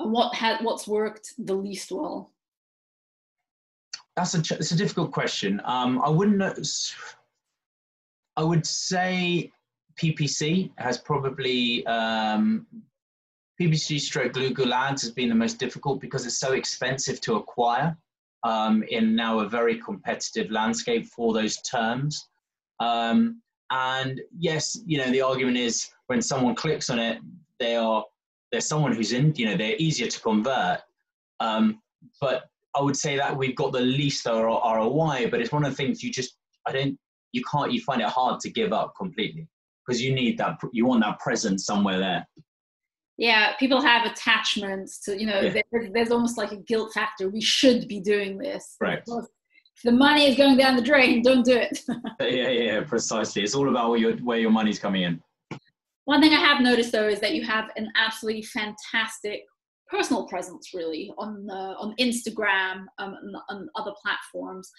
And 0.00 0.10
what 0.10 0.34
had 0.34 0.64
what's 0.64 0.88
worked 0.88 1.34
the 1.38 1.54
least 1.54 1.92
well? 1.92 2.34
that's 4.16 4.34
a 4.34 4.38
it's 4.54 4.72
a 4.72 4.76
difficult 4.76 5.12
question. 5.12 5.60
Um, 5.64 6.00
I 6.02 6.08
wouldn't. 6.08 6.42
I 8.36 8.42
would 8.42 8.66
say 8.66 9.52
PPC 10.00 10.70
has 10.76 10.98
probably 10.98 11.86
um, 11.86 12.66
PPC 13.60 14.00
stroke 14.00 14.32
Google 14.32 14.74
Ads 14.74 15.02
has 15.02 15.10
been 15.10 15.28
the 15.28 15.34
most 15.34 15.58
difficult 15.58 16.00
because 16.00 16.26
it's 16.26 16.38
so 16.38 16.52
expensive 16.52 17.20
to 17.22 17.36
acquire 17.36 17.96
um, 18.42 18.82
in 18.88 19.14
now 19.14 19.40
a 19.40 19.48
very 19.48 19.78
competitive 19.78 20.50
landscape 20.50 21.06
for 21.06 21.32
those 21.32 21.56
terms. 21.62 22.28
Um, 22.80 23.40
and 23.70 24.20
yes, 24.38 24.78
you 24.86 24.98
know 24.98 25.10
the 25.10 25.22
argument 25.22 25.56
is 25.56 25.88
when 26.06 26.20
someone 26.20 26.54
clicks 26.54 26.90
on 26.90 26.98
it, 26.98 27.18
they 27.58 27.76
are 27.76 28.04
there's 28.54 28.68
someone 28.68 28.92
who's 28.92 29.12
in, 29.12 29.34
you 29.34 29.46
know, 29.46 29.56
they're 29.56 29.74
easier 29.78 30.06
to 30.06 30.20
convert. 30.20 30.78
Um, 31.40 31.80
but 32.20 32.44
I 32.76 32.80
would 32.80 32.96
say 32.96 33.16
that 33.16 33.36
we've 33.36 33.56
got 33.56 33.72
the 33.72 33.80
least 33.80 34.26
ROI, 34.26 35.28
but 35.28 35.40
it's 35.40 35.50
one 35.50 35.64
of 35.64 35.72
the 35.72 35.76
things 35.76 36.04
you 36.04 36.12
just, 36.12 36.36
I 36.64 36.70
don't, 36.70 36.96
you 37.32 37.42
can't, 37.50 37.72
you 37.72 37.80
find 37.80 38.00
it 38.00 38.08
hard 38.08 38.38
to 38.40 38.50
give 38.50 38.72
up 38.72 38.94
completely 38.96 39.48
because 39.86 40.02
you 40.02 40.14
need 40.14 40.38
that, 40.38 40.58
you 40.72 40.86
want 40.86 41.02
that 41.02 41.18
presence 41.18 41.66
somewhere 41.66 41.98
there. 41.98 42.26
Yeah, 43.16 43.54
people 43.58 43.80
have 43.80 44.10
attachments 44.10 45.00
to, 45.04 45.18
you 45.18 45.26
know, 45.26 45.40
yeah. 45.40 45.62
there's, 45.70 45.92
there's, 45.92 46.10
almost 46.10 46.36
like 46.36 46.50
a 46.50 46.56
guilt 46.56 46.92
factor. 46.92 47.28
We 47.28 47.40
should 47.40 47.86
be 47.86 48.00
doing 48.00 48.38
this. 48.38 48.76
Right. 48.80 49.02
If 49.06 49.82
the 49.84 49.92
money 49.92 50.26
is 50.26 50.36
going 50.36 50.56
down 50.56 50.74
the 50.74 50.82
drain, 50.82 51.22
don't 51.22 51.44
do 51.44 51.56
it. 51.56 51.80
yeah, 52.20 52.48
yeah, 52.48 52.80
precisely. 52.82 53.42
It's 53.42 53.54
all 53.54 53.68
about 53.68 53.90
where 53.90 53.98
your, 53.98 54.16
where 54.16 54.38
your 54.38 54.50
money's 54.50 54.80
coming 54.80 55.02
in. 55.02 55.22
One 56.06 56.20
thing 56.20 56.32
I 56.32 56.40
have 56.40 56.60
noticed 56.60 56.92
though 56.92 57.08
is 57.08 57.20
that 57.20 57.34
you 57.34 57.44
have 57.44 57.70
an 57.76 57.90
absolutely 57.96 58.42
fantastic 58.42 59.42
personal 59.88 60.26
presence, 60.26 60.70
really, 60.74 61.12
on 61.18 61.48
uh, 61.50 61.74
on 61.78 61.94
Instagram 61.98 62.86
um, 62.98 63.16
and 63.22 63.36
on 63.48 63.68
other 63.76 63.92
platforms. 64.02 64.70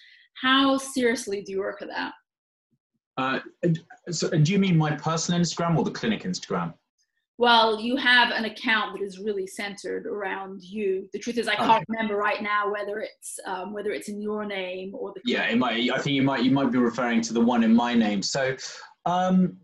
How 0.41 0.77
seriously 0.77 1.41
do 1.41 1.51
you 1.51 1.59
work 1.59 1.81
at 1.81 1.87
that? 1.87 2.13
Uh, 3.17 3.39
so, 4.09 4.29
do 4.29 4.51
you 4.51 4.59
mean 4.59 4.77
my 4.77 4.95
personal 4.95 5.39
Instagram 5.39 5.77
or 5.77 5.83
the 5.83 5.91
clinic 5.91 6.23
Instagram? 6.23 6.73
Well, 7.37 7.79
you 7.79 7.97
have 7.97 8.31
an 8.31 8.45
account 8.45 8.97
that 8.97 9.03
is 9.03 9.19
really 9.19 9.45
centered 9.45 10.05
around 10.05 10.63
you. 10.63 11.09
The 11.11 11.19
truth 11.19 11.37
is, 11.37 11.49
I 11.49 11.55
can't 11.55 11.69
okay. 11.69 11.85
remember 11.89 12.15
right 12.15 12.41
now 12.41 12.71
whether 12.71 12.99
it's 12.99 13.39
um, 13.45 13.73
whether 13.73 13.91
it's 13.91 14.07
in 14.07 14.21
your 14.21 14.45
name 14.45 14.93
or 14.95 15.11
the. 15.13 15.21
Yeah, 15.25 15.43
it 15.43 15.57
might. 15.57 15.89
I 15.91 15.97
think 15.97 16.15
you 16.15 16.23
might 16.23 16.43
you 16.43 16.51
might 16.51 16.71
be 16.71 16.77
referring 16.77 17.21
to 17.21 17.33
the 17.33 17.41
one 17.41 17.63
in 17.63 17.73
my 17.73 17.93
name. 17.93 18.21
So, 18.21 18.55
um, 19.05 19.57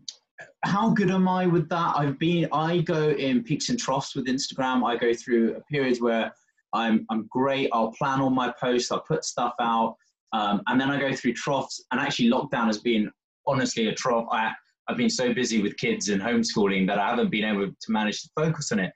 how 0.64 0.90
good 0.90 1.10
am 1.10 1.28
I 1.28 1.46
with 1.46 1.68
that? 1.70 1.94
I've 1.96 2.18
been, 2.18 2.48
I 2.52 2.78
go 2.78 3.10
in 3.10 3.42
peaks 3.42 3.68
and 3.68 3.78
troughs 3.78 4.14
with 4.14 4.26
Instagram. 4.26 4.86
I 4.86 4.96
go 4.96 5.12
through 5.12 5.60
periods 5.70 6.00
where 6.00 6.32
I'm, 6.72 7.04
I'm 7.10 7.26
great. 7.30 7.68
I'll 7.72 7.92
plan 7.92 8.20
all 8.20 8.30
my 8.30 8.52
posts. 8.60 8.90
I'll 8.92 9.00
put 9.00 9.24
stuff 9.24 9.54
out. 9.60 9.96
Um, 10.32 10.62
and 10.68 10.80
then 10.80 10.90
I 10.90 10.98
go 10.98 11.14
through 11.14 11.34
troughs 11.34 11.84
and 11.90 12.00
actually 12.00 12.30
lockdown 12.30 12.66
has 12.66 12.78
been 12.78 13.10
honestly 13.46 13.88
a 13.88 13.94
trough. 13.94 14.26
I, 14.30 14.52
I've 14.88 14.96
been 14.96 15.10
so 15.10 15.32
busy 15.32 15.62
with 15.62 15.76
kids 15.76 16.08
and 16.08 16.20
homeschooling 16.20 16.86
that 16.88 16.98
I 16.98 17.08
haven't 17.10 17.30
been 17.30 17.44
able 17.44 17.66
to 17.66 17.92
manage 17.92 18.22
to 18.22 18.30
focus 18.34 18.72
on 18.72 18.80
it. 18.80 18.92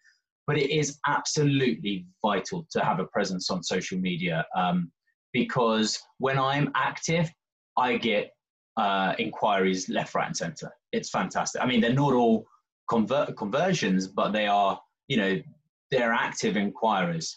But 0.47 0.59
it 0.59 0.71
is 0.71 0.99
absolutely 1.07 2.07
vital 2.23 2.67
to 2.71 2.85
have 2.85 3.01
a 3.01 3.07
presence 3.07 3.51
on 3.51 3.63
social 3.63 3.99
media 3.99 4.45
um, 4.57 4.93
because 5.33 5.99
when 6.19 6.39
I'm 6.39 6.71
active, 6.77 7.31
I 7.77 7.97
get 7.97 8.31
uh, 8.77 9.15
inquiries 9.19 9.89
left, 9.89 10.15
right, 10.15 10.27
and 10.27 10.37
center. 10.37 10.71
It's 10.93 11.11
fantastic. 11.11 11.63
I 11.63 11.67
mean, 11.67 11.81
they're 11.81 11.93
not 11.93 12.13
all 12.13 12.47
convert 12.89 13.37
conversions, 13.37 14.07
but 14.07 14.33
they 14.33 14.47
are, 14.47 14.79
you 15.09 15.17
know, 15.17 15.41
they're 15.91 16.13
active 16.13 16.57
inquiries. 16.57 17.37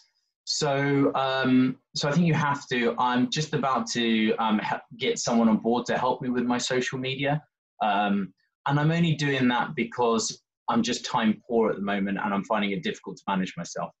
So, 0.52 1.12
um, 1.14 1.76
so 1.94 2.08
I 2.08 2.12
think 2.12 2.26
you 2.26 2.34
have 2.34 2.66
to. 2.70 2.96
I'm 2.98 3.30
just 3.30 3.54
about 3.54 3.86
to 3.92 4.34
um, 4.36 4.60
get 4.96 5.20
someone 5.20 5.48
on 5.48 5.58
board 5.58 5.86
to 5.86 5.96
help 5.96 6.20
me 6.22 6.28
with 6.28 6.44
my 6.44 6.58
social 6.58 6.98
media, 6.98 7.40
um, 7.82 8.34
and 8.66 8.80
I'm 8.80 8.90
only 8.90 9.14
doing 9.14 9.46
that 9.46 9.76
because 9.76 10.42
I'm 10.68 10.82
just 10.82 11.04
time 11.04 11.40
poor 11.46 11.70
at 11.70 11.76
the 11.76 11.82
moment, 11.82 12.18
and 12.22 12.34
I'm 12.34 12.42
finding 12.44 12.72
it 12.72 12.82
difficult 12.82 13.18
to 13.18 13.22
manage 13.28 13.56
myself. 13.56 13.92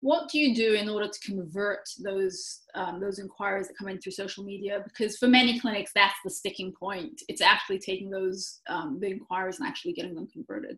What 0.00 0.28
do 0.28 0.38
you 0.38 0.54
do 0.54 0.74
in 0.74 0.90
order 0.90 1.08
to 1.08 1.20
convert 1.20 1.88
those 2.04 2.60
um, 2.74 3.00
those 3.00 3.18
inquiries 3.18 3.68
that 3.68 3.78
come 3.78 3.88
in 3.88 3.98
through 3.98 4.12
social 4.12 4.44
media? 4.44 4.82
Because 4.84 5.16
for 5.16 5.26
many 5.26 5.58
clinics 5.58 5.92
that's 5.94 6.18
the 6.22 6.30
sticking 6.30 6.70
point. 6.78 7.22
It's 7.28 7.40
actually 7.40 7.78
taking 7.78 8.10
those 8.10 8.60
um, 8.68 8.98
the 9.00 9.08
inquiries 9.08 9.58
and 9.58 9.66
actually 9.66 9.94
getting 9.94 10.14
them 10.14 10.28
converted. 10.30 10.76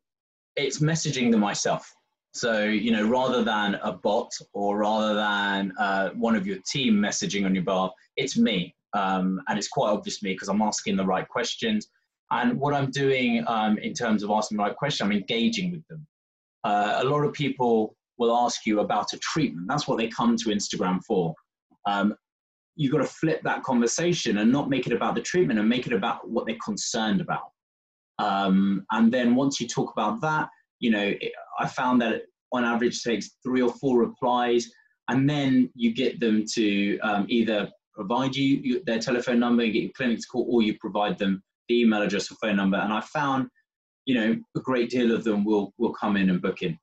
It's 0.55 0.79
messaging 0.79 1.33
them 1.33 1.41
myself 1.41 1.93
so 2.33 2.65
you 2.65 2.93
know 2.93 3.07
rather 3.09 3.43
than 3.43 3.75
a 3.83 3.93
bot 3.93 4.31
or 4.53 4.79
rather 4.79 5.15
than 5.15 5.73
uh, 5.79 6.11
one 6.11 6.37
of 6.37 6.47
your 6.47 6.59
team 6.71 6.95
messaging 6.95 7.45
on 7.45 7.55
your 7.55 7.65
bar 7.65 7.93
it's 8.17 8.37
me 8.37 8.75
um, 8.93 9.41
and 9.49 9.59
it's 9.59 9.69
quite 9.69 9.91
obvious 9.91 10.23
me 10.23 10.33
because 10.33 10.49
i'm 10.49 10.63
asking 10.63 10.97
the 10.97 11.05
right 11.05 11.29
questions 11.29 11.89
and 12.31 12.59
what 12.59 12.75
i'm 12.75 12.91
doing 12.91 13.45
um, 13.47 13.79
in 13.79 13.93
terms 13.93 14.23
of 14.23 14.31
asking 14.31 14.57
the 14.57 14.63
right 14.63 14.77
question 14.77 15.07
i'm 15.07 15.13
engaging 15.13 15.73
with 15.73 15.87
them 15.89 16.07
uh, 16.65 17.01
a 17.03 17.05
lot 17.05 17.25
of 17.25 17.33
people 17.33 17.97
will 18.21 18.37
ask 18.37 18.67
you 18.67 18.81
about 18.81 19.13
a 19.15 19.19
treatment. 19.19 19.67
That's 19.67 19.89
what 19.89 19.97
they 19.99 20.07
come 20.07 20.37
to 20.37 20.51
Instagram 20.51 21.03
for. 21.03 21.35
Um, 21.87 22.15
you've 22.77 22.93
got 22.93 22.99
to 22.99 23.07
flip 23.07 23.41
that 23.43 23.63
conversation 23.63 24.39
and 24.39 24.53
not 24.53 24.69
make 24.69 24.87
it 24.87 24.93
about 24.93 25.15
the 25.15 25.23
treatment 25.23 25.59
and 25.59 25.69
make 25.69 25.87
it 25.87 25.95
about 25.95 26.29
what 26.29 26.47
they're 26.47 26.57
concerned 26.63 27.21
about. 27.21 27.51
Um, 28.19 28.85
and 28.93 29.11
then 29.11 29.35
once 29.35 29.59
you 29.59 29.67
talk 29.67 29.91
about 29.93 30.21
that, 30.21 30.51
you 30.81 30.91
know, 30.91 31.15
it, 31.21 31.33
I 31.59 31.69
found 31.69 32.03
that 32.03 32.23
on 32.53 32.65
average 32.65 33.03
takes 33.03 33.37
three 33.45 33.63
or 33.63 33.73
four 33.75 34.01
replies, 34.01 34.67
and 35.09 35.29
then 35.29 35.71
you 35.75 35.95
get 35.95 36.19
them 36.21 36.45
to 36.55 36.99
um, 37.01 37.27
either 37.29 37.71
provide 37.95 38.35
you 38.35 38.83
their 38.85 38.99
telephone 38.99 39.39
number 39.39 39.63
and 39.63 39.73
get 39.73 39.83
your 39.83 39.93
clinic 39.97 40.19
to 40.19 40.27
call, 40.27 40.47
or 40.51 40.63
you 40.63 40.77
provide 40.81 41.19
them 41.19 41.43
the 41.69 41.81
email 41.81 42.03
address 42.03 42.31
or 42.31 42.37
phone 42.37 42.57
number. 42.57 42.79
And 42.79 42.93
I 42.93 43.01
found, 43.01 43.49
you 44.07 44.15
know, 44.15 44.37
a 44.57 44.61
great 44.61 44.91
deal 44.91 45.13
of 45.13 45.23
them 45.23 45.45
will 45.45 45.73
will 45.79 45.93
come 45.93 46.17
in 46.17 46.31
and 46.31 46.43
book 46.43 46.63
in 46.63 46.77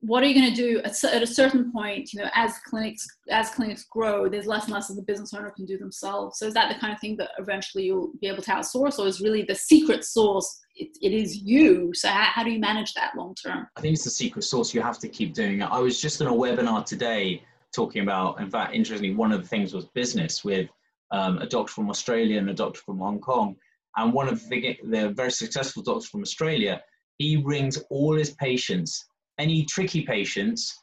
what 0.00 0.22
are 0.22 0.26
you 0.26 0.34
going 0.34 0.54
to 0.54 0.56
do 0.56 0.78
at, 0.78 1.22
a 1.22 1.26
certain 1.26 1.70
point 1.72 2.12
you 2.12 2.20
know 2.20 2.28
as 2.34 2.54
clinics 2.66 3.06
as 3.30 3.50
clinics 3.50 3.84
grow 3.90 4.28
there's 4.28 4.46
less 4.46 4.64
and 4.64 4.72
less 4.72 4.88
of 4.88 4.96
the 4.96 5.02
business 5.02 5.34
owner 5.34 5.50
can 5.50 5.66
do 5.66 5.76
themselves. 5.78 6.38
So 6.38 6.46
is 6.46 6.54
that 6.54 6.72
the 6.72 6.78
kind 6.80 6.92
of 6.92 7.00
thing 7.00 7.16
that 7.18 7.30
eventually 7.38 7.84
you'll 7.84 8.12
be 8.20 8.28
able 8.28 8.42
to 8.42 8.50
outsource 8.50 8.98
or 8.98 9.06
is 9.06 9.20
really 9.20 9.42
the 9.42 9.54
secret 9.54 10.04
source 10.04 10.60
it, 10.74 10.96
it 11.02 11.12
is 11.12 11.36
you? 11.36 11.92
So 11.94 12.08
how, 12.08 12.22
how 12.22 12.44
do 12.44 12.50
you 12.50 12.58
manage 12.58 12.94
that 12.94 13.12
long 13.16 13.34
term? 13.34 13.66
I 13.76 13.80
think 13.80 13.94
it's 13.94 14.04
the 14.04 14.10
secret 14.10 14.42
source 14.42 14.72
you 14.72 14.80
have 14.80 14.98
to 15.00 15.08
keep 15.08 15.34
doing. 15.34 15.60
It 15.60 15.64
i 15.70 15.78
was 15.78 16.00
just 16.00 16.20
in 16.20 16.26
a 16.26 16.32
webinar 16.32 16.84
today 16.84 17.42
talking 17.74 18.02
about 18.02 18.40
in 18.40 18.50
fact 18.50 18.74
interestingly 18.74 19.14
one 19.14 19.32
of 19.32 19.42
the 19.42 19.48
things 19.48 19.74
was 19.74 19.84
business 19.86 20.44
with 20.44 20.68
um, 21.12 21.38
a 21.38 21.46
doctor 21.46 21.72
from 21.72 21.90
australia 21.90 22.38
and 22.38 22.48
a 22.48 22.54
doctor 22.54 22.80
from 22.80 22.98
hong 22.98 23.20
kong. 23.20 23.56
And 23.96 24.12
one 24.12 24.28
of 24.28 24.48
the, 24.48 24.78
the 24.84 25.10
very 25.10 25.32
successful 25.32 25.82
doctors 25.82 26.08
from 26.08 26.22
australia 26.22 26.80
he 27.18 27.36
rings 27.44 27.76
all 27.90 28.16
his 28.16 28.30
patients 28.30 29.09
any 29.40 29.64
tricky 29.64 30.02
patients 30.02 30.78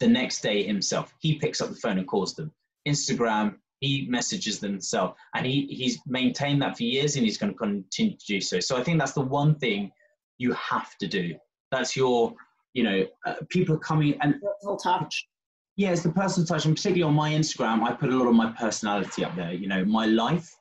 the 0.00 0.08
next 0.08 0.40
day 0.40 0.62
himself. 0.62 1.14
He 1.20 1.38
picks 1.38 1.60
up 1.60 1.68
the 1.68 1.76
phone 1.76 1.98
and 1.98 2.08
calls 2.08 2.34
them. 2.34 2.50
Instagram, 2.86 3.56
he 3.80 4.06
messages 4.08 4.58
them 4.58 4.72
himself. 4.72 5.14
And 5.34 5.46
he, 5.46 5.66
he's 5.70 6.00
maintained 6.06 6.62
that 6.62 6.76
for 6.76 6.84
years 6.84 7.16
and 7.16 7.24
he's 7.24 7.38
going 7.38 7.52
to 7.52 7.58
continue 7.58 8.16
to 8.16 8.26
do 8.26 8.40
so. 8.40 8.60
So 8.60 8.76
I 8.76 8.82
think 8.82 8.98
that's 8.98 9.12
the 9.12 9.20
one 9.20 9.54
thing 9.56 9.92
you 10.38 10.52
have 10.52 10.96
to 10.98 11.06
do. 11.06 11.34
That's 11.70 11.94
your, 11.96 12.32
you 12.72 12.82
know, 12.82 13.06
uh, 13.26 13.34
people 13.50 13.74
are 13.74 13.80
coming 13.80 14.16
and. 14.22 14.34
Personal 14.40 14.76
touch. 14.76 15.28
Yeah, 15.76 15.90
it's 15.90 16.02
the 16.02 16.10
personal 16.10 16.46
touch. 16.46 16.64
And 16.64 16.74
particularly 16.74 17.02
on 17.02 17.14
my 17.14 17.30
Instagram, 17.30 17.82
I 17.82 17.92
put 17.92 18.08
a 18.08 18.16
lot 18.16 18.28
of 18.28 18.34
my 18.34 18.52
personality 18.52 19.24
up 19.24 19.36
there, 19.36 19.52
you 19.52 19.68
know, 19.68 19.84
my 19.84 20.06
life. 20.06 20.56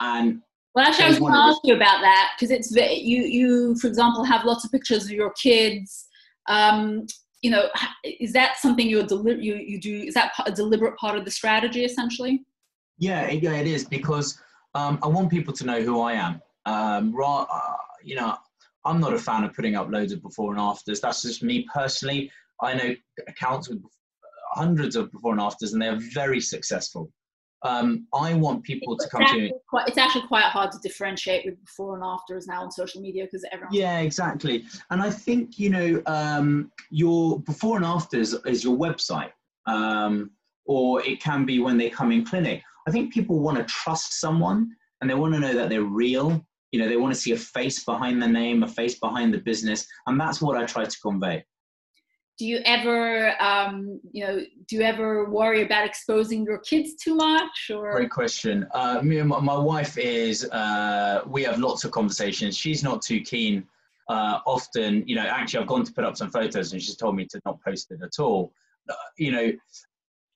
And 0.00 0.40
well, 0.74 0.86
actually, 0.86 1.06
I 1.06 1.08
was 1.08 1.18
going 1.18 1.32
to 1.32 1.38
ask 1.38 1.60
you 1.64 1.74
about 1.74 2.00
that 2.02 2.32
because 2.36 2.50
it's 2.50 2.70
you. 2.70 3.22
You, 3.22 3.76
for 3.76 3.86
example, 3.86 4.24
have 4.24 4.44
lots 4.44 4.64
of 4.64 4.70
pictures 4.70 5.04
of 5.04 5.10
your 5.10 5.32
kids 5.32 6.06
um, 6.48 7.06
you 7.42 7.50
know, 7.50 7.68
is 8.04 8.32
that 8.32 8.56
something 8.58 8.88
you're 8.88 9.06
deli- 9.06 9.42
you 9.42 9.56
you 9.56 9.80
do? 9.80 10.02
Is 10.02 10.14
that 10.14 10.32
a 10.44 10.52
deliberate 10.52 10.96
part 10.96 11.16
of 11.16 11.24
the 11.24 11.30
strategy, 11.30 11.84
essentially? 11.84 12.44
Yeah, 12.98 13.30
yeah, 13.30 13.56
it 13.56 13.66
is 13.66 13.84
because 13.84 14.40
um, 14.74 14.98
I 15.02 15.08
want 15.08 15.30
people 15.30 15.52
to 15.54 15.66
know 15.66 15.82
who 15.82 16.00
I 16.00 16.14
am. 16.14 16.40
Um, 16.64 17.14
raw, 17.14 17.46
uh, 17.52 17.76
you 18.02 18.16
know, 18.16 18.36
I'm 18.84 19.00
not 19.00 19.12
a 19.12 19.18
fan 19.18 19.44
of 19.44 19.54
putting 19.54 19.76
up 19.76 19.90
loads 19.90 20.12
of 20.12 20.22
before 20.22 20.52
and 20.52 20.60
afters. 20.60 21.00
That's 21.00 21.22
just 21.22 21.42
me 21.42 21.66
personally. 21.72 22.30
I 22.62 22.74
know 22.74 22.94
accounts 23.28 23.68
with 23.68 23.82
hundreds 24.52 24.96
of 24.96 25.12
before 25.12 25.32
and 25.32 25.40
afters, 25.40 25.72
and 25.72 25.82
they're 25.82 26.00
very 26.14 26.40
successful 26.40 27.10
um, 27.66 28.06
I 28.14 28.34
want 28.34 28.62
people 28.62 28.96
to 28.96 29.08
come 29.08 29.24
to. 29.26 29.50
Quite, 29.68 29.88
it's 29.88 29.98
actually 29.98 30.26
quite 30.26 30.44
hard 30.44 30.72
to 30.72 30.78
differentiate 30.78 31.44
with 31.44 31.60
before 31.64 31.94
and 31.94 32.04
afters 32.04 32.46
now 32.46 32.62
on 32.62 32.70
social 32.70 33.00
media 33.00 33.24
because 33.24 33.44
everyone. 33.52 33.74
Yeah, 33.74 34.00
exactly. 34.00 34.64
And 34.90 35.02
I 35.02 35.10
think 35.10 35.58
you 35.58 35.70
know 35.70 36.02
um, 36.06 36.70
your 36.90 37.40
before 37.40 37.76
and 37.76 37.84
afters 37.84 38.34
is 38.46 38.62
your 38.62 38.76
website, 38.76 39.32
um, 39.66 40.30
or 40.64 41.02
it 41.02 41.20
can 41.20 41.44
be 41.44 41.58
when 41.58 41.78
they 41.78 41.90
come 41.90 42.12
in 42.12 42.24
clinic. 42.24 42.62
I 42.86 42.90
think 42.90 43.12
people 43.12 43.40
want 43.40 43.58
to 43.58 43.64
trust 43.64 44.20
someone 44.20 44.70
and 45.00 45.10
they 45.10 45.14
want 45.14 45.34
to 45.34 45.40
know 45.40 45.54
that 45.54 45.68
they're 45.68 45.82
real. 45.82 46.44
You 46.72 46.80
know, 46.80 46.88
they 46.88 46.96
want 46.96 47.14
to 47.14 47.20
see 47.20 47.32
a 47.32 47.36
face 47.36 47.84
behind 47.84 48.22
the 48.22 48.28
name, 48.28 48.62
a 48.62 48.68
face 48.68 48.98
behind 48.98 49.32
the 49.32 49.38
business, 49.38 49.86
and 50.06 50.20
that's 50.20 50.40
what 50.40 50.56
I 50.56 50.64
try 50.66 50.84
to 50.84 51.00
convey 51.00 51.44
do 52.38 52.46
you 52.46 52.60
ever 52.64 53.40
um, 53.40 54.00
you 54.12 54.24
know 54.24 54.40
do 54.66 54.76
you 54.76 54.82
ever 54.82 55.30
worry 55.30 55.62
about 55.62 55.86
exposing 55.86 56.44
your 56.44 56.58
kids 56.58 56.94
too 56.94 57.14
much 57.14 57.70
or? 57.72 57.92
Great 57.92 58.10
question. 58.10 58.66
Uh, 58.74 59.00
me 59.02 59.18
and 59.18 59.28
my, 59.28 59.40
my 59.40 59.56
wife 59.56 59.96
is 59.96 60.44
uh, 60.50 61.22
we 61.26 61.42
have 61.44 61.58
lots 61.58 61.84
of 61.84 61.90
conversations. 61.90 62.56
She's 62.56 62.82
not 62.82 63.02
too 63.02 63.20
keen 63.20 63.66
uh, 64.08 64.38
often 64.46 65.02
you 65.06 65.16
know 65.16 65.26
actually 65.26 65.60
i've 65.60 65.66
gone 65.66 65.84
to 65.84 65.92
put 65.92 66.04
up 66.04 66.16
some 66.16 66.30
photos 66.30 66.72
and 66.72 66.80
she's 66.80 66.96
told 66.96 67.16
me 67.16 67.24
to 67.24 67.40
not 67.44 67.60
post 67.62 67.90
it 67.90 68.00
at 68.02 68.18
all. 68.20 68.52
Uh, 68.88 68.94
you 69.18 69.32
know 69.32 69.52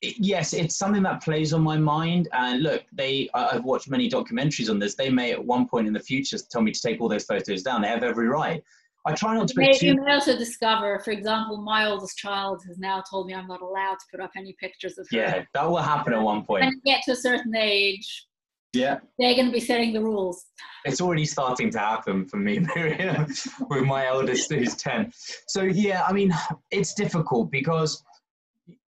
yes 0.02 0.54
it's 0.54 0.76
something 0.76 1.02
that 1.02 1.22
plays 1.22 1.52
on 1.52 1.60
my 1.60 1.76
mind. 1.76 2.28
And 2.32 2.62
look 2.62 2.84
they 2.92 3.28
i've 3.34 3.64
watched 3.64 3.90
many 3.90 4.08
documentaries 4.08 4.70
on 4.70 4.78
this. 4.78 4.94
They 4.94 5.10
may 5.10 5.32
at 5.32 5.44
one 5.44 5.68
point 5.68 5.86
in 5.86 5.92
the 5.92 6.00
future 6.00 6.38
tell 6.50 6.62
me 6.62 6.72
to 6.72 6.80
take 6.80 7.00
all 7.00 7.08
those 7.08 7.24
photos 7.24 7.62
down. 7.62 7.82
They 7.82 7.88
have 7.88 8.02
every 8.02 8.28
right 8.28 8.62
I 9.06 9.14
try 9.14 9.34
not 9.34 9.48
to 9.48 9.54
may, 9.56 9.72
too... 9.72 9.86
you 9.86 10.04
may 10.04 10.12
also 10.12 10.36
discover, 10.36 10.98
for 11.00 11.10
example, 11.10 11.56
my 11.56 11.86
oldest 11.86 12.18
child 12.18 12.62
has 12.68 12.78
now 12.78 13.02
told 13.08 13.26
me 13.26 13.34
I'm 13.34 13.46
not 13.46 13.62
allowed 13.62 13.94
to 13.94 14.04
put 14.10 14.20
up 14.20 14.30
any 14.36 14.54
pictures 14.60 14.98
of 14.98 15.06
her. 15.10 15.16
Yeah, 15.16 15.44
that 15.54 15.68
will 15.68 15.78
happen 15.78 16.12
at 16.12 16.20
one 16.20 16.44
point. 16.44 16.64
When 16.64 16.72
you 16.72 16.80
get 16.84 17.02
to 17.04 17.12
a 17.12 17.16
certain 17.16 17.56
age, 17.56 18.26
yeah, 18.72 18.98
they're 19.18 19.34
going 19.34 19.46
to 19.46 19.52
be 19.52 19.60
setting 19.60 19.92
the 19.92 20.02
rules. 20.02 20.44
It's 20.84 21.00
already 21.00 21.24
starting 21.24 21.70
to 21.70 21.78
happen 21.78 22.26
for 22.26 22.36
me, 22.36 22.58
Miriam, 22.74 23.26
with 23.68 23.84
my 23.84 24.06
eldest 24.06 24.52
who's 24.52 24.76
10. 24.76 25.10
So, 25.48 25.62
yeah, 25.62 26.04
I 26.06 26.12
mean, 26.12 26.32
it's 26.70 26.94
difficult 26.94 27.50
because, 27.50 28.02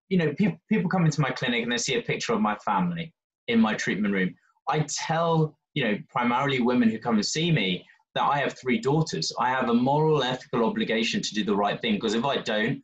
you 0.08 0.18
know, 0.18 0.34
people, 0.34 0.58
people 0.68 0.90
come 0.90 1.04
into 1.04 1.20
my 1.20 1.30
clinic 1.30 1.62
and 1.62 1.72
they 1.72 1.78
see 1.78 1.94
a 1.94 2.02
picture 2.02 2.32
of 2.32 2.40
my 2.40 2.56
family 2.56 3.14
in 3.48 3.61
my 3.61 3.74
treatment 3.74 4.12
room. 4.12 4.34
I 4.68 4.86
tell, 4.88 5.56
you 5.74 5.84
know, 5.84 5.98
primarily 6.11 6.61
women 6.61 6.90
who 6.90 6.98
come 6.98 7.14
and 7.14 7.24
see 7.24 7.50
me, 7.50 7.86
that 8.14 8.24
I 8.24 8.38
have 8.38 8.58
three 8.58 8.78
daughters. 8.80 9.32
I 9.38 9.50
have 9.50 9.68
a 9.68 9.74
moral, 9.74 10.22
ethical 10.22 10.64
obligation 10.64 11.22
to 11.22 11.34
do 11.34 11.44
the 11.44 11.54
right 11.54 11.80
thing 11.80 11.94
because 11.94 12.14
if 12.14 12.24
I 12.24 12.38
don't, 12.38 12.82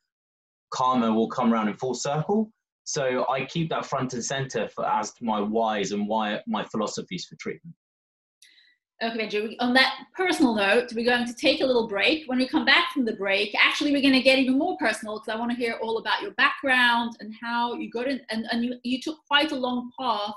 karma 0.70 1.12
will 1.12 1.29
come 1.29 1.53
around 1.53 1.68
in 1.68 1.74
full 1.74 1.95
circle. 1.95 2.51
So 2.85 3.27
I 3.29 3.45
keep 3.45 3.68
that 3.70 3.87
front 3.87 4.14
and 4.14 4.24
center 4.24 4.68
for, 4.68 4.87
as 4.87 5.12
to 5.14 5.24
my 5.24 5.41
whys 5.41 5.91
and 5.91 6.07
why 6.07 6.41
my 6.47 6.64
philosophies 6.64 7.24
for 7.24 7.35
treatment. 7.37 7.74
Okay, 9.03 9.29
Benji, 9.29 9.57
on 9.59 9.74
that 9.74 10.07
personal 10.16 10.55
note, 10.55 10.91
we're 10.95 11.05
going 11.05 11.27
to 11.27 11.35
take 11.35 11.61
a 11.61 11.66
little 11.66 11.87
break. 11.87 12.27
When 12.29 12.39
we 12.39 12.49
come 12.49 12.64
back 12.64 12.93
from 12.93 13.05
the 13.05 13.12
break, 13.12 13.55
actually, 13.61 13.93
we're 13.93 14.01
going 14.01 14.14
to 14.14 14.22
get 14.22 14.39
even 14.39 14.57
more 14.57 14.77
personal 14.79 15.18
because 15.18 15.35
I 15.35 15.39
want 15.39 15.51
to 15.51 15.57
hear 15.57 15.79
all 15.83 15.99
about 15.99 16.22
your 16.22 16.31
background 16.33 17.16
and 17.20 17.35
how 17.43 17.74
you 17.74 17.91
got 17.91 18.07
in, 18.07 18.20
and, 18.31 18.47
and 18.51 18.64
you, 18.64 18.77
you 18.85 19.01
took 19.03 19.18
quite 19.27 19.53
a 19.53 19.57
long 19.57 19.91
path 20.01 20.35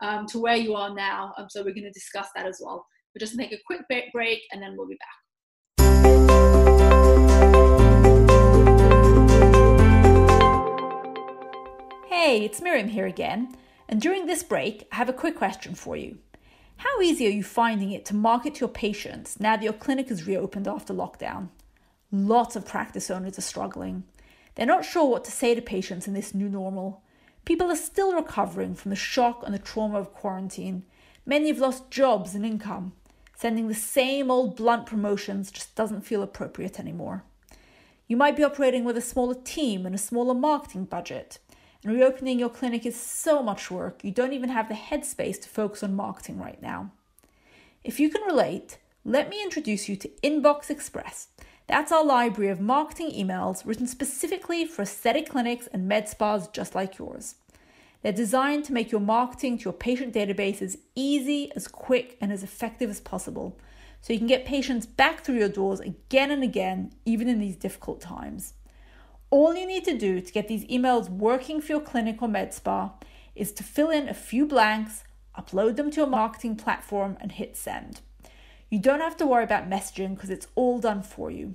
um, 0.00 0.26
to 0.28 0.38
where 0.38 0.56
you 0.56 0.74
are 0.74 0.94
now. 0.94 1.34
Um, 1.36 1.50
so 1.50 1.62
we're 1.62 1.74
going 1.74 1.84
to 1.84 1.90
discuss 1.90 2.28
that 2.34 2.46
as 2.46 2.62
well. 2.64 2.86
We'll 3.14 3.20
just 3.20 3.36
make 3.36 3.52
a 3.52 3.58
quick 3.66 3.80
break 4.12 4.40
and 4.52 4.62
then 4.62 4.76
we'll 4.76 4.86
be 4.86 4.94
back. 4.94 5.08
Hey, 12.08 12.44
it's 12.44 12.62
Miriam 12.62 12.88
here 12.88 13.06
again. 13.06 13.56
And 13.88 14.00
during 14.00 14.26
this 14.26 14.44
break, 14.44 14.86
I 14.92 14.96
have 14.96 15.08
a 15.08 15.12
quick 15.12 15.36
question 15.36 15.74
for 15.74 15.96
you. 15.96 16.18
How 16.76 17.00
easy 17.00 17.26
are 17.26 17.30
you 17.30 17.42
finding 17.42 17.90
it 17.90 18.04
to 18.06 18.14
market 18.14 18.54
to 18.54 18.60
your 18.60 18.68
patients 18.68 19.40
now 19.40 19.56
that 19.56 19.64
your 19.64 19.72
clinic 19.72 20.10
is 20.10 20.28
reopened 20.28 20.68
after 20.68 20.94
lockdown? 20.94 21.48
Lots 22.12 22.54
of 22.54 22.66
practice 22.66 23.10
owners 23.10 23.38
are 23.38 23.42
struggling. 23.42 24.04
They're 24.54 24.66
not 24.66 24.84
sure 24.84 25.10
what 25.10 25.24
to 25.24 25.32
say 25.32 25.56
to 25.56 25.62
patients 25.62 26.06
in 26.06 26.14
this 26.14 26.32
new 26.32 26.48
normal. 26.48 27.02
People 27.44 27.70
are 27.70 27.76
still 27.76 28.14
recovering 28.14 28.76
from 28.76 28.90
the 28.90 28.96
shock 28.96 29.42
and 29.44 29.52
the 29.52 29.58
trauma 29.58 29.98
of 29.98 30.14
quarantine. 30.14 30.84
Many 31.26 31.48
have 31.48 31.58
lost 31.58 31.90
jobs 31.90 32.34
and 32.34 32.46
income. 32.46 32.92
Sending 33.40 33.68
the 33.68 33.74
same 33.74 34.30
old 34.30 34.54
blunt 34.54 34.84
promotions 34.84 35.50
just 35.50 35.74
doesn't 35.74 36.02
feel 36.02 36.22
appropriate 36.22 36.78
anymore. 36.78 37.24
You 38.06 38.18
might 38.18 38.36
be 38.36 38.44
operating 38.44 38.84
with 38.84 38.98
a 38.98 39.00
smaller 39.00 39.34
team 39.34 39.86
and 39.86 39.94
a 39.94 39.98
smaller 39.98 40.34
marketing 40.34 40.84
budget. 40.84 41.38
And 41.82 41.90
reopening 41.90 42.38
your 42.38 42.50
clinic 42.50 42.84
is 42.84 43.00
so 43.00 43.42
much 43.42 43.70
work, 43.70 44.04
you 44.04 44.10
don't 44.10 44.34
even 44.34 44.50
have 44.50 44.68
the 44.68 44.74
headspace 44.74 45.40
to 45.40 45.48
focus 45.48 45.82
on 45.82 45.96
marketing 45.96 46.38
right 46.38 46.60
now. 46.60 46.90
If 47.82 47.98
you 47.98 48.10
can 48.10 48.20
relate, 48.26 48.76
let 49.06 49.30
me 49.30 49.42
introduce 49.42 49.88
you 49.88 49.96
to 49.96 50.08
Inbox 50.22 50.68
Express. 50.68 51.28
That's 51.66 51.92
our 51.92 52.04
library 52.04 52.50
of 52.50 52.60
marketing 52.60 53.12
emails 53.12 53.64
written 53.64 53.86
specifically 53.86 54.66
for 54.66 54.82
aesthetic 54.82 55.30
clinics 55.30 55.66
and 55.68 55.88
med 55.88 56.10
spas 56.10 56.46
just 56.48 56.74
like 56.74 56.98
yours. 56.98 57.36
They're 58.02 58.12
designed 58.12 58.64
to 58.64 58.72
make 58.72 58.90
your 58.90 59.00
marketing 59.00 59.58
to 59.58 59.64
your 59.64 59.72
patient 59.72 60.14
database 60.14 60.62
as 60.62 60.78
easy, 60.94 61.52
as 61.54 61.68
quick, 61.68 62.16
and 62.20 62.32
as 62.32 62.42
effective 62.42 62.88
as 62.88 63.00
possible 63.00 63.58
so 64.00 64.12
you 64.12 64.18
can 64.18 64.28
get 64.28 64.44
patients 64.44 64.86
back 64.86 65.20
through 65.20 65.38
your 65.38 65.48
doors 65.48 65.80
again 65.80 66.30
and 66.30 66.42
again, 66.42 66.92
even 67.04 67.28
in 67.28 67.38
these 67.38 67.56
difficult 67.56 68.00
times. 68.00 68.54
All 69.28 69.54
you 69.54 69.66
need 69.66 69.84
to 69.84 69.96
do 69.96 70.20
to 70.20 70.32
get 70.32 70.48
these 70.48 70.64
emails 70.64 71.08
working 71.08 71.60
for 71.60 71.72
your 71.72 71.80
clinic 71.80 72.22
or 72.22 72.28
med 72.28 72.52
spa 72.54 72.92
is 73.34 73.52
to 73.52 73.62
fill 73.62 73.90
in 73.90 74.08
a 74.08 74.14
few 74.14 74.46
blanks, 74.46 75.04
upload 75.38 75.76
them 75.76 75.90
to 75.90 75.98
your 75.98 76.06
marketing 76.06 76.56
platform, 76.56 77.16
and 77.20 77.32
hit 77.32 77.56
send. 77.56 78.00
You 78.70 78.78
don't 78.78 79.00
have 79.00 79.16
to 79.18 79.26
worry 79.26 79.44
about 79.44 79.70
messaging 79.70 80.14
because 80.14 80.30
it's 80.30 80.48
all 80.54 80.80
done 80.80 81.02
for 81.02 81.30
you. 81.30 81.54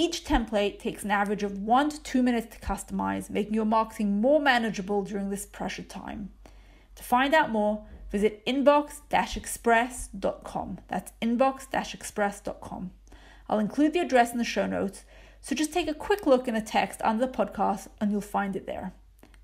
Each 0.00 0.24
template 0.24 0.78
takes 0.78 1.02
an 1.02 1.10
average 1.10 1.42
of 1.42 1.58
one 1.58 1.90
to 1.90 2.00
two 2.00 2.22
minutes 2.22 2.54
to 2.54 2.60
customize, 2.64 3.28
making 3.28 3.54
your 3.54 3.64
marketing 3.64 4.20
more 4.20 4.38
manageable 4.38 5.02
during 5.02 5.28
this 5.28 5.44
pressure 5.44 5.82
time. 5.82 6.30
To 6.94 7.02
find 7.02 7.34
out 7.34 7.50
more, 7.50 7.84
visit 8.12 8.46
inbox-express.com. 8.46 10.78
That's 10.86 11.10
inbox-express.com. 11.20 12.92
I'll 13.48 13.58
include 13.58 13.92
the 13.92 13.98
address 13.98 14.30
in 14.30 14.38
the 14.38 14.44
show 14.44 14.68
notes, 14.68 15.04
so 15.40 15.56
just 15.56 15.72
take 15.72 15.88
a 15.88 15.94
quick 15.94 16.26
look 16.26 16.46
in 16.46 16.54
the 16.54 16.60
text 16.60 17.02
under 17.02 17.26
the 17.26 17.32
podcast 17.32 17.88
and 18.00 18.12
you'll 18.12 18.20
find 18.20 18.54
it 18.54 18.66
there. 18.66 18.92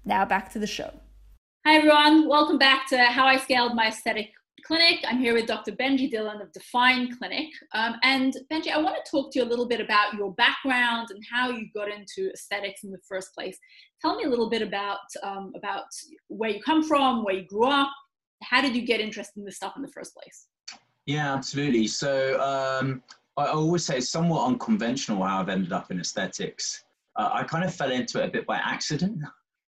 Now 0.04 0.24
back 0.24 0.52
to 0.52 0.60
the 0.60 0.68
show. 0.68 0.92
Hi 1.66 1.74
everyone, 1.76 2.28
welcome 2.28 2.58
back 2.58 2.86
to 2.90 2.98
How 2.98 3.26
I 3.26 3.38
Scaled 3.38 3.74
My 3.74 3.88
Aesthetic 3.88 4.30
clinic. 4.64 5.04
I'm 5.06 5.18
here 5.18 5.34
with 5.34 5.46
Dr. 5.46 5.72
Benji 5.72 6.12
Dhillon 6.12 6.40
of 6.40 6.52
Define 6.52 7.14
Clinic. 7.16 7.48
Um, 7.72 7.96
and 8.02 8.34
Benji, 8.50 8.70
I 8.70 8.78
want 8.78 8.96
to 8.96 9.10
talk 9.10 9.32
to 9.32 9.38
you 9.38 9.44
a 9.44 9.48
little 9.48 9.68
bit 9.68 9.80
about 9.80 10.14
your 10.14 10.32
background 10.34 11.08
and 11.10 11.22
how 11.30 11.50
you 11.50 11.66
got 11.74 11.88
into 11.88 12.30
aesthetics 12.32 12.82
in 12.82 12.90
the 12.90 12.98
first 13.06 13.34
place. 13.34 13.58
Tell 14.00 14.16
me 14.16 14.24
a 14.24 14.28
little 14.28 14.48
bit 14.48 14.62
about 14.62 14.98
um, 15.22 15.52
about 15.56 15.84
where 16.28 16.50
you 16.50 16.62
come 16.62 16.82
from, 16.82 17.24
where 17.24 17.34
you 17.34 17.46
grew 17.46 17.66
up. 17.66 17.90
How 18.42 18.60
did 18.60 18.74
you 18.74 18.82
get 18.82 19.00
interested 19.00 19.38
in 19.38 19.44
this 19.44 19.56
stuff 19.56 19.74
in 19.76 19.82
the 19.82 19.92
first 19.92 20.14
place? 20.14 20.46
Yeah, 21.06 21.34
absolutely. 21.34 21.86
So 21.86 22.40
um, 22.40 23.02
I 23.36 23.46
always 23.46 23.84
say 23.84 23.98
it's 23.98 24.10
somewhat 24.10 24.46
unconventional 24.46 25.22
how 25.24 25.40
I've 25.40 25.48
ended 25.48 25.72
up 25.72 25.90
in 25.90 26.00
aesthetics. 26.00 26.84
Uh, 27.16 27.30
I 27.32 27.44
kind 27.44 27.64
of 27.64 27.74
fell 27.74 27.92
into 27.92 28.22
it 28.22 28.28
a 28.28 28.30
bit 28.30 28.46
by 28.46 28.56
accident. 28.56 29.22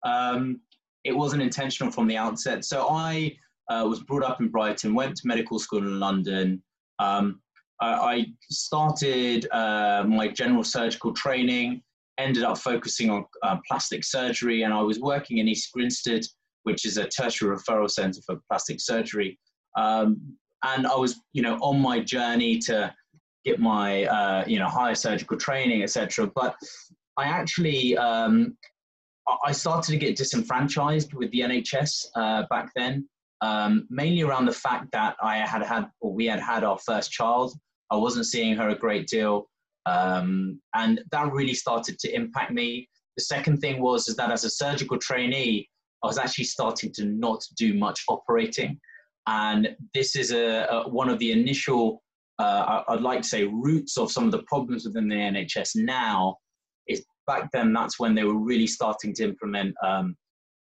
Um, 0.04 0.60
it 1.04 1.12
wasn't 1.12 1.42
intentional 1.42 1.92
from 1.92 2.06
the 2.06 2.16
outset. 2.16 2.64
So 2.64 2.86
I 2.90 3.36
uh, 3.68 3.86
was 3.88 4.00
brought 4.00 4.22
up 4.22 4.40
in 4.40 4.48
Brighton, 4.48 4.94
went 4.94 5.16
to 5.16 5.26
medical 5.26 5.58
school 5.58 5.78
in 5.78 5.98
London. 5.98 6.62
Um, 6.98 7.40
I 7.80 8.26
started 8.50 9.46
uh, 9.52 10.04
my 10.06 10.28
general 10.28 10.64
surgical 10.64 11.12
training, 11.12 11.82
ended 12.18 12.44
up 12.44 12.58
focusing 12.58 13.10
on 13.10 13.24
uh, 13.42 13.56
plastic 13.66 14.04
surgery, 14.04 14.62
and 14.62 14.72
I 14.72 14.80
was 14.80 15.00
working 15.00 15.38
in 15.38 15.48
East 15.48 15.70
Grinstead, 15.72 16.24
which 16.62 16.84
is 16.84 16.96
a 16.96 17.06
tertiary 17.06 17.56
referral 17.56 17.90
centre 17.90 18.20
for 18.24 18.40
plastic 18.48 18.80
surgery. 18.80 19.38
Um, 19.76 20.20
and 20.64 20.86
I 20.86 20.94
was, 20.94 21.20
you 21.32 21.42
know, 21.42 21.56
on 21.56 21.80
my 21.80 22.00
journey 22.00 22.58
to 22.60 22.94
get 23.44 23.60
my, 23.60 24.04
uh, 24.04 24.44
you 24.46 24.58
know, 24.58 24.68
higher 24.68 24.94
surgical 24.94 25.36
training, 25.36 25.82
etc. 25.82 26.30
But 26.34 26.56
I 27.18 27.24
actually, 27.24 27.96
um, 27.98 28.56
I 29.44 29.52
started 29.52 29.92
to 29.92 29.98
get 29.98 30.16
disenfranchised 30.16 31.12
with 31.12 31.30
the 31.32 31.40
NHS 31.40 32.06
uh, 32.16 32.44
back 32.48 32.70
then 32.74 33.06
um, 33.44 33.86
mainly 33.90 34.22
around 34.22 34.46
the 34.46 34.52
fact 34.52 34.90
that 34.92 35.16
I 35.22 35.36
had 35.36 35.62
had, 35.62 35.84
or 36.00 36.14
we 36.14 36.24
had 36.24 36.40
had 36.40 36.64
our 36.64 36.78
first 36.78 37.10
child. 37.12 37.52
I 37.90 37.96
wasn't 37.96 38.26
seeing 38.26 38.56
her 38.56 38.70
a 38.70 38.78
great 38.78 39.06
deal. 39.06 39.50
Um, 39.84 40.62
and 40.74 41.02
that 41.12 41.30
really 41.30 41.52
started 41.52 41.98
to 41.98 42.14
impact 42.14 42.52
me. 42.52 42.88
The 43.18 43.24
second 43.24 43.58
thing 43.58 43.82
was 43.82 44.08
is 44.08 44.16
that 44.16 44.32
as 44.32 44.44
a 44.44 44.50
surgical 44.50 44.98
trainee, 44.98 45.68
I 46.02 46.06
was 46.06 46.16
actually 46.16 46.44
starting 46.44 46.90
to 46.94 47.04
not 47.04 47.44
do 47.58 47.74
much 47.74 48.00
operating. 48.08 48.80
And 49.26 49.76
this 49.92 50.16
is 50.16 50.32
a, 50.32 50.66
a 50.70 50.88
one 50.88 51.10
of 51.10 51.18
the 51.18 51.32
initial, 51.32 52.02
uh, 52.38 52.82
I'd 52.88 53.02
like 53.02 53.20
to 53.22 53.28
say, 53.28 53.44
roots 53.44 53.98
of 53.98 54.10
some 54.10 54.24
of 54.24 54.32
the 54.32 54.42
problems 54.44 54.86
within 54.86 55.08
the 55.08 55.16
NHS 55.16 55.76
now. 55.76 56.38
Is 56.88 57.04
back 57.26 57.50
then 57.52 57.74
that's 57.74 57.98
when 57.98 58.14
they 58.14 58.24
were 58.24 58.38
really 58.38 58.66
starting 58.66 59.12
to 59.14 59.24
implement 59.24 59.74
um, 59.82 60.16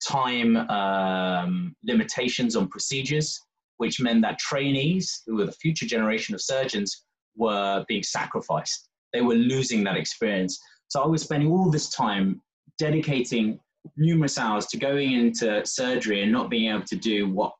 time 0.08 0.58
um, 0.70 1.76
limitations 1.84 2.56
on 2.56 2.68
procedures, 2.68 3.39
which 3.78 4.00
meant 4.00 4.22
that 4.22 4.39
trainees, 4.39 5.24
who 5.26 5.36
were 5.36 5.45
the 5.45 5.52
future 5.54 5.86
generation 5.86 6.36
of 6.36 6.41
surgeons, 6.41 7.06
were 7.36 7.86
being 7.88 8.04
sacrificed. 8.04 8.89
They 9.14 9.22
were 9.22 9.36
losing 9.36 9.84
that 9.86 9.97
experience. 9.97 10.60
So 10.88 11.02
I 11.02 11.08
was 11.08 11.24
spending 11.24 11.52
all 11.52 11.70
this 11.70 11.89
time 11.89 12.41
dedicating 12.78 13.60
numerous 13.97 14.38
hours 14.38 14.66
to 14.68 14.78
going 14.78 15.14
into 15.14 15.66
surgery 15.66 16.22
and 16.24 16.32
not 16.32 16.50
being 16.50 16.70
able 16.72 16.86
to 16.86 16.95
do 16.95 17.30
what 17.30 17.54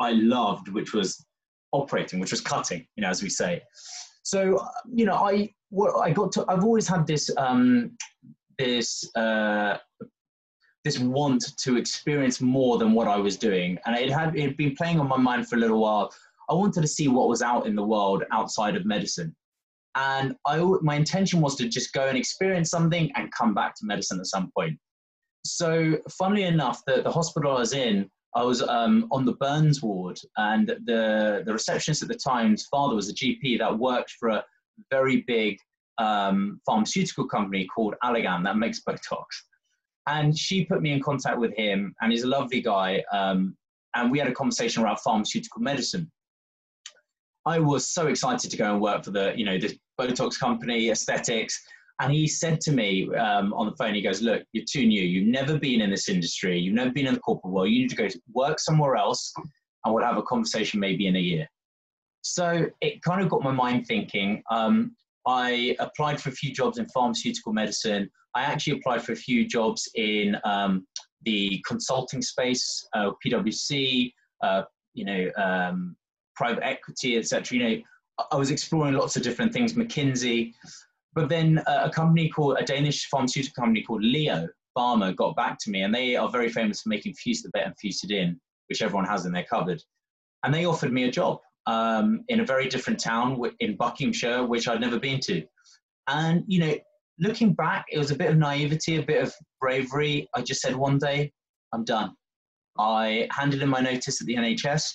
I 0.00 0.12
loved, 0.12 0.68
which 0.68 0.92
was 0.92 1.24
operating, 1.72 2.20
which 2.20 2.30
was 2.30 2.40
cutting, 2.40 2.86
you 2.96 3.02
know, 3.02 3.08
as 3.08 3.22
we 3.22 3.28
say. 3.28 3.62
So, 4.22 4.64
you 4.92 5.06
know, 5.06 5.14
I, 5.14 5.52
I 6.02 6.10
got 6.10 6.32
to, 6.32 6.44
I've 6.48 6.64
always 6.64 6.88
had 6.88 7.06
this 7.06 7.30
um, 7.36 7.92
this 8.58 9.04
uh, 9.16 9.78
this 10.84 10.98
want 10.98 11.56
to 11.58 11.76
experience 11.76 12.40
more 12.40 12.78
than 12.78 12.92
what 12.92 13.06
I 13.06 13.16
was 13.16 13.36
doing, 13.36 13.78
and 13.84 13.96
it 13.96 14.10
had 14.10 14.34
it 14.36 14.42
had 14.42 14.56
been 14.56 14.74
playing 14.74 15.00
on 15.00 15.08
my 15.08 15.16
mind 15.16 15.48
for 15.48 15.56
a 15.56 15.58
little 15.58 15.80
while. 15.80 16.12
I 16.48 16.54
wanted 16.54 16.80
to 16.80 16.88
see 16.88 17.08
what 17.08 17.28
was 17.28 17.42
out 17.42 17.66
in 17.66 17.76
the 17.76 17.82
world 17.82 18.24
outside 18.32 18.76
of 18.76 18.84
medicine, 18.84 19.34
and 19.96 20.34
I 20.46 20.58
my 20.80 20.94
intention 20.94 21.40
was 21.40 21.56
to 21.56 21.68
just 21.68 21.92
go 21.92 22.06
and 22.06 22.16
experience 22.16 22.70
something 22.70 23.10
and 23.14 23.32
come 23.32 23.54
back 23.54 23.74
to 23.76 23.86
medicine 23.86 24.20
at 24.20 24.26
some 24.26 24.50
point. 24.56 24.78
So, 25.44 25.98
funnily 26.18 26.44
enough, 26.44 26.82
the, 26.86 27.02
the 27.02 27.10
hospital 27.10 27.56
I 27.56 27.60
was 27.60 27.72
in, 27.72 28.10
I 28.34 28.42
was 28.42 28.62
um, 28.62 29.08
on 29.10 29.24
the 29.24 29.34
burns 29.34 29.82
ward, 29.82 30.18
and 30.38 30.68
the 30.86 31.42
the 31.44 31.52
receptionist 31.52 32.02
at 32.02 32.08
the 32.08 32.14
time's 32.14 32.66
father 32.66 32.94
was 32.94 33.10
a 33.10 33.14
GP 33.14 33.58
that 33.58 33.78
worked 33.78 34.12
for 34.12 34.30
a 34.30 34.44
very 34.90 35.22
big 35.26 35.58
um, 35.98 36.60
pharmaceutical 36.64 37.26
company 37.26 37.66
called 37.66 37.94
Allergan 38.02 38.42
that 38.44 38.56
makes 38.56 38.80
Botox. 38.80 39.26
And 40.10 40.36
she 40.36 40.64
put 40.64 40.82
me 40.82 40.92
in 40.92 41.00
contact 41.00 41.38
with 41.38 41.56
him, 41.56 41.94
and 42.00 42.10
he's 42.10 42.24
a 42.24 42.28
lovely 42.28 42.60
guy. 42.60 43.02
Um, 43.12 43.56
and 43.94 44.10
we 44.10 44.18
had 44.18 44.28
a 44.28 44.32
conversation 44.32 44.82
around 44.82 44.98
pharmaceutical 44.98 45.62
medicine. 45.62 46.10
I 47.46 47.58
was 47.58 47.88
so 47.88 48.08
excited 48.08 48.50
to 48.50 48.56
go 48.56 48.72
and 48.72 48.82
work 48.82 49.04
for 49.04 49.12
the, 49.12 49.32
you 49.36 49.44
know, 49.44 49.58
this 49.58 49.76
Botox 49.98 50.38
company, 50.38 50.90
aesthetics. 50.90 51.58
And 52.00 52.12
he 52.12 52.26
said 52.26 52.60
to 52.62 52.72
me 52.72 53.14
um, 53.14 53.52
on 53.54 53.66
the 53.66 53.76
phone, 53.76 53.94
he 53.94 54.02
goes, 54.02 54.20
Look, 54.20 54.42
you're 54.52 54.64
too 54.68 54.86
new. 54.86 55.02
You've 55.02 55.28
never 55.28 55.58
been 55.58 55.80
in 55.80 55.90
this 55.90 56.08
industry. 56.08 56.58
You've 56.58 56.74
never 56.74 56.90
been 56.90 57.06
in 57.06 57.14
the 57.14 57.20
corporate 57.20 57.52
world. 57.52 57.70
You 57.70 57.82
need 57.82 57.90
to 57.90 57.96
go 57.96 58.08
work 58.32 58.58
somewhere 58.58 58.96
else, 58.96 59.32
and 59.84 59.94
we'll 59.94 60.04
have 60.04 60.16
a 60.16 60.22
conversation 60.22 60.80
maybe 60.80 61.06
in 61.06 61.16
a 61.16 61.20
year. 61.20 61.46
So 62.22 62.66
it 62.80 63.02
kind 63.02 63.22
of 63.22 63.28
got 63.28 63.42
my 63.42 63.52
mind 63.52 63.86
thinking. 63.86 64.42
Um, 64.50 64.96
I 65.26 65.76
applied 65.78 66.20
for 66.20 66.30
a 66.30 66.32
few 66.32 66.52
jobs 66.52 66.78
in 66.78 66.86
pharmaceutical 66.88 67.52
medicine. 67.52 68.10
I 68.34 68.42
actually 68.42 68.78
applied 68.78 69.02
for 69.02 69.12
a 69.12 69.16
few 69.16 69.46
jobs 69.46 69.88
in 69.94 70.36
um, 70.44 70.86
the 71.22 71.62
consulting 71.66 72.22
space, 72.22 72.86
uh, 72.94 73.10
PwC, 73.24 74.12
uh, 74.42 74.62
you 74.94 75.04
know, 75.04 75.30
um, 75.36 75.96
private 76.36 76.64
equity, 76.64 77.16
etc. 77.16 77.58
You 77.58 77.64
know, 77.64 77.82
I 78.32 78.36
was 78.36 78.50
exploring 78.50 78.94
lots 78.94 79.16
of 79.16 79.22
different 79.22 79.52
things, 79.52 79.74
McKinsey. 79.74 80.52
But 81.14 81.28
then 81.28 81.58
uh, 81.66 81.82
a 81.84 81.90
company 81.90 82.28
called, 82.28 82.58
a 82.58 82.64
Danish 82.64 83.08
pharmaceutical 83.08 83.62
company 83.62 83.82
called 83.82 84.02
Leo 84.02 84.46
Pharma 84.76 85.14
got 85.16 85.34
back 85.34 85.58
to 85.60 85.70
me, 85.70 85.82
and 85.82 85.94
they 85.94 86.16
are 86.16 86.28
very 86.28 86.48
famous 86.48 86.82
for 86.82 86.88
making 86.88 87.14
Fusidibet 87.14 87.66
and 87.66 87.74
Fucidin, 87.76 88.36
which 88.68 88.82
everyone 88.82 89.06
has 89.06 89.26
in 89.26 89.32
their 89.32 89.44
cupboard. 89.44 89.82
And 90.44 90.54
they 90.54 90.64
offered 90.64 90.92
me 90.92 91.04
a 91.04 91.10
job 91.10 91.40
um, 91.66 92.24
in 92.28 92.40
a 92.40 92.46
very 92.46 92.68
different 92.68 93.00
town 93.00 93.40
in 93.58 93.76
Buckinghamshire, 93.76 94.44
which 94.44 94.68
I'd 94.68 94.80
never 94.80 94.98
been 94.98 95.20
to. 95.20 95.44
And, 96.06 96.44
you 96.46 96.60
know, 96.60 96.74
looking 97.20 97.52
back, 97.52 97.84
it 97.90 97.98
was 97.98 98.10
a 98.10 98.16
bit 98.16 98.30
of 98.30 98.38
naivety, 98.38 98.96
a 98.96 99.02
bit 99.02 99.22
of 99.22 99.32
bravery. 99.60 100.28
I 100.34 100.42
just 100.42 100.60
said 100.60 100.74
one 100.74 100.98
day, 100.98 101.32
I'm 101.72 101.84
done. 101.84 102.12
I 102.78 103.28
handed 103.30 103.62
in 103.62 103.68
my 103.68 103.80
notice 103.80 104.20
at 104.20 104.26
the 104.26 104.34
NHS 104.34 104.92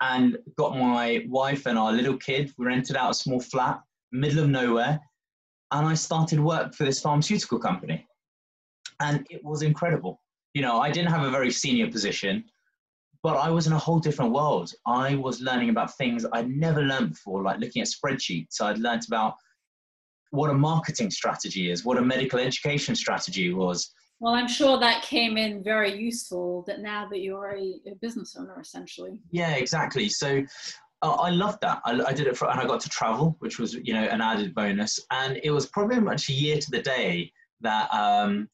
and 0.00 0.38
got 0.56 0.76
my 0.76 1.24
wife 1.28 1.66
and 1.66 1.78
our 1.78 1.92
little 1.92 2.16
kid. 2.16 2.52
We 2.56 2.66
rented 2.66 2.96
out 2.96 3.10
a 3.10 3.14
small 3.14 3.40
flat, 3.40 3.80
middle 4.12 4.44
of 4.44 4.50
nowhere, 4.50 5.00
and 5.72 5.86
I 5.86 5.94
started 5.94 6.40
work 6.40 6.74
for 6.74 6.84
this 6.84 7.00
pharmaceutical 7.00 7.58
company. 7.58 8.06
And 9.00 9.26
it 9.30 9.42
was 9.44 9.62
incredible. 9.62 10.20
You 10.54 10.62
know, 10.62 10.80
I 10.80 10.90
didn't 10.90 11.10
have 11.10 11.26
a 11.26 11.30
very 11.30 11.50
senior 11.50 11.90
position 11.90 12.44
but 13.22 13.36
I 13.36 13.50
was 13.50 13.66
in 13.66 13.72
a 13.72 13.78
whole 13.78 14.00
different 14.00 14.32
world. 14.32 14.72
I 14.86 15.14
was 15.14 15.40
learning 15.40 15.70
about 15.70 15.96
things 15.96 16.26
I'd 16.32 16.50
never 16.50 16.82
learned 16.82 17.10
before, 17.10 17.42
like 17.42 17.60
looking 17.60 17.80
at 17.80 17.88
spreadsheets. 17.88 18.60
I'd 18.60 18.78
learned 18.78 19.02
about 19.06 19.34
what 20.32 20.50
a 20.50 20.54
marketing 20.54 21.10
strategy 21.10 21.70
is, 21.70 21.84
what 21.84 21.98
a 21.98 22.02
medical 22.02 22.38
education 22.38 22.94
strategy 22.94 23.52
was. 23.52 23.92
Well, 24.18 24.34
I'm 24.34 24.48
sure 24.48 24.78
that 24.78 25.02
came 25.02 25.36
in 25.36 25.62
very 25.62 25.94
useful 25.94 26.64
that 26.66 26.80
now 26.80 27.08
that 27.08 27.20
you're 27.20 27.56
a, 27.56 27.80
a 27.90 27.94
business 28.00 28.36
owner, 28.38 28.58
essentially. 28.60 29.20
Yeah, 29.30 29.52
exactly. 29.54 30.08
So 30.08 30.42
uh, 31.02 31.12
I 31.12 31.30
loved 31.30 31.60
that. 31.62 31.80
I, 31.84 32.00
I, 32.02 32.12
did 32.12 32.26
it 32.26 32.36
for, 32.36 32.50
and 32.50 32.60
I 32.60 32.66
got 32.66 32.80
to 32.80 32.88
travel, 32.88 33.36
which 33.40 33.58
was, 33.58 33.74
you 33.74 33.92
know, 33.92 34.04
an 34.04 34.20
added 34.20 34.54
bonus. 34.54 34.98
And 35.10 35.40
it 35.42 35.50
was 35.50 35.66
probably 35.66 36.00
much 36.00 36.28
a 36.28 36.32
year 36.32 36.58
to 36.58 36.70
the 36.70 36.82
day 36.82 37.32
that 37.60 37.92
um, 37.92 38.48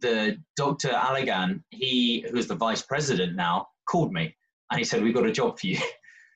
the 0.00 0.36
Dr. 0.56 0.88
Allergan, 0.88 1.62
he, 1.70 2.26
who's 2.30 2.48
the 2.48 2.56
vice 2.56 2.82
president 2.82 3.36
now, 3.36 3.68
called 3.88 4.12
me 4.12 4.34
and 4.70 4.78
he 4.78 4.84
said, 4.84 5.02
We've 5.02 5.14
got 5.14 5.26
a 5.26 5.32
job 5.32 5.58
for 5.58 5.66
you. 5.68 5.78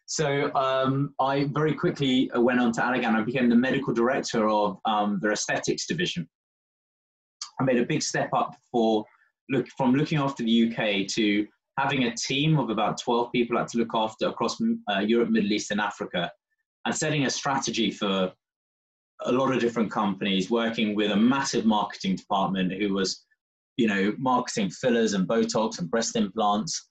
So 0.09 0.51
um, 0.55 1.15
I 1.21 1.45
very 1.53 1.75
quickly 1.75 2.31
went 2.35 2.61
on 2.61 2.73
to 2.73 2.81
Allergan. 2.81 3.15
I 3.15 3.23
became 3.23 3.51
the 3.51 3.55
medical 3.55 3.93
director 3.93 4.49
of 4.49 4.79
um, 4.87 5.19
their 5.21 5.33
aesthetics 5.33 5.87
division. 5.87 6.27
I 7.61 7.65
made 7.65 7.77
a 7.77 7.85
big 7.85 8.03
step 8.03 8.31
up 8.33 8.57
for 8.73 9.05
look 9.51 9.67
from 9.77 9.95
looking 9.95 10.19
after 10.19 10.43
the 10.43 10.71
UK 10.73 11.07
to 11.09 11.47
having 11.79 12.05
a 12.05 12.15
team 12.15 12.59
of 12.59 12.71
about 12.71 12.99
12 12.99 13.31
people 13.33 13.59
I 13.59 13.61
had 13.61 13.69
to 13.69 13.79
look 13.79 13.91
after 13.93 14.29
across 14.29 14.59
uh, 14.91 15.01
Europe, 15.01 15.29
Middle 15.29 15.53
East, 15.53 15.71
and 15.73 15.81
Africa, 15.81 16.31
and 16.87 16.97
setting 16.97 17.27
a 17.27 17.31
strategy 17.31 17.91
for 17.91 18.33
a 19.25 19.33
lot 19.33 19.53
of 19.53 19.61
different 19.61 19.91
companies, 19.91 20.51
working 20.51 20.95
with 20.95 21.11
a 21.11 21.17
massive 21.17 21.67
marketing 21.67 22.17
department 22.17 22.73
who 22.73 22.95
was, 22.95 23.27
you 23.77 23.87
know, 23.87 24.15
marketing 24.17 24.71
fillers 24.71 25.13
and 25.13 25.29
Botox 25.29 25.79
and 25.79 25.91
breast 25.91 26.17
implants 26.17 26.88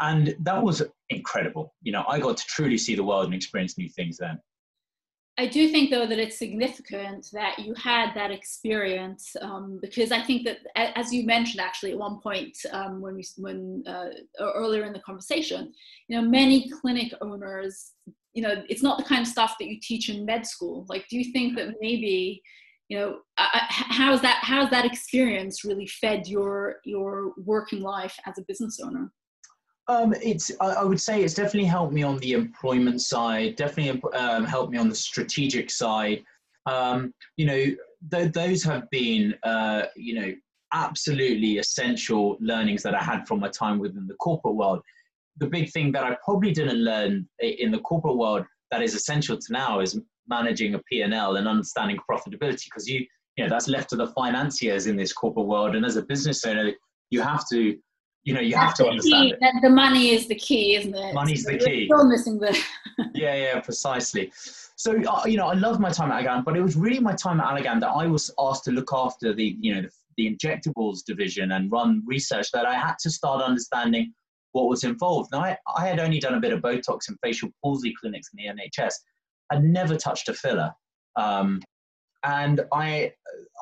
and 0.00 0.34
that 0.40 0.62
was 0.62 0.82
incredible. 1.10 1.74
You 1.82 1.92
know, 1.92 2.04
I 2.08 2.18
got 2.18 2.36
to 2.36 2.44
truly 2.46 2.78
see 2.78 2.94
the 2.94 3.04
world 3.04 3.26
and 3.26 3.34
experience 3.34 3.78
new 3.78 3.88
things 3.88 4.16
then. 4.18 4.38
I 5.38 5.46
do 5.46 5.68
think, 5.68 5.90
though, 5.90 6.06
that 6.06 6.18
it's 6.18 6.38
significant 6.38 7.28
that 7.32 7.58
you 7.58 7.72
had 7.74 8.12
that 8.14 8.30
experience 8.30 9.34
um, 9.40 9.78
because 9.80 10.12
I 10.12 10.20
think 10.22 10.46
that, 10.46 10.58
as 10.76 11.14
you 11.14 11.24
mentioned, 11.24 11.60
actually, 11.60 11.92
at 11.92 11.98
one 11.98 12.20
point 12.20 12.54
um, 12.72 13.00
when 13.00 13.14
we 13.14 13.24
when 13.38 13.82
uh, 13.86 14.08
earlier 14.38 14.84
in 14.84 14.92
the 14.92 15.00
conversation, 15.00 15.72
you 16.08 16.20
know, 16.20 16.28
many 16.28 16.68
clinic 16.68 17.14
owners, 17.22 17.92
you 18.34 18.42
know, 18.42 18.62
it's 18.68 18.82
not 18.82 18.98
the 18.98 19.04
kind 19.04 19.22
of 19.22 19.28
stuff 19.28 19.56
that 19.58 19.68
you 19.68 19.78
teach 19.80 20.10
in 20.10 20.26
med 20.26 20.46
school. 20.46 20.84
Like, 20.88 21.06
do 21.08 21.16
you 21.16 21.32
think 21.32 21.56
that 21.56 21.76
maybe, 21.80 22.42
you 22.88 22.98
know, 22.98 23.20
how's 23.38 24.20
that 24.20 24.40
how's 24.42 24.68
that 24.70 24.84
experience 24.84 25.64
really 25.64 25.86
fed 25.86 26.28
your 26.28 26.80
your 26.84 27.32
working 27.38 27.80
life 27.80 28.16
as 28.26 28.36
a 28.36 28.44
business 28.46 28.78
owner? 28.78 29.10
Um, 29.90 30.14
it's 30.22 30.52
I, 30.60 30.84
would 30.84 31.00
say 31.00 31.24
it's 31.24 31.34
definitely 31.34 31.64
helped 31.64 31.92
me 31.92 32.04
on 32.04 32.18
the 32.18 32.32
employment 32.32 33.02
side. 33.02 33.56
Definitely 33.56 34.00
um, 34.12 34.44
helped 34.44 34.70
me 34.70 34.78
on 34.78 34.88
the 34.88 34.94
strategic 34.94 35.68
side. 35.68 36.22
Um, 36.66 37.12
you 37.36 37.46
know, 37.46 37.64
th- 38.12 38.32
those 38.32 38.62
have 38.62 38.88
been 38.90 39.34
uh, 39.42 39.86
you 39.96 40.14
know 40.14 40.32
absolutely 40.72 41.58
essential 41.58 42.36
learnings 42.40 42.84
that 42.84 42.94
I 42.94 43.02
had 43.02 43.26
from 43.26 43.40
my 43.40 43.48
time 43.48 43.80
within 43.80 44.06
the 44.06 44.14
corporate 44.14 44.54
world. 44.54 44.80
The 45.38 45.48
big 45.48 45.72
thing 45.72 45.90
that 45.90 46.04
I 46.04 46.16
probably 46.24 46.52
didn't 46.52 46.84
learn 46.84 47.28
in 47.40 47.72
the 47.72 47.80
corporate 47.80 48.16
world 48.16 48.46
that 48.70 48.82
is 48.82 48.94
essential 48.94 49.36
to 49.38 49.52
now 49.52 49.80
is 49.80 50.00
managing 50.28 50.74
a 50.74 50.78
P&L 50.78 51.34
and 51.34 51.48
understanding 51.48 51.98
profitability 52.08 52.66
because 52.66 52.88
you 52.88 53.04
you 53.36 53.42
know 53.42 53.50
that's 53.50 53.66
left 53.66 53.90
to 53.90 53.96
the 53.96 54.06
financiers 54.08 54.86
in 54.86 54.94
this 54.94 55.12
corporate 55.12 55.46
world 55.46 55.74
and 55.74 55.84
as 55.84 55.96
a 55.96 56.02
business 56.02 56.44
owner 56.44 56.72
you 57.10 57.20
have 57.20 57.44
to 57.48 57.76
you 58.30 58.36
know 58.36 58.40
you 58.40 58.52
That's 58.52 58.66
have 58.66 58.74
to 58.76 58.86
understand 58.86 59.32
it. 59.40 59.54
the 59.60 59.70
money 59.70 60.10
is 60.14 60.28
the 60.28 60.36
key 60.36 60.76
isn't 60.76 60.94
it? 60.94 61.14
Money's 61.14 61.44
the 61.44 61.58
key. 61.58 61.86
still 61.86 62.04
missing 62.06 62.38
the 62.38 62.56
yeah 63.14 63.34
yeah 63.34 63.60
precisely. 63.60 64.32
So 64.76 64.92
uh, 65.02 65.24
you 65.26 65.36
know 65.36 65.48
i 65.48 65.54
loved 65.54 65.80
my 65.80 65.90
time 65.90 66.12
at 66.12 66.22
Allergan 66.24 66.44
but 66.44 66.56
it 66.56 66.62
was 66.62 66.76
really 66.76 67.00
my 67.00 67.12
time 67.14 67.40
at 67.40 67.46
Allergan 67.48 67.80
that 67.80 67.88
i 68.02 68.06
was 68.06 68.30
asked 68.38 68.64
to 68.66 68.70
look 68.70 68.90
after 68.94 69.34
the 69.34 69.56
you 69.60 69.74
know 69.74 69.82
the, 69.82 69.90
the 70.16 70.24
injectables 70.32 71.04
division 71.04 71.52
and 71.52 71.72
run 71.72 72.02
research 72.06 72.52
that 72.52 72.66
i 72.66 72.74
had 72.74 72.94
to 73.00 73.10
start 73.10 73.42
understanding 73.42 74.14
what 74.52 74.68
was 74.68 74.82
involved. 74.84 75.30
Now 75.32 75.42
I, 75.42 75.56
I 75.76 75.86
had 75.86 76.00
only 76.00 76.18
done 76.18 76.34
a 76.34 76.40
bit 76.40 76.52
of 76.52 76.60
botox 76.60 77.08
and 77.08 77.16
facial 77.22 77.50
palsy 77.62 77.92
clinics 78.00 78.28
in 78.32 78.36
the 78.38 78.62
nhs 78.62 78.94
i'd 79.50 79.64
never 79.64 79.96
touched 79.96 80.28
a 80.28 80.34
filler. 80.34 80.70
Um, 81.16 81.60
and 82.22 82.60
I, 82.72 83.12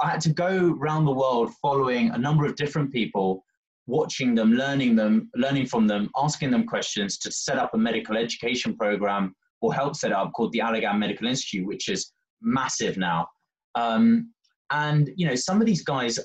I 0.03 0.11
had 0.11 0.21
to 0.23 0.31
go 0.31 0.77
around 0.81 1.05
the 1.05 1.13
world 1.13 1.53
following 1.63 2.11
a 2.11 2.19
number 2.19 2.45
of 2.45 2.57
different 2.57 2.93
people 2.93 3.45
watching 3.89 4.35
them, 4.35 4.53
learning 4.53 4.95
them, 4.95 5.31
learning 5.35 5.67
from 5.67 5.87
them, 5.87 6.11
asking 6.17 6.51
them 6.51 6.67
questions 6.67 7.17
to 7.19 7.33
set 7.33 7.59
up 7.59 7.73
a 7.75 7.79
medical 7.79 8.17
education 8.17 8.77
program 8.77 9.35
or 9.63 9.75
help 9.75 9.97
set 9.97 10.13
up 10.13 10.31
called 10.37 10.53
the 10.53 10.61
Allergan 10.61 10.99
Medical 10.99 11.27
Institute, 11.27 11.67
which 11.67 11.89
is 11.89 12.13
massive 12.43 12.99
now. 12.99 13.27
Um, 13.75 14.33
and 14.71 15.11
you 15.17 15.27
know, 15.27 15.35
some 15.35 15.61
of 15.61 15.67
these 15.67 15.83
guys 15.83 16.19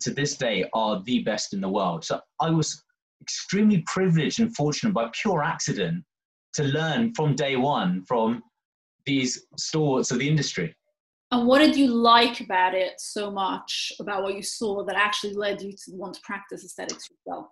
to 0.00 0.10
this 0.10 0.36
day 0.36 0.68
are 0.74 1.02
the 1.04 1.20
best 1.20 1.54
in 1.54 1.62
the 1.62 1.68
world. 1.68 2.04
So 2.04 2.20
I 2.40 2.50
was 2.50 2.84
extremely 3.22 3.82
privileged 3.86 4.38
and 4.40 4.54
fortunate 4.54 4.92
by 4.92 5.10
pure 5.20 5.42
accident 5.42 6.04
to 6.54 6.64
learn 6.64 7.14
from 7.14 7.34
day 7.34 7.56
one 7.56 8.04
from 8.06 8.42
these 9.06 9.46
stalwarts 9.56 10.10
of 10.10 10.18
the 10.18 10.28
industry. 10.28 10.74
And 11.30 11.46
what 11.46 11.58
did 11.58 11.76
you 11.76 11.88
like 11.88 12.40
about 12.40 12.74
it 12.74 12.94
so 12.98 13.30
much 13.30 13.92
about 14.00 14.22
what 14.22 14.34
you 14.34 14.42
saw 14.42 14.84
that 14.84 14.96
actually 14.96 15.34
led 15.34 15.60
you 15.60 15.72
to 15.72 15.92
want 15.92 16.14
to 16.14 16.20
practice 16.22 16.64
aesthetics 16.64 17.08
yourself? 17.10 17.48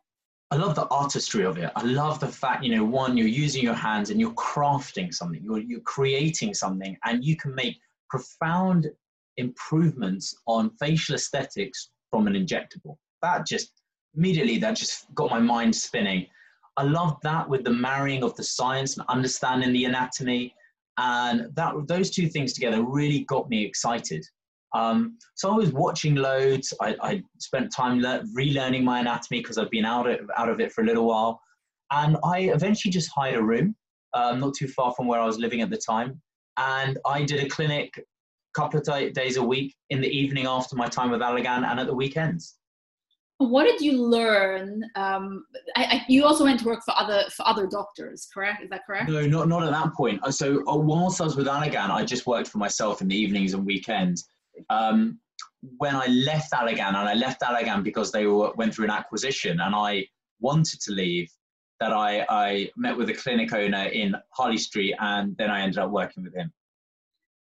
I 0.51 0.57
love 0.57 0.75
the 0.77 0.87
artistry 0.89 1.45
of 1.45 1.59
it. 1.59 1.71
I 1.75 1.83
love 1.83 2.21
the 2.21 2.29
fact, 2.29 2.65
you 2.65 2.75
know, 2.75 2.85
one, 2.85 3.17
you're 3.17 3.27
using 3.27 3.63
your 3.63 3.75
hands 3.75 4.11
and 4.11 4.21
you're 4.21 4.33
crafting 4.33 5.13
something, 5.13 5.43
you're, 5.43 5.59
you're 5.59 5.81
creating 5.81 6.55
something, 6.55 6.97
and 7.05 7.25
you 7.25 7.37
can 7.37 7.55
make 7.55 7.77
profound 8.09 8.89
improvements 9.37 10.35
on 10.47 10.71
facial 10.79 11.17
aesthetics 11.17 11.91
from 12.11 12.29
an 12.29 12.35
injectable. 12.35 12.97
That 13.23 13.47
just 13.47 13.73
immediately 14.17 14.57
that 14.59 14.77
just 14.77 15.13
got 15.15 15.31
my 15.31 15.41
mind 15.41 15.75
spinning. 15.75 16.27
I 16.77 16.85
love 16.85 17.19
that 17.23 17.49
with 17.49 17.65
the 17.65 17.73
marrying 17.73 18.23
of 18.23 18.37
the 18.37 18.45
science 18.45 18.97
and 18.97 19.07
understanding 19.09 19.73
the 19.73 19.87
anatomy, 19.87 20.55
and 20.99 21.49
that 21.55 21.75
those 21.87 22.11
two 22.11 22.29
things 22.29 22.53
together 22.53 22.83
really 22.83 23.25
got 23.25 23.49
me 23.49 23.65
excited. 23.65 24.25
Um, 24.75 25.19
so 25.35 25.51
I 25.51 25.57
was 25.57 25.73
watching 25.73 26.17
loads. 26.17 26.75
I, 26.81 26.97
I 27.03 27.23
spent 27.39 27.73
time 27.75 28.01
le- 28.01 28.25
relearning 28.37 28.83
my 28.83 29.01
anatomy 29.01 29.41
because 29.41 29.59
I've 29.59 29.71
been 29.71 29.85
out 29.85 30.09
of, 30.09 30.31
out 30.37 30.49
of 30.49 30.61
it 30.61 30.73
for 30.73 30.83
a 30.83 30.87
little 30.87 31.07
while, 31.07 31.41
and 31.93 32.17
I 32.25 32.41
eventually 32.41 32.91
just 32.91 33.11
hired 33.15 33.37
a 33.37 33.43
room, 33.43 33.75
um, 34.15 34.41
not 34.41 34.55
too 34.55 34.69
far 34.69 34.93
from 34.95 35.07
where 35.07 35.21
I 35.21 35.27
was 35.27 35.39
living 35.39 35.61
at 35.61 35.71
the 35.71 35.79
time, 35.79 36.21
and 36.57 36.99
I 37.07 37.23
did 37.23 37.45
a 37.45 37.49
clinic 37.49 37.93
a 37.97 38.03
couple 38.61 38.81
of 38.81 39.13
days 39.15 39.37
a 39.37 39.43
week 39.43 39.75
in 39.91 40.01
the 40.01 40.09
evening 40.09 40.47
after 40.47 40.77
my 40.77 40.89
time 40.89 41.11
with 41.11 41.21
Allergan 41.21 41.65
and 41.67 41.81
at 41.81 41.87
the 41.87 41.95
weekends. 41.95 42.56
What 43.39 43.65
did 43.65 43.81
you 43.81 44.03
learn? 44.03 44.83
Um, 44.95 45.45
I, 45.77 45.85
I, 45.85 46.05
you 46.09 46.25
also 46.25 46.45
went 46.45 46.61
to 46.61 46.67
work 46.67 46.83
for 46.85 46.95
other 46.97 47.25
for 47.37 47.47
other 47.47 47.67
doctors, 47.67 48.29
correct? 48.33 48.63
Is 48.63 48.71
that 48.71 48.87
correct? 48.87 49.11
No, 49.11 49.27
not 49.27 49.49
not 49.49 49.63
at 49.63 49.71
that 49.71 49.93
point. 49.95 50.21
Uh, 50.23 50.31
so 50.31 50.63
uh, 50.67 50.77
whilst 50.77 51.21
I 51.21 51.25
was 51.25 51.37
with 51.37 51.47
Allergan, 51.47 51.91
I 51.91 52.05
just 52.05 52.27
worked 52.27 52.49
for 52.49 52.59
myself 52.59 53.03
in 53.03 53.09
the 53.09 53.17
evenings 53.17 53.53
and 53.53 53.67
weekends. 53.67 54.27
Um, 54.71 55.21
when 55.77 55.95
I 55.95 56.07
left 56.07 56.53
Allergan, 56.53 56.89
and 56.89 56.97
I 56.97 57.15
left 57.15 57.43
Allergan 57.43 57.83
because 57.83 58.11
they 58.11 58.27
were, 58.27 58.53
went 58.55 58.75
through 58.75 58.87
an 58.87 58.91
acquisition, 58.91 59.61
and 59.61 59.75
I 59.75 60.07
wanted 60.41 60.81
to 60.83 60.93
leave, 60.93 61.29
that 61.81 61.93
I, 61.93 62.25
I 62.31 62.71
met 62.77 62.97
with 62.97 63.11
a 63.11 63.15
clinic 63.15 63.53
owner 63.53 63.85
in 63.85 64.15
Harley 64.31 64.59
Street, 64.59 64.95
and 64.99 65.37
then 65.37 65.51
I 65.51 65.61
ended 65.61 65.79
up 65.79 65.91
working 65.91 66.23
with 66.23 66.35
him 66.35 66.53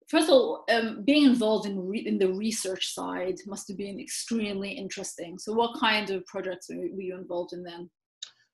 first 0.10 0.28
of 0.28 0.34
all, 0.34 0.66
um, 0.72 1.04
being 1.06 1.26
involved 1.26 1.66
in, 1.66 1.88
re- 1.88 2.06
in 2.06 2.18
the 2.18 2.32
research 2.34 2.94
side 2.94 3.36
must 3.46 3.68
have 3.68 3.78
been 3.78 4.00
extremely 4.00 4.72
interesting. 4.72 5.38
So, 5.38 5.54
what 5.54 5.80
kind 5.80 6.10
of 6.10 6.26
projects 6.26 6.70
were 6.70 6.76
you 6.76 7.16
involved 7.18 7.54
in 7.54 7.64
then? 7.64 7.90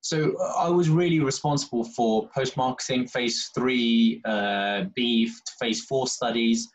So, 0.02 0.36
uh, 0.40 0.54
I 0.58 0.70
was 0.70 0.90
really 0.90 1.20
responsible 1.20 1.84
for 1.84 2.30
post 2.36 2.58
marketing, 2.58 3.08
phase 3.08 3.50
three, 3.56 4.22
uh, 4.26 4.86
B, 4.96 5.32
phase 5.60 5.86
four 5.86 6.08
studies. 6.08 6.68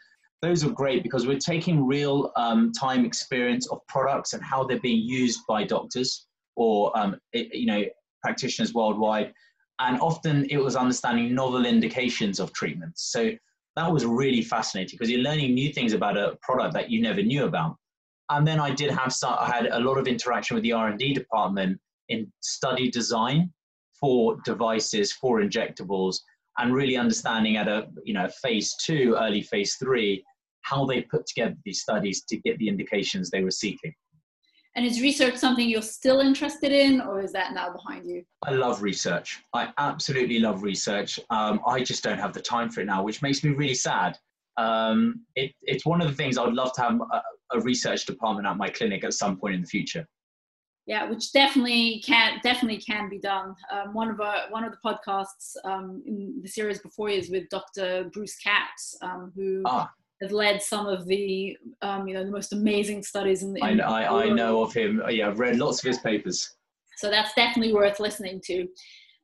Those 0.43 0.64
are 0.64 0.70
great 0.70 1.03
because 1.03 1.26
we're 1.26 1.39
taking 1.39 1.87
real 1.87 2.33
um, 2.37 2.72
time 2.72 3.05
experience 3.05 3.68
of 3.68 3.87
products 3.89 4.33
and 4.33 4.43
how 4.43 4.64
they're 4.64 4.81
being 4.81 5.07
used 5.07 5.41
by 5.47 5.64
doctors 5.64 6.26
or 6.57 6.97
um, 6.99 7.18
it, 7.33 7.55
you 7.55 7.66
know 7.66 7.85
practitioners 8.22 8.74
worldwide. 8.74 9.33
And 9.81 9.99
often 10.01 10.47
it 10.51 10.59
was 10.59 10.76
understanding 10.76 11.35
novel 11.35 11.64
indications 11.64 12.39
of 12.39 12.53
treatments. 12.53 13.11
So 13.12 13.33
that 13.77 13.91
was 13.91 14.05
really 14.05 14.43
fascinating 14.43 14.97
because 14.97 15.11
you're 15.11 15.21
learning 15.21 15.55
new 15.55 15.73
things 15.73 15.93
about 15.93 16.16
a 16.16 16.37
product 16.43 16.75
that 16.75 16.91
you 16.91 17.01
never 17.01 17.23
knew 17.23 17.45
about. 17.45 17.77
And 18.31 18.47
then 18.47 18.61
I 18.61 18.71
did 18.73 18.91
have 18.91 19.14
I 19.25 19.47
had 19.47 19.66
a 19.66 19.81
lot 19.81 19.99
of 19.99 20.07
interaction 20.07 20.55
with 20.55 20.62
the 20.62 20.73
R&D 20.73 21.14
department 21.14 21.81
in 22.09 22.31
study 22.41 22.91
design 22.91 23.53
for 23.99 24.39
devices, 24.45 25.12
for 25.12 25.41
injectables, 25.41 26.18
and 26.59 26.75
really 26.75 26.97
understanding 26.97 27.57
at 27.57 27.68
a 27.68 27.89
you 28.05 28.14
know 28.14 28.29
phase 28.43 28.75
two, 28.85 29.16
early 29.18 29.43
phase 29.43 29.77
three, 29.77 30.25
how 30.62 30.85
they 30.85 31.03
put 31.03 31.27
together 31.27 31.57
these 31.64 31.81
studies 31.81 32.23
to 32.25 32.37
get 32.37 32.59
the 32.59 32.68
indications 32.68 33.31
they 33.31 33.43
were 33.43 33.51
seeking. 33.51 33.95
And 34.77 34.87
is 34.87 35.03
research 35.03 35.37
something 35.37 35.68
you're 35.68 35.83
still 35.83 36.21
interested 36.21 36.71
in, 36.71 37.01
or 37.01 37.21
is 37.21 37.33
that 37.33 37.55
now 37.55 37.73
behind 37.73 38.07
you? 38.07 38.25
I 38.45 38.53
love 38.53 38.83
research. 38.83 39.43
I 39.53 39.73
absolutely 39.79 40.39
love 40.39 40.62
research. 40.62 41.18
Um, 41.31 41.61
I 41.66 41.83
just 41.83 42.05
don't 42.05 42.18
have 42.18 42.33
the 42.33 42.41
time 42.41 42.71
for 42.71 42.81
it 42.81 42.87
now, 42.87 43.03
which 43.03 43.21
makes 43.21 43.43
me 43.43 43.51
really 43.51 43.75
sad. 43.75 44.16
Um, 44.57 45.23
it, 45.35 45.53
it's 45.62 45.85
one 45.85 46.01
of 46.01 46.07
the 46.09 46.14
things 46.14 46.39
I 46.39 46.45
would 46.45 46.55
love 46.55 46.73
to 46.75 46.83
have 46.83 47.01
a, 47.01 47.23
a, 47.57 47.61
research 47.61 48.05
department 48.05 48.47
at 48.47 48.57
my 48.57 48.68
clinic 48.68 49.05
at 49.05 49.14
some 49.14 49.37
point 49.37 49.55
in 49.55 49.62
the 49.62 49.66
future. 49.66 50.07
Yeah, 50.87 51.09
which 51.09 51.33
definitely 51.33 52.03
can 52.05 52.41
definitely 52.43 52.81
can 52.81 53.09
be 53.09 53.18
done. 53.18 53.55
Um, 53.73 53.95
one 53.95 54.11
of 54.11 54.21
our 54.21 54.51
one 54.51 54.64
of 54.64 54.73
the 54.73 54.79
podcasts 54.85 55.57
um, 55.64 56.03
in 56.05 56.41
the 56.43 56.49
series 56.49 56.81
before 56.81 57.09
is 57.09 57.31
with 57.31 57.49
Dr. 57.49 58.11
Bruce 58.12 58.37
Katz, 58.37 58.97
um, 59.03 59.33
who 59.35 59.62
ah 59.66 59.91
has 60.21 60.33
led 60.33 60.62
some 60.62 60.87
of 60.87 61.07
the 61.07 61.57
um, 61.83 62.07
you 62.07 62.14
know 62.14 62.25
the 62.25 62.31
most 62.31 62.53
amazing 62.53 63.03
studies 63.03 63.43
in 63.43 63.53
the. 63.53 63.64
In 63.64 63.81
I, 63.81 64.03
I, 64.03 64.23
I 64.25 64.29
know 64.31 64.62
of 64.62 64.73
him. 64.73 65.03
Yeah, 65.09 65.29
I've 65.29 65.39
read 65.39 65.57
lots 65.57 65.83
of 65.83 65.89
his 65.89 65.99
papers. 65.99 66.57
So 66.97 67.11
that's 67.11 67.33
definitely 67.35 67.73
worth 67.73 67.99
listening 67.99 68.43
to. 68.45 68.66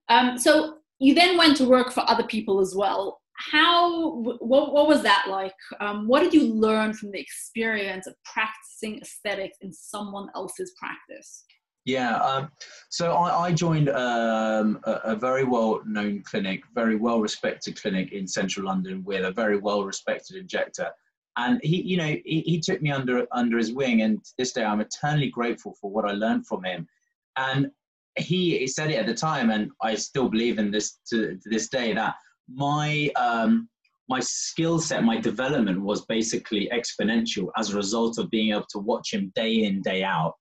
Um, 0.08 0.38
so 0.38 0.78
you 0.98 1.14
then 1.14 1.36
went 1.36 1.56
to 1.58 1.64
work 1.68 1.92
for 1.92 2.08
other 2.08 2.24
people 2.24 2.60
as 2.60 2.74
well. 2.74 3.20
How 3.34 4.14
what, 4.14 4.72
what 4.72 4.88
was 4.88 5.02
that 5.02 5.26
like? 5.28 5.52
Um, 5.80 6.08
what 6.08 6.20
did 6.20 6.32
you 6.32 6.46
learn 6.54 6.94
from 6.94 7.10
the 7.10 7.20
experience 7.20 8.06
of 8.06 8.14
practicing 8.24 9.00
aesthetics 9.02 9.58
in 9.60 9.72
someone 9.72 10.28
else's 10.34 10.72
practice? 10.78 11.44
Yeah, 11.86 12.16
um, 12.16 12.50
so 12.90 13.12
I, 13.12 13.46
I 13.46 13.52
joined 13.52 13.90
um, 13.90 14.80
a, 14.82 14.92
a, 15.04 15.16
very 15.16 15.44
well-known 15.44 16.24
clinic, 16.24 16.64
very 16.74 16.96
well-respected 16.96 17.80
clinic 17.80 18.10
in 18.12 18.26
central 18.26 18.66
London 18.66 19.04
with 19.04 19.24
a 19.24 19.30
very 19.30 19.56
well-respected 19.56 20.36
injector, 20.36 20.90
and 21.36 21.60
he, 21.62 21.82
you 21.82 21.96
know, 21.96 22.16
he, 22.24 22.40
he, 22.44 22.60
took 22.60 22.82
me 22.82 22.90
under 22.90 23.24
under 23.30 23.56
his 23.56 23.72
wing, 23.72 24.02
and 24.02 24.22
to 24.24 24.32
this 24.36 24.52
day 24.52 24.64
I'm 24.64 24.80
eternally 24.80 25.28
grateful 25.28 25.76
for 25.80 25.88
what 25.88 26.04
I 26.04 26.12
learned 26.12 26.48
from 26.48 26.64
him. 26.64 26.88
And 27.36 27.70
he, 28.18 28.58
he 28.58 28.66
said 28.66 28.90
it 28.90 28.96
at 28.96 29.06
the 29.06 29.14
time, 29.14 29.50
and 29.50 29.70
I 29.80 29.94
still 29.94 30.28
believe 30.28 30.58
in 30.58 30.72
this 30.72 30.98
to, 31.10 31.36
to 31.36 31.48
this 31.48 31.68
day 31.68 31.92
that 31.92 32.16
my 32.52 33.10
um, 33.14 33.68
my 34.08 34.18
skill 34.18 34.80
set, 34.80 35.04
my 35.04 35.20
development 35.20 35.80
was 35.80 36.04
basically 36.06 36.68
exponential 36.72 37.50
as 37.56 37.70
a 37.70 37.76
result 37.76 38.18
of 38.18 38.28
being 38.28 38.50
able 38.50 38.66
to 38.70 38.80
watch 38.80 39.14
him 39.14 39.30
day 39.36 39.62
in 39.62 39.82
day 39.82 40.02
out 40.02 40.34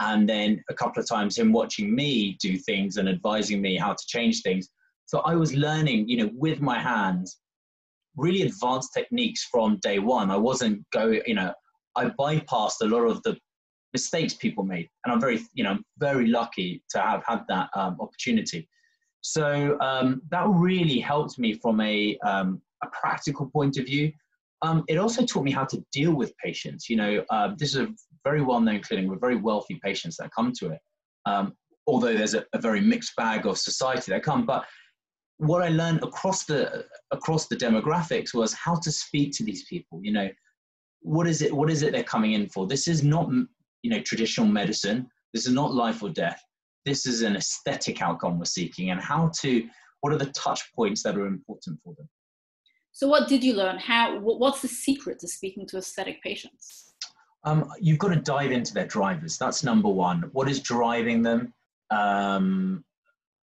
and 0.00 0.28
then 0.28 0.62
a 0.68 0.74
couple 0.74 1.00
of 1.00 1.08
times 1.08 1.38
him 1.38 1.52
watching 1.52 1.94
me 1.94 2.36
do 2.40 2.58
things 2.58 2.96
and 2.96 3.08
advising 3.08 3.60
me 3.60 3.76
how 3.76 3.92
to 3.92 4.06
change 4.06 4.42
things. 4.42 4.68
So 5.06 5.20
I 5.20 5.34
was 5.34 5.54
learning, 5.54 6.08
you 6.08 6.16
know, 6.16 6.30
with 6.34 6.60
my 6.60 6.78
hands, 6.78 7.38
really 8.16 8.42
advanced 8.42 8.92
techniques 8.94 9.44
from 9.44 9.78
day 9.82 9.98
one. 9.98 10.30
I 10.30 10.36
wasn't 10.36 10.84
going, 10.90 11.20
you 11.26 11.34
know, 11.34 11.52
I 11.96 12.06
bypassed 12.06 12.80
a 12.82 12.86
lot 12.86 13.02
of 13.02 13.22
the 13.22 13.36
mistakes 13.92 14.34
people 14.34 14.64
made, 14.64 14.88
and 15.04 15.12
I'm 15.12 15.20
very, 15.20 15.40
you 15.52 15.62
know, 15.62 15.78
very 15.98 16.26
lucky 16.26 16.82
to 16.90 17.00
have 17.00 17.22
had 17.26 17.42
that 17.48 17.68
um, 17.76 17.96
opportunity. 18.00 18.68
So 19.20 19.78
um, 19.80 20.22
that 20.30 20.46
really 20.48 20.98
helped 20.98 21.38
me 21.38 21.54
from 21.54 21.80
a, 21.80 22.18
um, 22.26 22.60
a 22.82 22.88
practical 22.88 23.46
point 23.46 23.78
of 23.78 23.86
view. 23.86 24.12
Um, 24.62 24.84
it 24.88 24.98
also 24.98 25.24
taught 25.24 25.44
me 25.44 25.50
how 25.50 25.64
to 25.66 25.84
deal 25.92 26.14
with 26.14 26.36
patients. 26.38 26.90
You 26.90 26.96
know, 26.96 27.24
uh, 27.30 27.52
this 27.56 27.74
is 27.74 27.82
a 27.82 27.88
very 28.24 28.42
well-known 28.42 28.80
clinic 28.80 29.08
with 29.08 29.20
very 29.20 29.36
wealthy 29.36 29.78
patients 29.84 30.16
that 30.16 30.30
come 30.34 30.52
to 30.58 30.70
it. 30.70 30.80
Um, 31.26 31.54
although 31.86 32.14
there's 32.14 32.34
a, 32.34 32.44
a, 32.54 32.58
very 32.58 32.80
mixed 32.80 33.14
bag 33.16 33.46
of 33.46 33.58
society 33.58 34.10
that 34.12 34.22
come, 34.22 34.46
but 34.46 34.64
what 35.38 35.62
I 35.62 35.68
learned 35.68 36.02
across 36.02 36.44
the 36.44 36.84
across 37.10 37.46
the 37.46 37.56
demographics 37.56 38.34
was 38.34 38.52
how 38.52 38.76
to 38.76 38.90
speak 38.90 39.32
to 39.36 39.44
these 39.44 39.64
people. 39.64 40.00
You 40.02 40.12
know, 40.12 40.28
what 41.00 41.26
is 41.26 41.42
it? 41.42 41.54
What 41.54 41.70
is 41.70 41.82
it 41.82 41.92
they're 41.92 42.02
coming 42.02 42.32
in 42.32 42.48
for? 42.48 42.66
This 42.66 42.88
is 42.88 43.02
not 43.02 43.28
you 43.82 43.90
know 43.90 44.00
traditional 44.00 44.46
medicine. 44.46 45.08
This 45.32 45.46
is 45.46 45.52
not 45.52 45.74
life 45.74 46.02
or 46.02 46.10
death. 46.10 46.40
This 46.84 47.06
is 47.06 47.22
an 47.22 47.36
aesthetic 47.36 48.00
outcome 48.00 48.38
we're 48.38 48.44
seeking, 48.44 48.90
and 48.90 49.00
how 49.00 49.30
to. 49.40 49.68
What 50.00 50.12
are 50.12 50.18
the 50.18 50.32
touch 50.32 50.60
points 50.74 51.02
that 51.02 51.16
are 51.16 51.26
important 51.26 51.80
for 51.82 51.94
them? 51.94 52.06
So, 52.92 53.08
what 53.08 53.26
did 53.26 53.42
you 53.42 53.54
learn? 53.54 53.78
How? 53.78 54.18
What's 54.18 54.62
the 54.62 54.68
secret 54.68 55.18
to 55.20 55.28
speaking 55.28 55.66
to 55.68 55.78
aesthetic 55.78 56.22
patients? 56.22 56.83
Um, 57.44 57.70
you've 57.80 57.98
got 57.98 58.08
to 58.08 58.16
dive 58.16 58.52
into 58.52 58.72
their 58.72 58.86
drivers. 58.86 59.36
That's 59.36 59.62
number 59.62 59.88
one. 59.88 60.30
What 60.32 60.48
is 60.48 60.60
driving 60.60 61.22
them 61.22 61.52
um, 61.90 62.84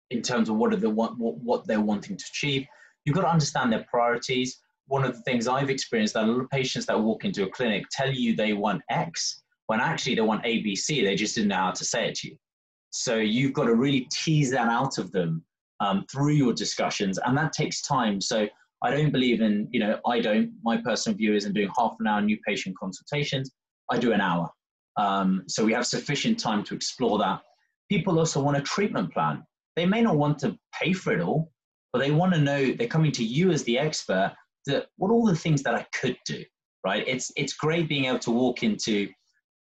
in 0.10 0.22
terms 0.22 0.50
of 0.50 0.56
what 0.56 0.74
are 0.74 0.78
the 0.78 0.90
what, 0.90 1.18
what 1.18 1.68
they're 1.68 1.82
wanting 1.82 2.18
to 2.18 2.26
achieve? 2.32 2.66
You've 3.06 3.16
got 3.16 3.22
to 3.22 3.30
understand 3.30 3.72
their 3.72 3.86
priorities. 3.90 4.60
One 4.88 5.04
of 5.04 5.16
the 5.16 5.22
things 5.22 5.48
I've 5.48 5.70
experienced 5.70 6.16
that 6.16 6.26
a 6.26 6.28
lot 6.28 6.42
of 6.42 6.50
patients 6.50 6.86
that 6.88 7.00
walk 7.00 7.26
into 7.26 7.44
a 7.44 7.50
clinic 7.50 7.86
tell 7.92 8.12
you 8.12 8.36
they 8.36 8.54
want 8.54 8.82
X 8.90 9.42
when 9.68 9.80
actually 9.80 10.16
they 10.16 10.22
want 10.22 10.44
ABC. 10.44 11.04
They 11.04 11.16
just 11.16 11.36
didn't 11.36 11.50
know 11.50 11.56
how 11.56 11.72
to 11.72 11.86
say 11.86 12.10
it 12.10 12.16
to 12.16 12.30
you. 12.30 12.38
So 12.90 13.16
you've 13.16 13.54
got 13.54 13.66
to 13.66 13.76
really 13.76 14.08
tease 14.12 14.52
that 14.52 14.68
out 14.68 14.98
of 14.98 15.12
them 15.12 15.46
um, 15.80 16.06
through 16.12 16.34
your 16.34 16.54
discussions, 16.54 17.18
and 17.26 17.38
that 17.38 17.54
takes 17.54 17.82
time. 17.82 18.20
So 18.20 18.48
I 18.84 18.92
don't 18.92 19.12
believe 19.12 19.42
in, 19.42 19.68
you 19.72 19.80
know, 19.80 20.00
I 20.06 20.20
don't, 20.20 20.52
my 20.64 20.78
personal 20.78 21.18
view 21.18 21.36
is 21.36 21.46
in 21.46 21.54
doing 21.54 21.70
half 21.78 21.96
an 22.00 22.08
hour 22.08 22.22
new 22.22 22.38
patient 22.46 22.76
consultations. 22.78 23.52
I 23.92 23.98
do 23.98 24.14
an 24.14 24.22
hour. 24.22 24.50
Um, 24.98 25.44
so 25.48 25.64
we 25.64 25.74
have 25.74 25.86
sufficient 25.86 26.40
time 26.40 26.64
to 26.66 26.76
explore 26.76 27.20
that. 27.20 27.42
People 27.90 28.18
also 28.20 28.42
want 28.42 28.58
a 28.58 28.62
treatment 28.62 29.14
plan. 29.14 29.44
They 29.76 29.86
may 29.86 30.02
not 30.02 30.18
want 30.18 30.40
to 30.40 30.58
pay 30.74 30.94
for 30.94 31.14
it 31.14 31.22
all, 31.22 31.52
but 31.92 32.00
they 32.00 32.12
want 32.12 32.34
to 32.34 32.40
know 32.40 32.72
they're 32.72 32.88
coming 32.88 33.12
to 33.14 33.24
you 33.24 33.52
as 33.52 33.64
the 33.64 33.78
expert 33.78 34.34
that 34.66 34.88
what 34.98 35.10
are 35.10 35.14
all 35.14 35.26
the 35.26 35.36
things 35.36 35.62
that 35.64 35.76
I 35.76 35.86
could 35.94 36.18
do, 36.26 36.44
right? 36.86 37.04
It's, 37.08 37.32
it's 37.36 37.54
great 37.54 37.90
being 37.90 38.06
able 38.06 38.20
to 38.20 38.32
walk 38.32 38.64
into, 38.64 39.10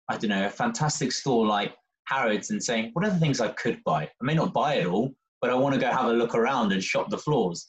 I 0.09 0.17
don't 0.17 0.29
know, 0.29 0.45
a 0.45 0.49
fantastic 0.49 1.11
store 1.11 1.45
like 1.45 1.75
Harrods 2.07 2.49
and 2.51 2.63
saying, 2.63 2.91
what 2.93 3.05
are 3.05 3.11
the 3.11 3.19
things 3.19 3.41
I 3.41 3.49
could 3.49 3.79
buy? 3.83 4.03
I 4.03 4.23
may 4.23 4.35
not 4.35 4.53
buy 4.53 4.75
it 4.75 4.87
all, 4.87 5.13
but 5.41 5.49
I 5.49 5.55
want 5.55 5.75
to 5.75 5.81
go 5.81 5.91
have 5.91 6.05
a 6.05 6.13
look 6.13 6.33
around 6.35 6.71
and 6.71 6.83
shop 6.83 7.09
the 7.09 7.17
floors 7.17 7.67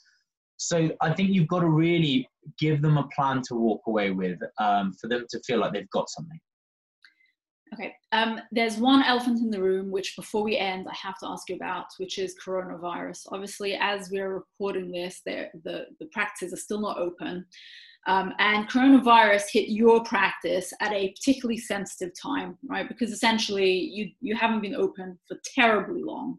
So 0.56 0.90
I 1.00 1.12
think 1.12 1.30
you've 1.30 1.48
got 1.48 1.60
to 1.60 1.68
really 1.68 2.28
give 2.58 2.80
them 2.82 2.96
a 2.96 3.08
plan 3.14 3.42
to 3.48 3.54
walk 3.54 3.82
away 3.86 4.10
with 4.10 4.38
um, 4.58 4.92
for 5.00 5.08
them 5.08 5.26
to 5.28 5.40
feel 5.40 5.58
like 5.58 5.72
they've 5.72 5.90
got 5.90 6.08
something. 6.08 6.38
Okay, 7.74 7.94
um, 8.12 8.40
there's 8.52 8.76
one 8.76 9.02
elephant 9.02 9.40
in 9.40 9.50
the 9.50 9.60
room 9.60 9.90
which 9.90 10.14
before 10.14 10.44
we 10.44 10.56
end, 10.56 10.86
I 10.88 10.94
have 10.94 11.18
to 11.18 11.26
ask 11.26 11.48
you 11.48 11.56
about, 11.56 11.86
which 11.98 12.18
is 12.18 12.36
coronavirus. 12.44 13.26
Obviously, 13.32 13.74
as 13.74 14.08
we're 14.10 14.34
recording 14.34 14.92
this, 14.92 15.20
the, 15.24 15.48
the 15.64 16.06
practices 16.12 16.52
are 16.52 16.62
still 16.62 16.80
not 16.80 16.98
open. 16.98 17.44
Um, 18.06 18.32
and 18.38 18.68
coronavirus 18.68 19.46
hit 19.50 19.68
your 19.68 20.04
practice 20.04 20.72
at 20.80 20.92
a 20.92 21.10
particularly 21.10 21.58
sensitive 21.58 22.12
time, 22.20 22.56
right? 22.68 22.86
Because 22.86 23.10
essentially 23.10 23.70
you, 23.70 24.10
you 24.20 24.36
haven't 24.36 24.62
been 24.62 24.76
open 24.76 25.18
for 25.26 25.36
terribly 25.56 26.04
long. 26.04 26.38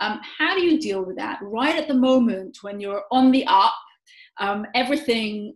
Um, 0.00 0.20
how 0.38 0.54
do 0.54 0.62
you 0.62 0.80
deal 0.80 1.04
with 1.04 1.16
that? 1.16 1.38
Right 1.42 1.76
at 1.76 1.86
the 1.88 1.94
moment 1.94 2.58
when 2.62 2.80
you're 2.80 3.04
on 3.12 3.30
the 3.30 3.44
up, 3.46 3.74
um, 4.38 4.66
everything 4.74 5.54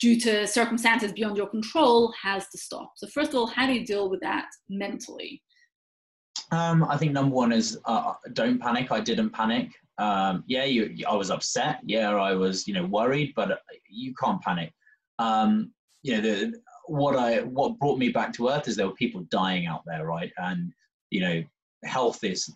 due 0.00 0.18
to 0.20 0.46
circumstances 0.46 1.12
beyond 1.12 1.36
your 1.36 1.48
control 1.48 2.12
has 2.20 2.48
to 2.48 2.58
stop. 2.58 2.92
So, 2.96 3.06
first 3.08 3.30
of 3.30 3.36
all, 3.36 3.46
how 3.46 3.66
do 3.66 3.72
you 3.72 3.86
deal 3.86 4.08
with 4.08 4.20
that 4.20 4.46
mentally? 4.68 5.42
Um, 6.50 6.84
I 6.84 6.96
think 6.96 7.12
number 7.12 7.34
one 7.34 7.52
is 7.52 7.78
uh, 7.86 8.14
don't 8.32 8.60
panic. 8.60 8.92
I 8.92 9.00
didn't 9.00 9.30
panic. 9.30 9.70
Um, 9.98 10.44
yeah, 10.46 10.64
you, 10.64 10.94
I 11.08 11.14
was 11.14 11.30
upset. 11.30 11.80
Yeah, 11.84 12.14
I 12.14 12.34
was, 12.34 12.66
you 12.66 12.74
know, 12.74 12.84
worried, 12.86 13.32
but 13.36 13.60
you 13.88 14.14
can't 14.22 14.40
panic. 14.42 14.72
Um, 15.18 15.72
you 16.02 16.14
know, 16.14 16.20
the, 16.20 16.52
what 16.86 17.16
I 17.16 17.40
what 17.42 17.78
brought 17.78 17.98
me 17.98 18.08
back 18.08 18.32
to 18.34 18.48
earth 18.48 18.68
is 18.68 18.76
there 18.76 18.86
were 18.86 18.94
people 18.94 19.24
dying 19.30 19.66
out 19.66 19.82
there, 19.86 20.06
right? 20.06 20.32
And 20.38 20.72
you 21.10 21.20
know, 21.20 21.42
health 21.84 22.24
is 22.24 22.52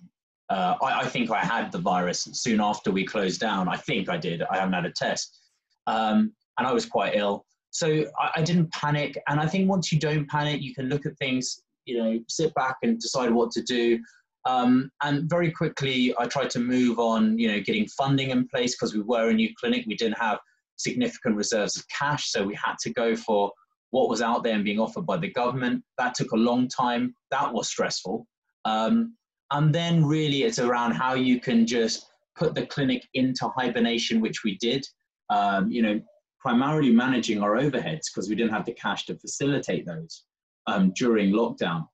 uh, 0.48 0.76
I, 0.82 1.00
I, 1.00 1.06
think 1.06 1.30
I 1.30 1.40
had 1.40 1.72
the 1.72 1.78
virus 1.78 2.28
soon 2.32 2.60
after 2.60 2.90
we 2.90 3.04
closed 3.04 3.40
down. 3.40 3.68
I 3.68 3.76
think 3.76 4.08
I 4.08 4.16
did. 4.16 4.42
I 4.42 4.58
haven't 4.58 4.74
had 4.74 4.86
a 4.86 4.92
test. 4.92 5.40
Um, 5.86 6.32
and 6.58 6.66
I 6.66 6.72
was 6.72 6.86
quite 6.86 7.14
ill. 7.14 7.44
So 7.70 8.06
I, 8.18 8.30
I, 8.36 8.42
didn't 8.42 8.72
panic. 8.72 9.18
And 9.28 9.38
I 9.38 9.46
think 9.46 9.68
once 9.68 9.92
you 9.92 9.98
don't 9.98 10.28
panic, 10.28 10.62
you 10.62 10.74
can 10.74 10.88
look 10.88 11.04
at 11.04 11.16
things, 11.18 11.62
you 11.84 11.98
know, 11.98 12.18
sit 12.28 12.54
back 12.54 12.76
and 12.82 12.98
decide 12.98 13.30
what 13.30 13.50
to 13.52 13.62
do. 13.62 13.98
Um, 14.46 14.90
and 15.02 15.28
very 15.28 15.50
quickly, 15.50 16.14
I 16.18 16.26
tried 16.26 16.50
to 16.50 16.60
move 16.60 16.98
on, 16.98 17.38
you 17.38 17.48
know, 17.48 17.60
getting 17.60 17.86
funding 17.88 18.30
in 18.30 18.48
place 18.48 18.74
because 18.74 18.94
we 18.94 19.02
were 19.02 19.28
a 19.28 19.34
new 19.34 19.50
clinic. 19.58 19.84
We 19.86 19.96
didn't 19.96 20.18
have 20.18 20.38
significant 20.76 21.36
reserves 21.36 21.76
of 21.76 21.84
cash. 21.88 22.30
So 22.30 22.44
we 22.44 22.54
had 22.54 22.76
to 22.82 22.92
go 22.92 23.16
for 23.16 23.52
what 23.90 24.08
was 24.08 24.22
out 24.22 24.44
there 24.44 24.54
and 24.54 24.64
being 24.64 24.78
offered 24.78 25.06
by 25.06 25.16
the 25.16 25.30
government. 25.30 25.82
That 25.98 26.14
took 26.14 26.32
a 26.32 26.36
long 26.36 26.68
time. 26.68 27.14
That 27.30 27.52
was 27.52 27.68
stressful. 27.68 28.26
Um, 28.64 29.16
and 29.52 29.74
then 29.74 30.04
really 30.04 30.42
it's 30.42 30.58
around 30.58 30.92
how 30.92 31.14
you 31.14 31.40
can 31.40 31.66
just 31.66 32.06
put 32.36 32.54
the 32.54 32.66
clinic 32.66 33.02
into 33.14 33.48
hibernation, 33.56 34.20
which 34.20 34.44
we 34.44 34.58
did. 34.58 34.86
Um, 35.30 35.70
you 35.70 35.82
know, 35.82 36.00
primarily 36.46 36.92
managing 36.92 37.42
our 37.42 37.56
overheads 37.56 38.04
because 38.06 38.28
we 38.28 38.36
didn't 38.36 38.52
have 38.52 38.64
the 38.64 38.72
cash 38.74 39.04
to 39.04 39.16
facilitate 39.16 39.84
those 39.84 40.22
um, 40.68 40.92
during 40.94 41.32
lockdown. 41.32 41.84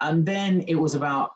And 0.00 0.24
then 0.24 0.60
it 0.68 0.76
was 0.76 0.94
about 0.94 1.30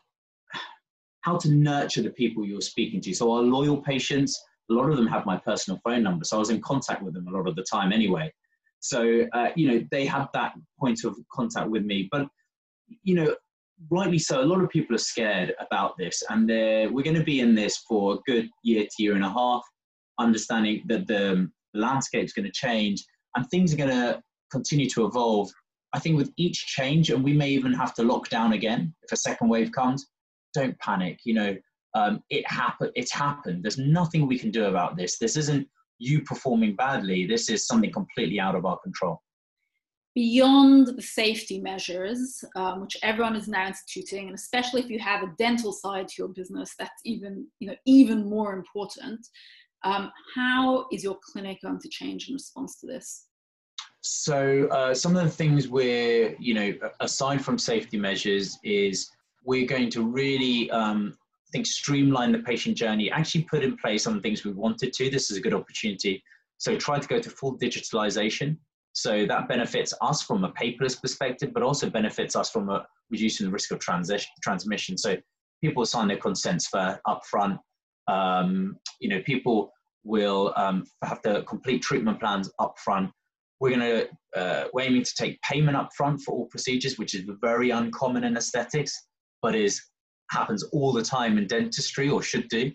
how 1.22 1.36
to 1.38 1.50
nurture 1.50 2.00
the 2.00 2.10
people 2.10 2.46
you're 2.46 2.60
speaking 2.60 3.00
to. 3.00 3.12
So 3.12 3.32
our 3.32 3.42
loyal 3.42 3.78
patients, 3.78 4.40
a 4.70 4.72
lot 4.72 4.88
of 4.88 4.96
them 4.96 5.08
have 5.08 5.26
my 5.26 5.36
personal 5.36 5.80
phone 5.82 6.04
number, 6.04 6.24
so 6.24 6.36
I 6.36 6.38
was 6.38 6.50
in 6.50 6.60
contact 6.60 7.02
with 7.02 7.12
them 7.12 7.26
a 7.26 7.32
lot 7.32 7.48
of 7.48 7.56
the 7.56 7.64
time 7.64 7.92
anyway. 7.92 8.32
So 8.78 9.26
uh, 9.32 9.48
you 9.56 9.66
know 9.66 9.84
they 9.90 10.06
have 10.06 10.28
that 10.34 10.52
point 10.78 11.02
of 11.04 11.16
contact 11.32 11.68
with 11.70 11.84
me, 11.84 12.08
but 12.12 12.28
you 13.02 13.16
know 13.16 13.34
rightly 13.90 14.20
so, 14.20 14.42
a 14.42 14.50
lot 14.52 14.62
of 14.62 14.70
people 14.70 14.94
are 14.94 15.06
scared 15.14 15.54
about 15.58 15.98
this, 15.98 16.22
and 16.28 16.46
we're 16.48 17.08
going 17.08 17.16
to 17.16 17.24
be 17.24 17.40
in 17.40 17.56
this 17.56 17.78
for 17.88 18.14
a 18.14 18.18
good 18.30 18.48
year 18.62 18.84
to 18.84 19.02
year 19.02 19.16
and 19.16 19.24
a 19.24 19.30
half, 19.30 19.62
understanding 20.20 20.84
that 20.86 21.08
the 21.08 21.50
landscape 21.74 22.24
is 22.24 22.32
going 22.32 22.46
to 22.46 22.52
change 22.52 23.04
and 23.36 23.46
things 23.48 23.72
are 23.72 23.76
going 23.76 23.90
to 23.90 24.22
continue 24.50 24.88
to 24.90 25.06
evolve. 25.06 25.50
I 25.92 25.98
think 25.98 26.16
with 26.16 26.32
each 26.36 26.66
change, 26.66 27.10
and 27.10 27.22
we 27.22 27.32
may 27.32 27.50
even 27.50 27.72
have 27.72 27.94
to 27.94 28.02
lock 28.02 28.28
down 28.28 28.52
again 28.52 28.94
if 29.02 29.12
a 29.12 29.16
second 29.16 29.48
wave 29.48 29.72
comes. 29.72 30.06
Don't 30.54 30.78
panic. 30.78 31.18
You 31.24 31.34
know, 31.34 31.56
um, 31.94 32.22
it 32.30 32.48
happened. 32.50 32.92
It's 32.94 33.12
happened. 33.12 33.64
There's 33.64 33.78
nothing 33.78 34.26
we 34.26 34.38
can 34.38 34.50
do 34.50 34.66
about 34.66 34.96
this. 34.96 35.18
This 35.18 35.36
isn't 35.36 35.66
you 35.98 36.22
performing 36.22 36.76
badly. 36.76 37.26
This 37.26 37.48
is 37.48 37.66
something 37.66 37.92
completely 37.92 38.38
out 38.38 38.54
of 38.54 38.64
our 38.64 38.78
control 38.78 39.20
beyond 40.14 40.88
the 40.88 41.02
safety 41.02 41.60
measures, 41.60 42.44
um, 42.56 42.80
which 42.80 42.96
everyone 43.02 43.36
is 43.36 43.48
now 43.48 43.66
instituting, 43.66 44.26
and 44.26 44.34
especially 44.34 44.80
if 44.80 44.90
you 44.90 44.98
have 44.98 45.22
a 45.22 45.32
dental 45.38 45.72
side 45.72 46.08
to 46.08 46.14
your 46.18 46.28
business, 46.28 46.74
that's 46.78 47.00
even 47.04 47.46
you 47.60 47.68
know 47.68 47.76
even 47.86 48.28
more 48.28 48.52
important. 48.52 49.26
Um, 49.84 50.12
how 50.34 50.86
is 50.92 51.02
your 51.02 51.18
clinic 51.24 51.60
going 51.62 51.80
to 51.80 51.88
change 51.88 52.28
in 52.28 52.34
response 52.34 52.78
to 52.80 52.86
this? 52.86 53.26
So 54.02 54.66
uh, 54.68 54.94
some 54.94 55.16
of 55.16 55.24
the 55.24 55.30
things 55.30 55.68
we're 55.68 56.34
you 56.38 56.54
know 56.54 56.72
aside 57.00 57.44
from 57.44 57.58
safety 57.58 57.98
measures 57.98 58.58
is 58.62 59.10
we're 59.44 59.66
going 59.66 59.90
to 59.90 60.06
really 60.06 60.70
um, 60.70 61.16
I 61.18 61.50
think 61.52 61.66
streamline 61.66 62.32
the 62.32 62.38
patient 62.38 62.76
journey. 62.76 63.10
Actually, 63.10 63.42
put 63.44 63.62
in 63.62 63.76
place 63.76 64.04
some 64.04 64.20
things 64.20 64.44
we 64.44 64.52
wanted 64.52 64.92
to. 64.92 65.10
This 65.10 65.30
is 65.30 65.36
a 65.36 65.40
good 65.40 65.54
opportunity. 65.54 66.22
So 66.58 66.76
try 66.76 66.98
to 66.98 67.08
go 67.08 67.18
to 67.18 67.30
full 67.30 67.58
digitalization. 67.58 68.56
So 68.92 69.26
that 69.26 69.48
benefits 69.48 69.94
us 70.00 70.22
from 70.22 70.44
a 70.44 70.52
paperless 70.52 71.00
perspective, 71.00 71.52
but 71.54 71.62
also 71.62 71.88
benefits 71.88 72.36
us 72.36 72.50
from 72.50 72.68
a, 72.68 72.86
reducing 73.10 73.46
the 73.46 73.52
risk 73.52 73.72
of 73.72 73.78
transition, 73.78 74.30
transmission. 74.42 74.98
So 74.98 75.16
people 75.62 75.84
sign 75.86 76.08
their 76.08 76.18
consents 76.18 76.68
for 76.68 77.00
upfront. 77.06 77.58
Um, 78.10 78.76
you 79.00 79.08
know, 79.08 79.22
people 79.22 79.72
will 80.04 80.52
um, 80.56 80.84
have 81.04 81.20
the 81.22 81.42
complete 81.42 81.82
treatment 81.82 82.18
plans 82.20 82.50
upfront. 82.60 83.10
We're 83.60 83.76
going 83.76 83.80
to 83.80 84.40
uh, 84.40 84.64
we're 84.72 84.82
aiming 84.82 85.04
to 85.04 85.14
take 85.18 85.40
payment 85.42 85.76
upfront 85.76 86.20
for 86.22 86.32
all 86.32 86.46
procedures, 86.46 86.98
which 86.98 87.14
is 87.14 87.22
very 87.40 87.70
uncommon 87.70 88.24
in 88.24 88.36
aesthetics, 88.36 88.92
but 89.42 89.54
is 89.54 89.80
happens 90.30 90.62
all 90.72 90.92
the 90.92 91.02
time 91.02 91.38
in 91.38 91.46
dentistry 91.46 92.08
or 92.08 92.22
should 92.22 92.48
do. 92.48 92.72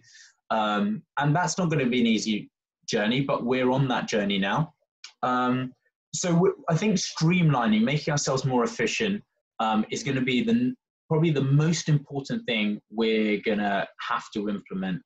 Um, 0.52 1.02
and 1.18 1.36
that's 1.36 1.58
not 1.58 1.70
going 1.70 1.84
to 1.84 1.90
be 1.90 2.02
an 2.02 2.08
easy 2.08 2.50
journey, 2.88 3.22
but 3.22 3.46
we're 3.46 3.72
on 3.72 3.88
that 3.88 4.08
journey 4.08 4.38
now. 4.38 4.74
Um, 5.24 5.74
so 6.14 6.54
I 6.70 6.76
think 6.76 6.98
streamlining, 6.98 7.84
making 7.84 8.12
ourselves 8.12 8.46
more 8.46 8.64
efficient, 8.64 9.24
um, 9.60 9.86
is 9.92 10.04
going 10.04 10.16
to 10.16 10.22
be 10.22 10.44
the 10.44 10.74
probably 11.10 11.32
the 11.32 11.42
most 11.42 11.88
important 11.90 12.46
thing 12.46 12.80
we're 12.90 13.40
going 13.46 13.60
to 13.60 13.88
have 14.10 14.24
to 14.34 14.50
implement. 14.50 15.02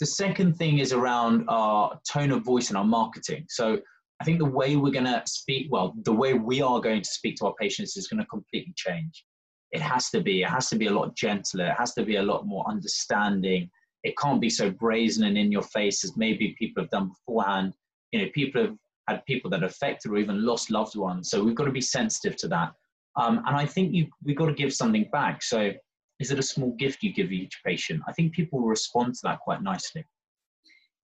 The 0.00 0.06
second 0.06 0.56
thing 0.56 0.78
is 0.78 0.92
around 0.92 1.44
our 1.48 1.98
tone 2.10 2.30
of 2.30 2.44
voice 2.44 2.68
and 2.68 2.76
our 2.76 2.84
marketing. 2.84 3.46
So 3.48 3.78
I 4.20 4.24
think 4.24 4.38
the 4.38 4.44
way 4.44 4.76
we're 4.76 4.92
going 4.92 5.04
to 5.04 5.22
speak, 5.26 5.68
well, 5.70 5.94
the 6.04 6.12
way 6.12 6.34
we 6.34 6.62
are 6.62 6.80
going 6.80 7.02
to 7.02 7.08
speak 7.08 7.36
to 7.36 7.46
our 7.46 7.54
patients 7.60 7.96
is 7.96 8.08
going 8.08 8.20
to 8.20 8.26
completely 8.26 8.74
change. 8.76 9.24
It 9.72 9.80
has 9.80 10.10
to 10.10 10.20
be. 10.20 10.42
It 10.42 10.48
has 10.48 10.68
to 10.70 10.76
be 10.76 10.86
a 10.86 10.92
lot 10.92 11.16
gentler. 11.16 11.66
It 11.66 11.76
has 11.78 11.92
to 11.94 12.04
be 12.04 12.16
a 12.16 12.22
lot 12.22 12.46
more 12.46 12.64
understanding. 12.68 13.70
It 14.04 14.16
can't 14.16 14.40
be 14.40 14.50
so 14.50 14.70
brazen 14.70 15.24
and 15.24 15.36
in 15.36 15.50
your 15.50 15.62
face 15.62 16.04
as 16.04 16.16
maybe 16.16 16.54
people 16.58 16.82
have 16.82 16.90
done 16.90 17.08
beforehand. 17.08 17.74
You 18.12 18.22
know, 18.22 18.28
people 18.34 18.62
have 18.62 18.76
had 19.08 19.24
people 19.26 19.50
that 19.50 19.64
affected 19.64 20.10
or 20.10 20.18
even 20.18 20.44
lost 20.44 20.70
loved 20.70 20.96
ones. 20.96 21.30
So 21.30 21.42
we've 21.42 21.54
got 21.54 21.64
to 21.64 21.72
be 21.72 21.80
sensitive 21.80 22.36
to 22.36 22.48
that. 22.48 22.72
Um, 23.16 23.42
and 23.46 23.56
I 23.56 23.66
think 23.66 23.94
you, 23.94 24.06
we've 24.24 24.36
got 24.36 24.46
to 24.46 24.52
give 24.52 24.72
something 24.72 25.08
back. 25.10 25.42
So 25.42 25.72
is 26.18 26.30
it 26.30 26.38
a 26.38 26.42
small 26.42 26.70
gift 26.72 27.02
you 27.02 27.12
give 27.12 27.32
each 27.32 27.60
patient? 27.64 28.02
I 28.08 28.12
think 28.12 28.32
people 28.32 28.60
respond 28.60 29.14
to 29.14 29.20
that 29.24 29.40
quite 29.40 29.62
nicely. 29.62 30.04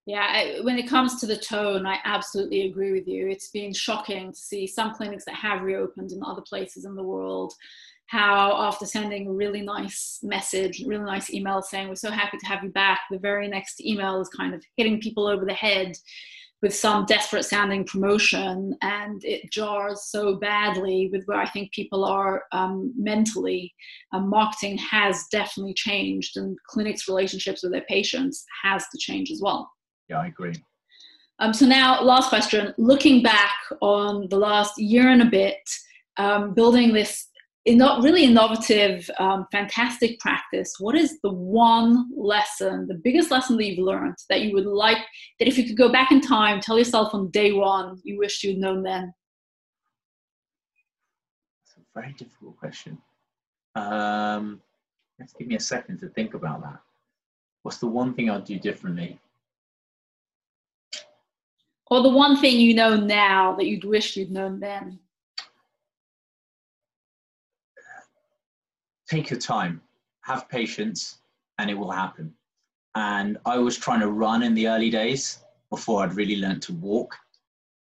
Yeah, 0.05 0.27
I, 0.29 0.61
when 0.63 0.79
it 0.79 0.89
comes 0.89 1.21
to 1.21 1.27
the 1.27 1.37
tone, 1.37 1.87
I 1.87 1.99
absolutely 2.05 2.63
agree 2.63 2.93
with 2.93 3.07
you. 3.07 3.29
It's 3.29 3.51
been 3.51 3.73
shocking 3.73 4.33
to 4.33 4.39
see 4.39 4.67
some 4.67 4.95
clinics 4.95 5.25
that 5.27 5.37
have 5.37 5.63
reopened 5.63 6.11
in 6.11 6.25
other 6.25 6.43
places 6.43 6.85
in 6.85 6.97
the 6.97 7.05
world. 7.05 7.53
How, 8.07 8.61
after 8.67 8.85
sending 8.85 9.29
a 9.29 9.33
really 9.33 9.63
nice 9.63 10.19
message, 10.23 10.83
really 10.85 11.05
nice 11.05 11.33
email 11.33 11.63
saying, 11.63 11.89
We're 11.89 11.95
so 11.95 12.11
happy 12.11 12.37
to 12.39 12.47
have 12.47 12.65
you 12.65 12.71
back, 12.71 13.01
the 13.11 13.19
very 13.19 13.49
next 13.49 13.81
email 13.81 14.21
is 14.21 14.29
kind 14.29 14.55
of 14.55 14.65
hitting 14.77 15.01
people 15.01 15.29
over 15.29 15.45
the 15.45 15.55
head 15.55 15.97
with 16.63 16.75
some 16.75 17.05
desperate 17.07 17.45
sounding 17.45 17.85
promotion 17.85 18.77
and 18.83 19.25
it 19.25 19.51
jars 19.51 20.05
so 20.05 20.37
badly 20.37 21.11
with 21.13 21.25
where 21.27 21.39
I 21.39 21.49
think 21.49 21.73
people 21.73 22.05
are 22.05 22.45
um, 22.53 22.95
mentally. 22.97 23.75
Um, 24.13 24.31
marketing 24.31 24.79
has 24.79 25.27
definitely 25.33 25.75
changed 25.75 26.37
and 26.37 26.57
clinics' 26.69 27.09
relationships 27.09 27.63
with 27.63 27.73
their 27.73 27.85
patients 27.89 28.45
has 28.63 28.85
to 28.93 28.99
change 28.99 29.31
as 29.33 29.41
well. 29.43 29.71
Yeah, 30.09 30.21
I 30.21 30.29
agree. 30.29 30.55
Um, 31.41 31.53
so 31.53 31.67
now, 31.67 32.01
last 32.01 32.29
question. 32.29 32.73
Looking 32.79 33.23
back 33.23 33.55
on 33.81 34.29
the 34.31 34.37
last 34.37 34.79
year 34.79 35.09
and 35.09 35.23
a 35.23 35.27
bit, 35.27 35.59
um, 36.17 36.55
building 36.55 36.93
this 36.93 37.27
not 37.67 38.03
really 38.03 38.25
innovative, 38.25 39.09
um, 39.19 39.47
fantastic 39.53 40.19
practice, 40.19 40.75
what 40.81 40.97
is 40.97 41.21
the 41.23 41.33
one 41.33 42.11
lesson, 42.17 42.87
the 42.89 42.95
biggest 42.95 43.31
lesson 43.31 43.57
that 43.57 43.65
you've 43.65 43.79
learned 43.79 44.17
that 44.29 44.41
you 44.41 44.53
would 44.53 44.67
like, 44.67 44.99
that 45.39 45.47
if 45.47 45.57
you 45.57 45.65
could 45.65 45.77
go 45.77 45.91
back 45.91 46.11
in 46.11 46.21
time, 46.21 46.61
tell 46.61 46.77
yourself 46.79 47.15
on 47.15 47.31
day 47.31 47.53
one, 47.53 48.01
you 48.03 48.19
wish 48.19 48.43
you'd 48.43 48.59
known 48.59 48.83
then? 48.83 49.15
It's 51.65 51.77
a 51.77 52.01
very 52.01 52.13
difficult 52.15 52.57
question. 52.57 52.99
Um, 53.77 54.61
let's 55.21 55.33
give 55.33 55.47
me 55.47 55.55
a 55.55 55.61
second 55.61 55.99
to 56.01 56.09
think 56.09 56.35
about 56.35 56.63
that. 56.63 56.81
What's 57.63 57.79
the 57.79 57.87
one 57.87 58.13
thing 58.15 58.29
I'd 58.29 58.45
do 58.45 58.59
differently? 58.59 59.21
Or 61.87 62.03
the 62.03 62.09
one 62.09 62.39
thing 62.39 62.59
you 62.59 62.75
know 62.75 62.97
now 62.97 63.55
that 63.55 63.67
you'd 63.67 63.85
wish 63.85 64.17
you'd 64.17 64.33
known 64.33 64.59
then? 64.59 64.99
Take 69.13 69.29
your 69.29 69.39
time, 69.39 69.83
have 70.23 70.49
patience, 70.49 71.19
and 71.59 71.69
it 71.71 71.75
will 71.75 71.91
happen. 71.91 72.33
And 72.95 73.37
I 73.45 73.59
was 73.59 73.77
trying 73.77 74.01
to 74.01 74.09
run 74.09 74.43
in 74.43 74.55
the 74.55 74.69
early 74.69 74.89
days 74.89 75.45
before 75.69 76.03
I'd 76.03 76.15
really 76.15 76.37
learned 76.37 76.63
to 76.63 76.73
walk. 76.73 77.15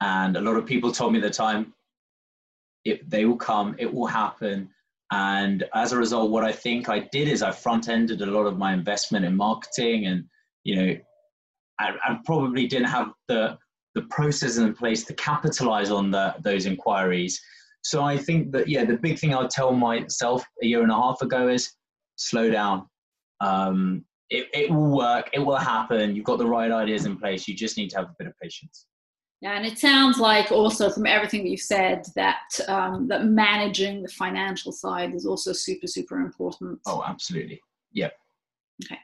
And 0.00 0.38
a 0.38 0.40
lot 0.40 0.56
of 0.56 0.64
people 0.64 0.90
told 0.90 1.12
me 1.12 1.18
at 1.18 1.22
the 1.22 1.28
time, 1.28 1.74
it, 2.86 3.10
they 3.10 3.26
will 3.26 3.36
come, 3.36 3.76
it 3.78 3.92
will 3.92 4.06
happen. 4.06 4.70
And 5.12 5.64
as 5.74 5.92
a 5.92 5.98
result, 5.98 6.30
what 6.30 6.44
I 6.44 6.52
think 6.52 6.88
I 6.88 7.00
did 7.00 7.28
is 7.28 7.42
I 7.42 7.50
front 7.50 7.90
ended 7.90 8.22
a 8.22 8.26
lot 8.26 8.46
of 8.46 8.56
my 8.56 8.72
investment 8.72 9.26
in 9.26 9.36
marketing 9.36 10.06
and, 10.06 10.24
you 10.64 10.76
know, 10.76 10.96
I, 11.78 11.90
I 12.08 12.20
probably 12.24 12.66
didn't 12.66 12.88
have 12.88 13.12
the, 13.26 13.58
the 13.94 14.02
process 14.04 14.56
in 14.56 14.72
place 14.72 15.04
to 15.04 15.12
capitalize 15.12 15.90
on 15.90 16.10
the, 16.10 16.36
those 16.40 16.64
inquiries. 16.64 17.38
So 17.82 18.02
I 18.02 18.16
think 18.16 18.52
that, 18.52 18.68
yeah, 18.68 18.84
the 18.84 18.96
big 18.96 19.18
thing 19.18 19.34
I'd 19.34 19.50
tell 19.50 19.72
myself 19.72 20.44
a 20.62 20.66
year 20.66 20.82
and 20.82 20.90
a 20.90 20.94
half 20.94 21.22
ago 21.22 21.48
is 21.48 21.72
slow 22.16 22.50
down. 22.50 22.86
Um, 23.40 24.04
it, 24.30 24.48
it 24.52 24.70
will 24.70 24.96
work, 24.96 25.30
it 25.32 25.38
will 25.38 25.56
happen. 25.56 26.14
You've 26.14 26.24
got 26.24 26.38
the 26.38 26.46
right 26.46 26.70
ideas 26.70 27.06
in 27.06 27.16
place. 27.16 27.48
You 27.48 27.54
just 27.54 27.76
need 27.76 27.88
to 27.90 27.96
have 27.96 28.06
a 28.06 28.14
bit 28.18 28.28
of 28.28 28.34
patience. 28.42 28.86
Yeah, 29.40 29.56
and 29.56 29.64
it 29.64 29.78
sounds 29.78 30.18
like 30.18 30.50
also 30.50 30.90
from 30.90 31.06
everything 31.06 31.44
that 31.44 31.50
you've 31.50 31.60
said 31.60 32.04
that 32.16 32.40
um, 32.66 33.06
that 33.06 33.24
managing 33.26 34.02
the 34.02 34.08
financial 34.08 34.72
side 34.72 35.14
is 35.14 35.26
also 35.26 35.52
super 35.52 35.86
super 35.86 36.20
important. 36.20 36.80
Oh, 36.86 37.04
absolutely. 37.06 37.60
Yeah. 37.92 38.10
Okay. 38.84 38.98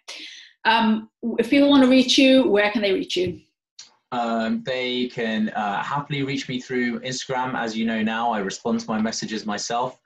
Um, 0.64 1.08
if 1.38 1.50
people 1.50 1.70
want 1.70 1.84
to 1.84 1.88
reach 1.88 2.18
you, 2.18 2.48
where 2.48 2.70
can 2.72 2.82
they 2.82 2.92
reach 2.92 3.16
you? 3.16 3.40
Um, 4.14 4.62
they 4.64 5.08
can 5.08 5.48
uh, 5.50 5.82
happily 5.82 6.22
reach 6.22 6.48
me 6.48 6.60
through 6.60 7.00
Instagram. 7.00 7.58
As 7.58 7.76
you 7.76 7.84
know 7.84 8.00
now, 8.00 8.30
I 8.30 8.38
respond 8.38 8.78
to 8.78 8.86
my 8.86 9.00
messages 9.00 9.44
myself. 9.44 9.98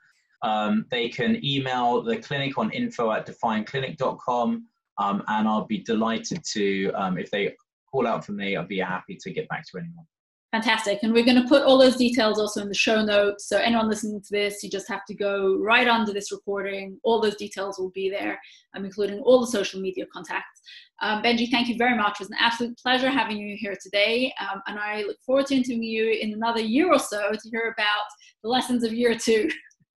Um, 0.42 0.86
they 0.90 1.11
can 1.11 1.44
email 1.44 2.00
the 2.00 2.16
clinic 2.16 2.56
on 2.56 2.70
info 2.70 3.12
at 3.12 3.26
defineclinic.com, 3.26 4.64
um, 4.96 5.22
and 5.28 5.46
I'll 5.46 5.66
be 5.66 5.80
delighted 5.80 6.42
to, 6.52 6.90
um, 6.92 7.18
if 7.18 7.30
they 7.30 7.54
call 7.90 8.06
out 8.06 8.24
for 8.24 8.32
me, 8.32 8.56
I'll 8.56 8.66
be 8.66 8.78
happy 8.78 9.14
to 9.20 9.30
get 9.30 9.46
back 9.50 9.66
to 9.66 9.78
anyone. 9.78 10.06
Fantastic. 10.53 11.01
And 11.03 11.12
we're 11.12 11.26
going 11.26 11.42
to 11.42 11.46
put 11.46 11.64
all 11.64 11.76
those 11.76 11.96
details 11.96 12.38
also 12.38 12.62
in 12.62 12.68
the 12.68 12.74
show 12.74 13.05
notes. 13.05 13.46
So, 13.46 13.59
anyone 13.59 13.86
listening 13.86 14.22
to 14.22 14.28
this, 14.30 14.62
you 14.62 14.70
just 14.70 14.88
have 14.88 15.05
to 15.05 15.14
go 15.14 15.59
right 15.59 15.86
under 15.86 16.11
this 16.11 16.32
recording. 16.32 16.99
All 17.05 17.20
those 17.20 17.36
details 17.36 17.78
will 17.78 17.90
be 17.90 18.09
there, 18.09 18.40
um, 18.74 18.86
including 18.86 19.20
all 19.20 19.40
the 19.40 19.46
social 19.46 19.78
media 19.78 20.07
contacts. 20.11 20.62
Um, 21.03 21.22
Benji, 21.22 21.51
thank 21.51 21.68
you 21.68 21.76
very 21.76 21.94
much. 21.94 22.12
It 22.12 22.20
was 22.20 22.30
an 22.30 22.38
absolute 22.40 22.78
pleasure 22.78 23.11
having 23.11 23.36
you 23.36 23.59
here 23.59 23.76
today. 23.82 24.32
Um, 24.40 24.62
and 24.66 24.78
I 24.78 25.03
look 25.03 25.18
forward 25.24 25.46
to 25.46 25.55
interviewing 25.55 25.82
you 25.82 26.12
in 26.12 26.32
another 26.32 26.61
year 26.61 26.90
or 26.90 26.99
so 26.99 27.30
to 27.30 27.51
hear 27.51 27.74
about 27.76 28.07
the 28.42 28.49
lessons 28.49 28.84
of 28.84 28.94
year 28.94 29.18
two. 29.18 29.51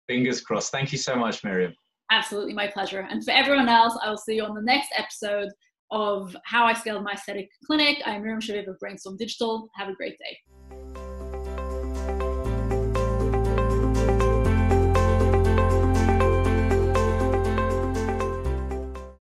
Fingers 0.08 0.40
crossed. 0.40 0.72
Thank 0.72 0.90
you 0.90 0.98
so 0.98 1.14
much, 1.14 1.44
Miriam. 1.44 1.72
Absolutely, 2.10 2.54
my 2.54 2.66
pleasure. 2.66 3.06
And 3.08 3.24
for 3.24 3.30
everyone 3.30 3.68
else, 3.68 3.96
I 4.02 4.10
will 4.10 4.16
see 4.16 4.34
you 4.34 4.44
on 4.44 4.56
the 4.56 4.62
next 4.62 4.88
episode 4.98 5.48
of 5.90 6.36
How 6.44 6.66
I 6.66 6.74
Scaled 6.74 7.02
My 7.02 7.12
Aesthetic 7.12 7.48
Clinic. 7.66 7.98
I'm 8.04 8.22
Miriam 8.22 8.40
Shaviv 8.40 8.68
of 8.68 8.78
Brainstorm 8.78 9.16
Digital. 9.16 9.68
Have 9.76 9.88
a 9.88 9.94
great 9.94 10.18
day. 10.18 10.59